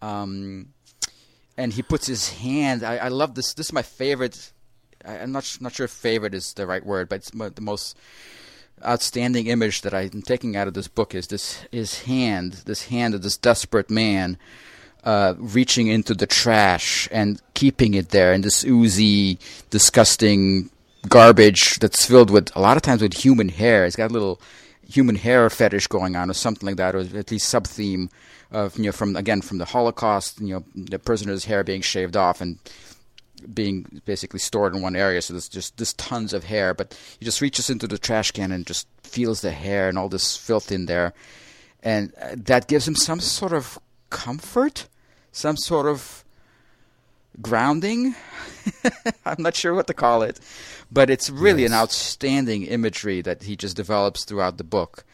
Um, 0.00 0.72
and 1.56 1.72
he 1.72 1.82
puts 1.82 2.06
his 2.06 2.30
hand. 2.30 2.84
I, 2.84 2.96
I 2.96 3.08
love 3.08 3.34
this. 3.34 3.52
This 3.52 3.66
is 3.66 3.72
my 3.72 3.82
favorite. 3.82 4.52
I, 5.04 5.18
I'm 5.18 5.32
not 5.32 5.58
not 5.60 5.72
sure 5.72 5.84
if 5.84 5.90
favorite 5.90 6.34
is 6.34 6.54
the 6.54 6.66
right 6.66 6.84
word, 6.84 7.08
but 7.08 7.16
it's 7.16 7.30
the 7.30 7.60
most 7.60 7.96
outstanding 8.84 9.46
image 9.48 9.82
that 9.82 9.94
I'm 9.94 10.22
taking 10.22 10.56
out 10.56 10.68
of 10.68 10.74
this 10.74 10.88
book 10.88 11.14
is 11.14 11.26
this 11.26 11.64
his 11.72 12.02
hand, 12.02 12.62
this 12.64 12.86
hand 12.86 13.14
of 13.14 13.22
this 13.22 13.36
desperate 13.36 13.90
man, 13.90 14.38
uh, 15.04 15.34
reaching 15.38 15.88
into 15.88 16.14
the 16.14 16.26
trash 16.26 17.08
and 17.10 17.40
keeping 17.54 17.94
it 17.94 18.10
there 18.10 18.32
in 18.32 18.42
this 18.42 18.64
oozy, 18.64 19.38
disgusting 19.70 20.70
garbage 21.08 21.78
that's 21.78 22.04
filled 22.04 22.30
with 22.30 22.54
a 22.56 22.60
lot 22.60 22.76
of 22.76 22.82
times 22.82 23.02
with 23.02 23.14
human 23.14 23.48
hair. 23.48 23.84
It's 23.84 23.96
got 23.96 24.10
a 24.10 24.14
little 24.14 24.40
human 24.88 25.16
hair 25.16 25.48
fetish 25.50 25.86
going 25.86 26.16
on, 26.16 26.30
or 26.30 26.34
something 26.34 26.66
like 26.66 26.76
that, 26.76 26.94
or 26.94 27.00
at 27.00 27.30
least 27.30 27.48
sub 27.48 27.66
theme 27.66 28.10
of 28.50 28.76
you 28.78 28.84
know 28.84 28.92
from 28.92 29.16
again 29.16 29.42
from 29.42 29.58
the 29.58 29.66
Holocaust, 29.66 30.40
you 30.40 30.54
know 30.54 30.64
the 30.74 30.98
prisoner's 30.98 31.44
hair 31.44 31.62
being 31.62 31.82
shaved 31.82 32.16
off 32.16 32.40
and 32.40 32.58
being 33.54 34.02
basically 34.04 34.40
stored 34.40 34.74
in 34.74 34.82
one 34.82 34.96
area. 34.96 35.22
So 35.22 35.34
there's 35.34 35.48
just 35.48 35.76
this 35.76 35.92
tons 35.94 36.32
of 36.32 36.44
hair, 36.44 36.74
but 36.74 36.98
he 37.18 37.24
just 37.24 37.40
reaches 37.40 37.70
into 37.70 37.86
the 37.86 37.98
trash 37.98 38.32
can 38.32 38.50
and 38.50 38.66
just 38.66 38.88
feels 39.02 39.42
the 39.42 39.52
hair 39.52 39.88
and 39.88 39.96
all 39.96 40.08
this 40.08 40.36
filth 40.36 40.72
in 40.72 40.86
there, 40.86 41.12
and 41.82 42.12
uh, 42.20 42.34
that 42.36 42.66
gives 42.66 42.88
him 42.88 42.96
some 42.96 43.20
sort 43.20 43.52
of 43.52 43.78
comfort, 44.10 44.88
some 45.32 45.56
sort 45.56 45.86
of 45.86 46.24
grounding. 47.40 48.14
I'm 49.24 49.42
not 49.42 49.54
sure 49.54 49.74
what 49.74 49.86
to 49.86 49.94
call 49.94 50.22
it, 50.22 50.40
but 50.90 51.10
it's 51.10 51.30
really 51.30 51.64
an 51.64 51.72
outstanding 51.72 52.64
imagery 52.64 53.22
that 53.22 53.44
he 53.44 53.56
just 53.56 53.76
develops 53.76 54.24
throughout 54.24 54.58
the 54.58 54.64
book. 54.64 55.04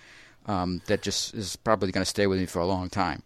Um, 0.46 0.82
that 0.86 1.00
just 1.00 1.32
is 1.34 1.56
probably 1.56 1.90
going 1.90 2.02
to 2.02 2.08
stay 2.10 2.26
with 2.26 2.38
me 2.38 2.44
for 2.44 2.58
a 2.58 2.66
long 2.66 2.90
time. 2.90 3.22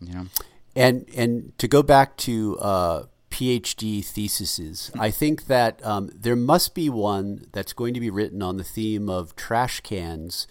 You 0.00 0.14
know. 0.14 0.26
And 0.74 1.08
and 1.16 1.56
to 1.58 1.68
go 1.68 1.82
back 1.82 2.16
to 2.18 2.58
uh, 2.58 3.04
PhD 3.30 4.04
theses, 4.04 4.90
I 4.98 5.10
think 5.10 5.46
that 5.46 5.84
um, 5.84 6.10
there 6.12 6.36
must 6.36 6.74
be 6.74 6.90
one 6.90 7.46
that's 7.52 7.72
going 7.72 7.94
to 7.94 8.00
be 8.00 8.10
written 8.10 8.42
on 8.42 8.56
the 8.56 8.64
theme 8.64 9.08
of 9.08 9.36
trash 9.36 9.80
cans 9.80 10.46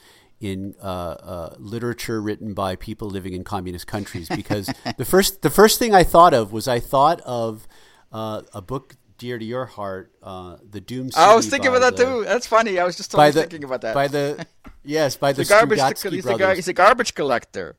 in 0.45 0.75
uh, 0.81 0.85
uh, 0.85 1.55
literature 1.57 2.21
written 2.21 2.53
by 2.53 2.75
people 2.75 3.09
living 3.09 3.33
in 3.33 3.43
communist 3.43 3.87
countries. 3.87 4.29
Because 4.29 4.69
the 4.97 5.05
first 5.05 5.41
the 5.41 5.49
first 5.49 5.79
thing 5.79 5.93
I 5.93 6.03
thought 6.03 6.33
of 6.33 6.51
was 6.51 6.67
I 6.67 6.79
thought 6.79 7.21
of 7.21 7.67
uh, 8.11 8.43
a 8.53 8.61
book 8.61 8.95
dear 9.17 9.39
to 9.39 9.45
your 9.45 9.65
heart, 9.65 10.11
uh, 10.21 10.57
the 10.69 10.81
Doom. 10.81 11.09
City 11.09 11.23
I 11.23 11.35
was 11.35 11.47
thinking 11.47 11.69
about 11.69 11.81
that 11.81 11.97
the- 11.97 12.05
too. 12.05 12.23
That's 12.25 12.47
funny. 12.47 12.79
I 12.79 12.83
was 12.83 12.97
just 12.97 13.11
totally 13.11 13.31
the, 13.31 13.41
thinking 13.41 13.63
about 13.63 13.81
that. 13.81 13.95
By 13.95 14.07
the 14.07 14.45
yes, 14.83 15.17
by 15.17 15.33
the, 15.33 15.43
the 15.43 15.49
garbage. 15.49 15.79
He's, 16.03 16.25
he's 16.25 16.67
a 16.67 16.73
garbage 16.73 17.15
collector. 17.15 17.75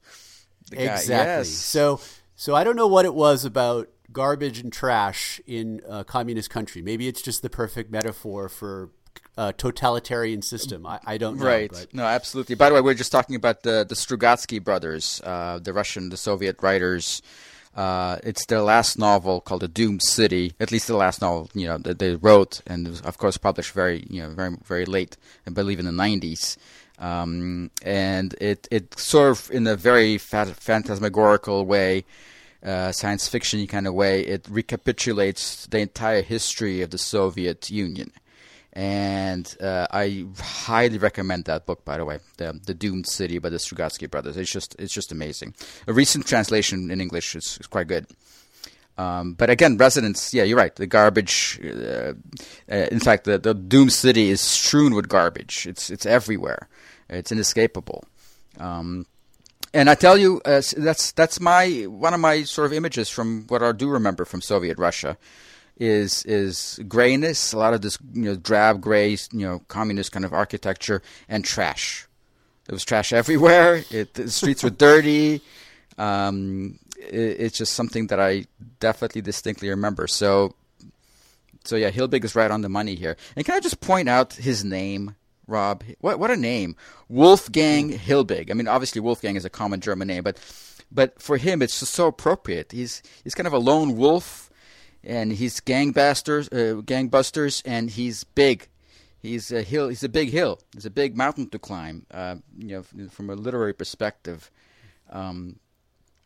The 0.71 0.77
guy, 0.77 0.83
Exactly. 0.83 1.15
Yes. 1.15 1.49
So, 1.51 2.01
so 2.35 2.55
I 2.55 2.65
don't 2.65 2.75
know 2.75 2.89
what 2.89 3.05
it 3.05 3.15
was 3.15 3.45
about 3.45 3.89
garbage 4.13 4.59
and 4.59 4.73
trash 4.73 5.41
in 5.47 5.81
a 5.89 6.05
communist 6.05 6.51
country. 6.51 6.83
Maybe 6.83 7.07
it's 7.07 7.23
just 7.23 7.43
the 7.43 7.51
perfect 7.51 7.91
metaphor 7.91 8.49
for 8.49 8.91
a 9.37 9.53
totalitarian 9.53 10.43
system. 10.43 10.87
I, 10.87 10.99
I 11.05 11.19
don't 11.19 11.39
know. 11.39 11.47
Right. 11.47 11.71
But 11.71 11.93
No, 11.93 12.05
absolutely. 12.05 12.55
By 12.55 12.69
the 12.69 12.75
way, 12.75 12.81
we 12.81 12.91
are 12.93 12.95
just 12.95 13.13
talking 13.13 13.37
about 13.37 13.63
the 13.63 13.85
the 13.89 13.95
Strugatsky 13.95 14.63
brothers, 14.63 15.21
uh, 15.25 15.59
the 15.63 15.73
Russian, 15.73 16.09
the 16.09 16.17
Soviet 16.17 16.57
writers. 16.63 17.23
Uh, 17.75 18.19
it's 18.23 18.47
their 18.47 18.63
last 18.63 18.99
novel 18.99 19.43
called 19.43 19.61
The 19.61 19.69
Doomed 19.69 20.03
City. 20.03 20.55
At 20.59 20.73
least 20.73 20.87
the 20.87 20.97
last 20.97 21.21
novel, 21.21 21.51
you 21.53 21.67
know, 21.67 21.77
that 21.77 21.99
they 21.99 22.15
wrote, 22.15 22.63
and 22.67 22.89
was, 22.89 23.03
of 23.03 23.19
course, 23.19 23.37
published 23.37 23.73
very, 23.73 24.07
you 24.09 24.23
know, 24.23 24.31
very, 24.31 24.57
very 24.65 24.87
late. 24.87 25.19
I 25.47 25.51
believe 25.51 25.79
in 25.79 25.85
the 25.85 25.91
'90s. 25.91 26.57
Um, 26.99 27.71
and 27.83 28.35
it 28.41 28.67
it 28.71 28.99
sort 28.99 29.31
of 29.31 29.51
in 29.51 29.67
a 29.67 29.77
very 29.77 30.17
phantasmagorical 30.17 31.67
way, 31.67 32.07
uh, 32.65 32.93
science 32.93 33.29
fiction 33.29 33.67
kind 33.67 33.87
of 33.87 33.93
way, 33.93 34.23
it 34.23 34.47
recapitulates 34.49 35.67
the 35.67 35.81
entire 35.81 36.23
history 36.23 36.81
of 36.81 36.91
the 36.91 36.99
Soviet 36.99 37.71
Union 37.71 38.11
and 38.77 39.57
uh, 39.59 39.87
I 39.91 40.27
highly 40.39 40.99
recommend 40.99 41.47
that 41.47 41.65
book. 41.65 41.83
By 41.87 41.97
the 41.97 42.05
way, 42.05 42.19
the, 42.37 42.61
the 42.67 42.75
Doomed 42.75 43.07
City 43.07 43.39
by 43.39 43.49
the 43.49 43.57
Strugatsky 43.57 44.09
brothers. 44.09 44.37
It's 44.37 44.53
just 44.53 44.77
it's 44.79 44.93
just 44.93 45.11
amazing. 45.11 45.55
A 45.87 45.95
recent 45.95 46.27
translation 46.27 46.91
in 46.91 47.01
English 47.01 47.35
is, 47.35 47.57
is 47.59 47.67
quite 47.67 47.89
good. 47.89 48.07
Um, 48.99 49.33
but 49.33 49.49
again, 49.49 49.79
residents, 49.79 50.35
yeah, 50.35 50.43
you're 50.43 50.59
right. 50.59 50.75
The 50.77 50.87
garbage, 50.87 51.59
uh, 51.65 52.13
uh, 52.71 52.75
in 52.91 53.01
fact, 53.01 53.25
the, 53.25 53.39
the 53.39 53.55
Doomed 53.55 53.95
City 53.95 54.29
is 54.29 54.43
strewn 54.43 54.95
with 54.95 55.09
garbage. 55.09 55.67
It's 55.67 55.89
it's 55.89 56.05
everywhere. 56.05 56.69
It's 57.09 57.33
inescapable. 57.33 58.05
Um, 58.59 59.07
and 59.73 59.89
I 59.89 59.95
tell 59.95 60.19
you, 60.19 60.43
uh, 60.45 60.61
that's 60.77 61.13
that's 61.13 61.41
my 61.41 61.85
one 61.89 62.13
of 62.13 62.21
my 62.21 62.43
sort 62.43 62.67
of 62.67 62.75
images 62.75 63.09
from 63.09 63.47
what 63.49 63.63
I 63.63 63.73
do 63.73 63.89
remember 63.89 64.27
from 64.27 64.43
Soviet 64.43 64.77
Russia 64.77 65.17
is 65.77 66.25
is 66.25 66.81
grayness, 66.89 67.53
a 67.53 67.59
lot 67.59 67.75
of 67.75 67.83
this 67.83 67.99
you 68.15 68.23
know 68.23 68.37
drab 68.37 68.81
gray, 68.81 69.11
you 69.11 69.47
know, 69.47 69.61
communist 69.69 70.13
kind 70.13 70.25
of 70.25 70.33
architecture 70.33 71.03
and 71.29 71.45
trash. 71.45 72.07
There 72.67 72.75
was 72.75 72.85
trash 72.85 73.13
everywhere. 73.13 73.85
It, 73.91 74.15
the 74.15 74.31
streets 74.31 74.63
were 74.63 74.71
dirty. 74.71 75.41
Um, 75.99 76.79
it, 76.99 77.41
it's 77.41 77.59
just 77.59 77.75
something 77.75 78.09
that 78.09 78.19
I 78.19 78.47
definitely 78.81 79.21
distinctly 79.21 79.69
remember. 79.69 80.07
So, 80.07 80.55
so 81.65 81.77
yeah, 81.77 81.91
Hilbig 81.91 82.25
is 82.25 82.35
right 82.35 82.51
on 82.51 82.63
the 82.63 82.69
money 82.69 82.97
here. 82.97 83.17
And 83.37 83.45
can 83.45 83.55
I 83.55 83.61
just 83.61 83.81
point 83.81 84.09
out 84.09 84.33
his 84.33 84.65
name, 84.65 85.15
Rob? 85.47 85.85
What 86.01 86.19
what 86.19 86.31
a 86.31 86.37
name, 86.37 86.75
Wolfgang 87.09 87.93
Hilbig. 87.93 88.51
I 88.51 88.55
mean, 88.55 88.67
obviously 88.67 89.01
Wolfgang 89.01 89.37
is 89.37 89.45
a 89.45 89.51
common 89.51 89.81
German 89.81 90.09
name, 90.09 90.25
but 90.25 90.39
but 90.91 91.21
for 91.21 91.37
him, 91.37 91.63
it's 91.63 91.81
just 91.81 91.93
so 91.93 92.07
appropriate. 92.07 92.73
He's 92.73 93.03
he's 93.23 93.35
kind 93.35 93.47
of 93.47 93.53
a 93.53 93.59
lone 93.59 93.97
wolf, 93.97 94.46
and 95.07 95.33
he's 95.33 95.61
gangbusters, 95.61 96.47
uh, 96.53 96.83
gangbusters, 96.83 97.63
and 97.65 97.91
he's 97.91 98.25
big. 98.25 98.69
He's 99.19 99.51
a 99.51 99.63
hill. 99.63 99.89
He's 99.89 100.05
a 100.05 100.09
big 100.09 100.31
hill. 100.31 100.61
He's 100.75 100.87
a 100.87 100.91
big 100.91 101.17
mountain 101.17 101.49
to 101.51 101.59
climb. 101.59 102.07
Uh, 102.11 102.37
you 102.59 102.83
know, 102.99 103.09
from 103.11 103.31
a 103.31 103.35
literary 103.35 103.73
perspective, 103.73 104.51
um, 105.11 105.59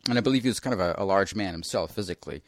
and 0.09 0.19
I 0.19 0.21
believe 0.23 0.43
he 0.43 0.49
was 0.49 0.61
kind 0.61 0.75
of 0.75 0.81
a, 0.81 0.95
a 0.99 1.05
large 1.05 1.35
man 1.35 1.53
himself 1.53 1.95
physically. 1.95 2.43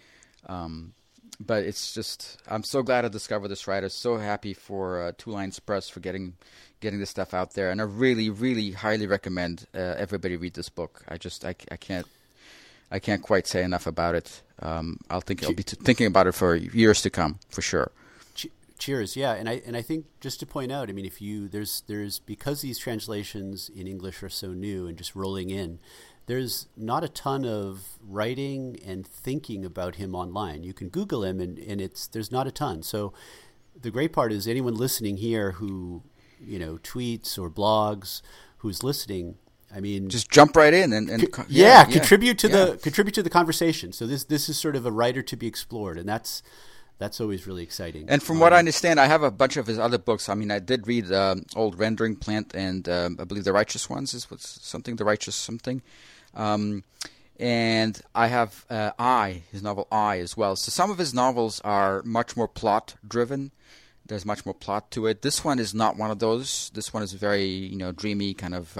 Um, 0.46 0.94
but 1.38 1.64
it's 1.64 1.92
just 1.92 2.40
I'm 2.48 2.64
so 2.64 2.82
glad 2.82 3.04
I 3.04 3.08
discovered 3.08 3.48
this 3.48 3.66
writer. 3.66 3.88
So 3.88 4.16
happy 4.16 4.54
for 4.54 5.02
uh, 5.02 5.12
Two 5.16 5.30
Lines 5.30 5.58
Press 5.58 5.88
for 5.88 6.00
getting 6.00 6.34
getting 6.80 6.98
this 6.98 7.10
stuff 7.10 7.32
out 7.34 7.54
there, 7.54 7.70
and 7.70 7.80
I 7.80 7.84
really, 7.84 8.28
really 8.30 8.72
highly 8.72 9.06
recommend 9.06 9.66
uh, 9.74 9.78
everybody 9.78 10.36
read 10.36 10.54
this 10.54 10.68
book. 10.68 11.02
I 11.08 11.16
just 11.16 11.44
I, 11.44 11.54
I 11.70 11.76
can't 11.76 12.06
I 12.90 12.98
can't 12.98 13.22
quite 13.22 13.46
say 13.46 13.62
enough 13.62 13.86
about 13.86 14.14
it. 14.14 14.42
Um, 14.62 14.98
I'll 15.10 15.20
think 15.20 15.44
I'll 15.44 15.52
be 15.52 15.62
t- 15.62 15.76
thinking 15.76 16.06
about 16.06 16.26
it 16.26 16.32
for 16.32 16.54
years 16.54 17.02
to 17.02 17.10
come 17.10 17.38
for 17.50 17.62
sure. 17.62 17.90
Cheers, 18.78 19.14
yeah, 19.14 19.34
and 19.34 19.48
I 19.48 19.62
and 19.64 19.76
I 19.76 19.82
think 19.82 20.06
just 20.20 20.40
to 20.40 20.46
point 20.46 20.72
out, 20.72 20.88
I 20.88 20.92
mean, 20.92 21.04
if 21.04 21.22
you 21.22 21.46
there's 21.46 21.84
there's 21.86 22.18
because 22.18 22.62
these 22.62 22.78
translations 22.78 23.70
in 23.72 23.86
English 23.86 24.24
are 24.24 24.28
so 24.28 24.48
new 24.48 24.88
and 24.88 24.98
just 24.98 25.14
rolling 25.14 25.50
in, 25.50 25.78
there's 26.26 26.66
not 26.76 27.04
a 27.04 27.08
ton 27.08 27.44
of 27.44 27.98
writing 28.02 28.78
and 28.84 29.06
thinking 29.06 29.64
about 29.64 29.96
him 29.96 30.16
online. 30.16 30.64
You 30.64 30.72
can 30.72 30.88
Google 30.88 31.22
him, 31.22 31.40
and, 31.40 31.60
and 31.60 31.80
it's 31.80 32.08
there's 32.08 32.32
not 32.32 32.48
a 32.48 32.50
ton. 32.50 32.82
So 32.82 33.12
the 33.80 33.90
great 33.90 34.12
part 34.12 34.32
is 34.32 34.48
anyone 34.48 34.74
listening 34.74 35.18
here 35.18 35.52
who 35.52 36.02
you 36.40 36.58
know 36.58 36.78
tweets 36.78 37.38
or 37.38 37.50
blogs 37.50 38.20
who's 38.58 38.82
listening. 38.82 39.36
I 39.74 39.80
mean, 39.80 40.08
just 40.08 40.30
jump 40.30 40.56
right 40.56 40.74
in 40.74 40.92
and, 40.92 41.08
and 41.08 41.32
co- 41.32 41.44
yeah, 41.48 41.66
yeah, 41.66 41.84
contribute 41.84 42.38
to 42.40 42.48
yeah. 42.48 42.64
the 42.64 42.76
contribute 42.76 43.14
to 43.14 43.22
the 43.22 43.30
conversation. 43.30 43.92
So 43.92 44.06
this 44.06 44.24
this 44.24 44.48
is 44.48 44.58
sort 44.58 44.76
of 44.76 44.84
a 44.84 44.90
writer 44.90 45.22
to 45.22 45.36
be 45.36 45.46
explored, 45.46 45.98
and 45.98 46.08
that's 46.08 46.42
that's 46.98 47.20
always 47.20 47.46
really 47.46 47.64
exciting. 47.64 48.04
And 48.08 48.22
from 48.22 48.36
um, 48.36 48.40
what 48.40 48.52
I 48.52 48.58
understand, 48.58 49.00
I 49.00 49.06
have 49.06 49.24
a 49.24 49.30
bunch 49.30 49.56
of 49.56 49.66
his 49.66 49.78
other 49.78 49.98
books. 49.98 50.28
I 50.28 50.34
mean, 50.34 50.50
I 50.52 50.60
did 50.60 50.86
read 50.86 51.10
um, 51.10 51.44
Old 51.56 51.78
Rendering 51.78 52.14
Plant 52.14 52.54
and 52.54 52.88
um, 52.88 53.16
I 53.18 53.24
believe 53.24 53.42
The 53.42 53.52
Righteous 53.52 53.90
Ones 53.90 54.14
is 54.14 54.30
what's 54.30 54.64
something, 54.64 54.94
The 54.94 55.04
Righteous 55.04 55.34
something. 55.34 55.82
Um, 56.34 56.84
and 57.40 58.00
I 58.14 58.28
have 58.28 58.64
uh, 58.70 58.92
I, 59.00 59.42
his 59.50 59.64
novel 59.64 59.88
I 59.90 60.20
as 60.20 60.36
well. 60.36 60.54
So 60.54 60.70
some 60.70 60.92
of 60.92 60.98
his 60.98 61.12
novels 61.12 61.60
are 61.62 62.02
much 62.04 62.36
more 62.36 62.46
plot 62.46 62.94
driven. 63.06 63.50
There's 64.06 64.24
much 64.24 64.46
more 64.46 64.54
plot 64.54 64.92
to 64.92 65.06
it. 65.06 65.22
This 65.22 65.44
one 65.44 65.58
is 65.58 65.74
not 65.74 65.96
one 65.96 66.12
of 66.12 66.20
those. 66.20 66.70
This 66.72 66.94
one 66.94 67.02
is 67.02 67.14
very, 67.14 67.46
you 67.46 67.76
know, 67.76 67.90
dreamy 67.90 68.32
kind 68.32 68.54
of. 68.54 68.78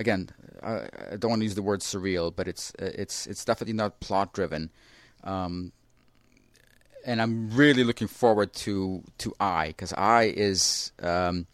Again, 0.00 0.30
I, 0.62 0.88
I, 1.12 1.16
don't 1.18 1.28
want 1.28 1.40
to 1.40 1.44
use 1.44 1.54
the 1.54 1.62
word 1.62 1.80
surreal, 1.80 2.34
but 2.34 2.48
it's 2.48 2.72
it's 2.78 3.26
it's 3.26 3.44
definitely 3.44 3.74
not 3.74 4.00
plot 4.00 4.32
driven. 4.32 4.70
Um, 5.22 5.72
and 7.04 7.20
I'm 7.20 7.50
really 7.50 7.84
looking 7.84 8.08
forward 8.08 8.54
to 8.64 9.02
to 9.18 9.34
I 9.38 9.68
because 9.68 9.92
I 9.92 10.32
is 10.34 10.92
um, 11.02 11.46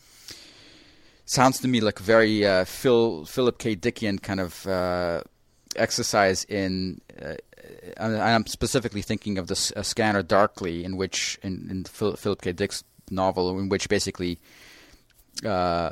sounds 1.25 1.59
to 1.61 1.69
me 1.69 1.81
like 1.81 1.99
very 1.99 2.47
uh, 2.47 2.65
Phil 2.65 3.25
Philip 3.25 3.59
K. 3.59 3.75
Dickian 3.75 4.23
kind 4.23 4.39
of 4.39 4.67
uh, 4.67 5.23
exercise 5.75 6.45
in. 6.45 7.01
Uh, 7.21 7.35
I'm 7.99 8.47
specifically 8.47 9.03
thinking 9.03 9.39
of 9.39 9.49
the 9.49 9.57
Scanner 9.57 10.23
Darkly, 10.23 10.85
in 10.85 10.97
which 10.97 11.37
in, 11.43 11.67
in 11.69 11.85
Philip 11.85 12.41
K. 12.41 12.53
Dick's 12.53 12.85
novel, 13.11 13.59
in 13.59 13.69
which 13.69 13.89
basically 13.89 14.39
uh, 15.45 15.91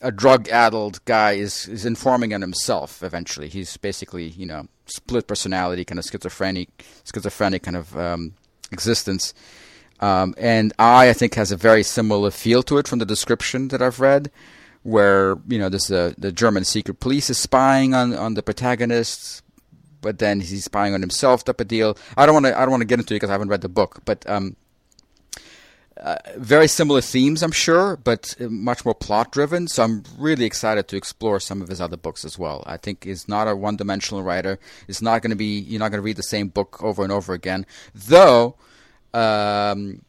a 0.00 0.12
drug-addled 0.12 1.04
guy 1.04 1.32
is 1.32 1.68
is 1.68 1.84
informing 1.84 2.34
on 2.34 2.40
himself. 2.40 3.02
Eventually, 3.02 3.48
he's 3.48 3.76
basically 3.76 4.28
you 4.28 4.46
know 4.46 4.66
split 4.86 5.26
personality, 5.26 5.84
kind 5.84 5.98
of 5.98 6.04
schizophrenic, 6.04 6.84
schizophrenic 7.04 7.62
kind 7.62 7.76
of 7.76 7.96
um, 7.96 8.34
existence 8.70 9.34
um, 10.02 10.34
and 10.36 10.72
I, 10.80 11.10
I 11.10 11.12
think, 11.12 11.34
has 11.34 11.52
a 11.52 11.56
very 11.56 11.84
similar 11.84 12.32
feel 12.32 12.64
to 12.64 12.78
it 12.78 12.88
from 12.88 12.98
the 12.98 13.06
description 13.06 13.68
that 13.68 13.80
I've 13.80 14.00
read, 14.00 14.32
where 14.82 15.36
you 15.46 15.60
know 15.60 15.68
this 15.68 15.90
uh, 15.92 16.12
the 16.18 16.32
German 16.32 16.64
secret 16.64 16.98
police 16.98 17.30
is 17.30 17.38
spying 17.38 17.94
on 17.94 18.12
on 18.12 18.34
the 18.34 18.42
protagonist, 18.42 19.44
but 20.00 20.18
then 20.18 20.40
he's 20.40 20.64
spying 20.64 20.92
on 20.92 21.00
himself. 21.00 21.44
Type 21.44 21.60
of 21.60 21.68
deal. 21.68 21.96
I 22.16 22.26
don't 22.26 22.34
want 22.34 22.46
to 22.46 22.58
I 22.58 22.62
don't 22.62 22.72
want 22.72 22.80
to 22.80 22.86
get 22.86 22.98
into 22.98 23.14
it 23.14 23.18
because 23.18 23.30
I 23.30 23.34
haven't 23.34 23.48
read 23.48 23.60
the 23.60 23.68
book, 23.68 24.00
but 24.04 24.28
um, 24.28 24.56
uh, 25.96 26.16
very 26.36 26.68
similar 26.68 27.00
themes, 27.00 27.42
I'm 27.42 27.52
sure, 27.52 27.96
but 27.96 28.34
much 28.40 28.84
more 28.84 28.94
plot 28.94 29.30
driven. 29.30 29.68
So 29.68 29.82
I'm 29.82 30.04
really 30.18 30.44
excited 30.44 30.88
to 30.88 30.96
explore 30.96 31.38
some 31.38 31.60
of 31.60 31.68
his 31.68 31.80
other 31.80 31.96
books 31.96 32.24
as 32.24 32.38
well. 32.38 32.62
I 32.66 32.76
think 32.76 33.04
he's 33.04 33.28
not 33.28 33.48
a 33.48 33.54
one 33.54 33.76
dimensional 33.76 34.22
writer. 34.22 34.58
It's 34.88 35.02
not 35.02 35.22
going 35.22 35.30
to 35.30 35.36
be 35.36 35.58
you're 35.60 35.78
not 35.78 35.90
going 35.90 35.98
to 35.98 36.04
read 36.04 36.16
the 36.16 36.22
same 36.22 36.48
book 36.48 36.82
over 36.82 37.02
and 37.02 37.12
over 37.12 37.34
again, 37.34 37.66
though 37.94 38.56
um, 39.12 40.04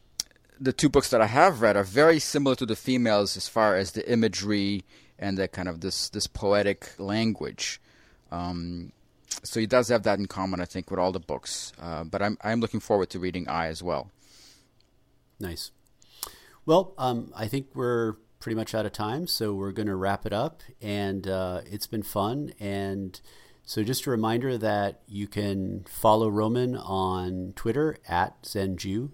the 0.58 0.72
two 0.72 0.88
books 0.88 1.10
that 1.10 1.20
I 1.20 1.26
have 1.26 1.60
read 1.60 1.76
are 1.76 1.84
very 1.84 2.18
similar 2.18 2.56
to 2.56 2.66
the 2.66 2.76
females 2.76 3.36
as 3.36 3.48
far 3.48 3.76
as 3.76 3.92
the 3.92 4.10
imagery 4.10 4.84
and 5.18 5.36
the 5.36 5.48
kind 5.48 5.68
of 5.68 5.80
this 5.80 6.08
this 6.08 6.26
poetic 6.26 6.92
language. 6.98 7.80
Um, 8.32 8.92
so 9.42 9.60
he 9.60 9.66
does 9.66 9.88
have 9.88 10.04
that 10.04 10.18
in 10.18 10.26
common, 10.26 10.60
I 10.60 10.64
think, 10.64 10.90
with 10.90 10.98
all 10.98 11.12
the 11.12 11.20
books. 11.20 11.72
Uh, 11.80 12.04
but 12.04 12.22
I'm 12.22 12.38
I'm 12.42 12.60
looking 12.60 12.80
forward 12.80 13.10
to 13.10 13.18
reading 13.18 13.48
I 13.48 13.66
as 13.66 13.82
well. 13.82 14.10
Nice. 15.38 15.70
Well, 16.66 16.94
um, 16.96 17.32
I 17.36 17.46
think 17.46 17.68
we're 17.74 18.14
pretty 18.40 18.56
much 18.56 18.74
out 18.74 18.86
of 18.86 18.92
time, 18.92 19.26
so 19.26 19.54
we're 19.54 19.72
going 19.72 19.88
to 19.88 19.96
wrap 19.96 20.26
it 20.26 20.32
up. 20.32 20.62
And 20.80 21.26
uh, 21.26 21.62
it's 21.66 21.86
been 21.86 22.02
fun. 22.02 22.52
And 22.60 23.20
so, 23.64 23.82
just 23.82 24.06
a 24.06 24.10
reminder 24.10 24.58
that 24.58 25.02
you 25.06 25.26
can 25.26 25.84
follow 25.88 26.28
Roman 26.28 26.76
on 26.76 27.52
Twitter 27.56 27.96
at 28.08 28.42
ZenJew. 28.42 29.10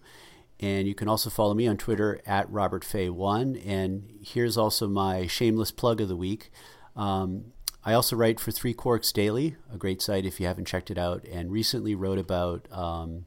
And 0.58 0.86
you 0.86 0.94
can 0.94 1.08
also 1.08 1.30
follow 1.30 1.54
me 1.54 1.66
on 1.66 1.76
Twitter 1.78 2.20
at 2.26 2.50
RobertFay1. 2.50 3.66
And 3.66 4.10
here's 4.22 4.58
also 4.58 4.86
my 4.88 5.26
shameless 5.26 5.70
plug 5.70 6.00
of 6.00 6.08
the 6.08 6.16
week. 6.16 6.50
Um, 6.94 7.52
I 7.82 7.94
also 7.94 8.14
write 8.14 8.38
for 8.38 8.50
Three 8.50 8.74
Quarks 8.74 9.12
Daily, 9.12 9.56
a 9.72 9.78
great 9.78 10.02
site 10.02 10.26
if 10.26 10.38
you 10.38 10.46
haven't 10.46 10.66
checked 10.66 10.90
it 10.90 10.98
out, 10.98 11.24
and 11.24 11.50
recently 11.50 11.94
wrote 11.94 12.18
about 12.18 12.68
um, 12.70 13.24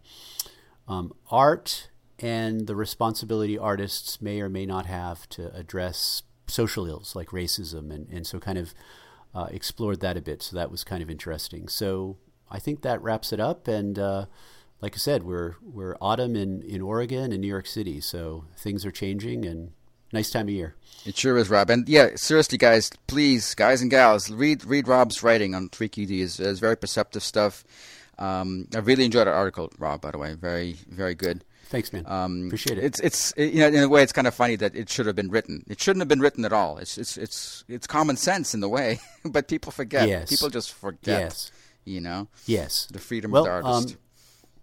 um, 0.88 1.14
art 1.32 1.90
and 2.24 2.68
the 2.68 2.76
responsibility 2.76 3.58
artists 3.58 4.22
may 4.22 4.42
or 4.42 4.50
may 4.50 4.66
not 4.66 4.86
have 4.86 5.28
to 5.30 5.54
address 5.56 6.24
social 6.48 6.88
ills 6.88 7.16
like 7.16 7.30
racism. 7.30 7.92
And, 7.92 8.08
and 8.10 8.26
so, 8.26 8.40
kind 8.40 8.58
of 8.58 8.74
uh, 9.36 9.48
explored 9.52 10.00
that 10.02 10.18
a 10.18 10.22
bit. 10.22 10.42
So 10.42 10.56
that 10.56 10.72
was 10.72 10.84
kind 10.84 11.02
of 11.02 11.10
interesting. 11.10 11.68
So 11.68 12.18
I 12.50 12.60
think 12.60 12.82
that 12.82 13.02
wraps 13.02 13.34
it 13.34 13.40
up. 13.40 13.68
And 13.68 13.98
uh, 13.98 14.26
like 14.82 14.96
I 14.96 14.98
said, 14.98 15.24
we're 15.24 15.56
we're 15.62 15.96
autumn 16.02 16.36
in, 16.36 16.62
in 16.62 16.82
Oregon 16.82 17.32
and 17.32 17.42
New 17.42 17.48
York 17.48 17.68
City, 17.68 18.00
so 18.02 18.46
things 18.58 18.86
are 18.86 18.92
changing 18.92 19.46
and 19.46 19.72
nice 20.12 20.30
time 20.30 20.48
of 20.48 20.54
year. 20.54 20.76
It 21.06 21.18
sure 21.18 21.38
is, 21.38 21.50
Rob. 21.50 21.70
And 21.70 21.88
yeah, 21.90 22.10
seriously, 22.16 22.58
guys, 22.58 22.92
please, 23.08 23.56
guys 23.56 23.82
and 23.82 23.90
gals, 23.90 24.30
read 24.30 24.66
read 24.66 24.88
Rob's 24.88 25.24
writing 25.24 25.56
on 25.56 25.70
3QD. 25.70 26.12
is 26.40 26.60
very 26.60 26.78
perceptive 26.78 27.24
stuff. 27.24 27.64
Um, 28.20 28.68
I 28.76 28.80
really 28.80 29.06
enjoyed 29.06 29.28
our 29.28 29.34
article, 29.34 29.72
Rob. 29.80 30.02
By 30.02 30.12
the 30.12 30.18
way, 30.18 30.36
very 30.36 30.78
very 30.88 31.16
good. 31.16 31.44
Thanks, 31.74 31.92
man. 31.92 32.06
Um, 32.06 32.46
Appreciate 32.46 32.78
it. 32.78 32.84
It's 32.84 33.00
it's 33.00 33.32
it, 33.32 33.52
you 33.52 33.62
know 33.62 33.68
in 33.68 33.84
a 33.84 33.90
way 33.90 34.04
it's 34.04 34.14
kind 34.14 34.28
of 34.28 34.36
funny 34.36 34.56
that 34.58 34.76
it 34.76 34.92
should 34.92 35.08
have 35.08 35.16
been 35.16 35.32
written. 35.32 35.64
It 35.68 35.82
shouldn't 35.82 36.02
have 36.02 36.08
been 36.08 36.20
written 36.20 36.46
at 36.46 36.54
all. 36.54 36.78
It's 36.78 37.00
it's 37.00 37.18
it's 37.18 37.64
it's 37.68 37.88
common 37.88 38.16
sense 38.16 38.54
in 38.54 38.60
the 38.60 38.70
way, 38.70 39.00
but 39.26 39.48
people 39.48 39.72
forget. 39.72 40.08
Yes. 40.08 40.30
People 40.30 40.52
just 40.52 40.72
forget. 40.72 41.22
Yes. 41.22 41.52
You 41.84 42.00
know. 42.00 42.28
Yes. 42.46 42.88
The 42.92 43.00
freedom 43.00 43.32
well, 43.32 43.48
of 43.48 43.64
the 43.64 43.70
artist. 43.70 43.98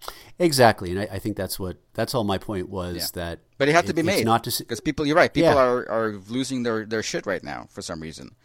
Um, 0.07 0.13
exactly, 0.39 0.93
and 0.93 1.01
I, 1.01 1.09
I, 1.15 1.19
think 1.19 1.37
that's 1.37 1.59
what 1.59 1.79
that's 1.95 2.15
all 2.15 2.23
my 2.23 2.39
point 2.39 2.69
was 2.69 2.95
yeah. 2.97 3.07
that. 3.15 3.41
But 3.59 3.69
it 3.69 3.75
had 3.75 3.87
to 3.87 3.93
be 3.93 4.03
made 4.05 4.25
not 4.25 4.45
to 4.45 4.57
because 4.57 4.79
people. 4.79 5.05
You're 5.05 5.17
right. 5.17 5.35
People 5.35 5.51
yeah. 5.51 5.59
are 5.59 5.91
are 5.91 6.13
losing 6.29 6.63
their 6.63 6.87
their 6.87 7.03
shit 7.03 7.27
right 7.27 7.43
now 7.43 7.67
for 7.71 7.83
some 7.83 8.01
reason. 8.01 8.37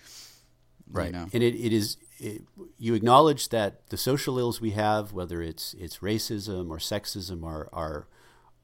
Right, 0.89 1.05
you 1.05 1.11
know? 1.11 1.27
and 1.31 1.43
it, 1.43 1.53
it 1.53 1.71
is. 1.71 1.97
It, 2.17 2.41
you 2.79 2.95
acknowledge 2.95 3.49
that 3.49 3.89
the 3.89 3.97
social 3.97 4.39
ills 4.39 4.59
we 4.59 4.71
have, 4.71 5.13
whether 5.13 5.43
it's 5.43 5.75
it's 5.75 5.99
racism 5.99 6.71
or 6.71 6.79
sexism, 6.79 7.45
are 7.45 7.69
are 7.71 8.07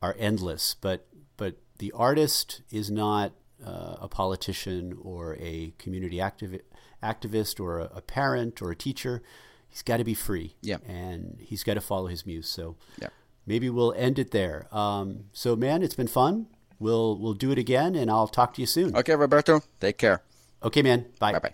are 0.01 0.15
endless. 0.19 0.75
But 0.79 1.07
but 1.37 1.55
the 1.77 1.91
artist 1.93 2.61
is 2.71 2.89
not 2.91 3.33
uh, 3.65 3.95
a 4.01 4.07
politician 4.07 4.97
or 5.01 5.35
a 5.39 5.73
community 5.77 6.17
activi- 6.17 6.61
activist 7.03 7.59
or 7.59 7.79
a, 7.79 7.91
a, 7.95 8.01
parent 8.01 8.61
or 8.61 8.71
a 8.71 8.75
teacher. 8.75 9.21
He's 9.69 9.81
got 9.81 9.97
to 9.97 10.03
be 10.03 10.13
free. 10.13 10.55
Yeah. 10.61 10.77
And 10.87 11.37
he's 11.39 11.63
got 11.63 11.75
to 11.75 11.81
follow 11.81 12.07
his 12.07 12.25
muse. 12.25 12.47
So 12.47 12.75
yeah. 13.01 13.09
maybe 13.45 13.69
we'll 13.69 13.93
end 13.93 14.19
it 14.19 14.31
there. 14.31 14.67
Um, 14.71 15.25
so 15.31 15.55
man, 15.55 15.83
it's 15.83 15.95
been 15.95 16.07
fun. 16.07 16.47
We'll 16.79 17.17
we'll 17.19 17.35
do 17.35 17.51
it 17.51 17.59
again, 17.59 17.95
and 17.95 18.09
I'll 18.09 18.27
talk 18.27 18.55
to 18.55 18.61
you 18.61 18.67
soon. 18.67 18.95
Okay, 18.95 19.15
Roberto. 19.15 19.61
Take 19.79 19.99
care. 19.99 20.23
Okay, 20.63 20.81
man. 20.81 21.05
Bye. 21.19 21.33
Bye 21.33 21.39
bye. 21.39 21.53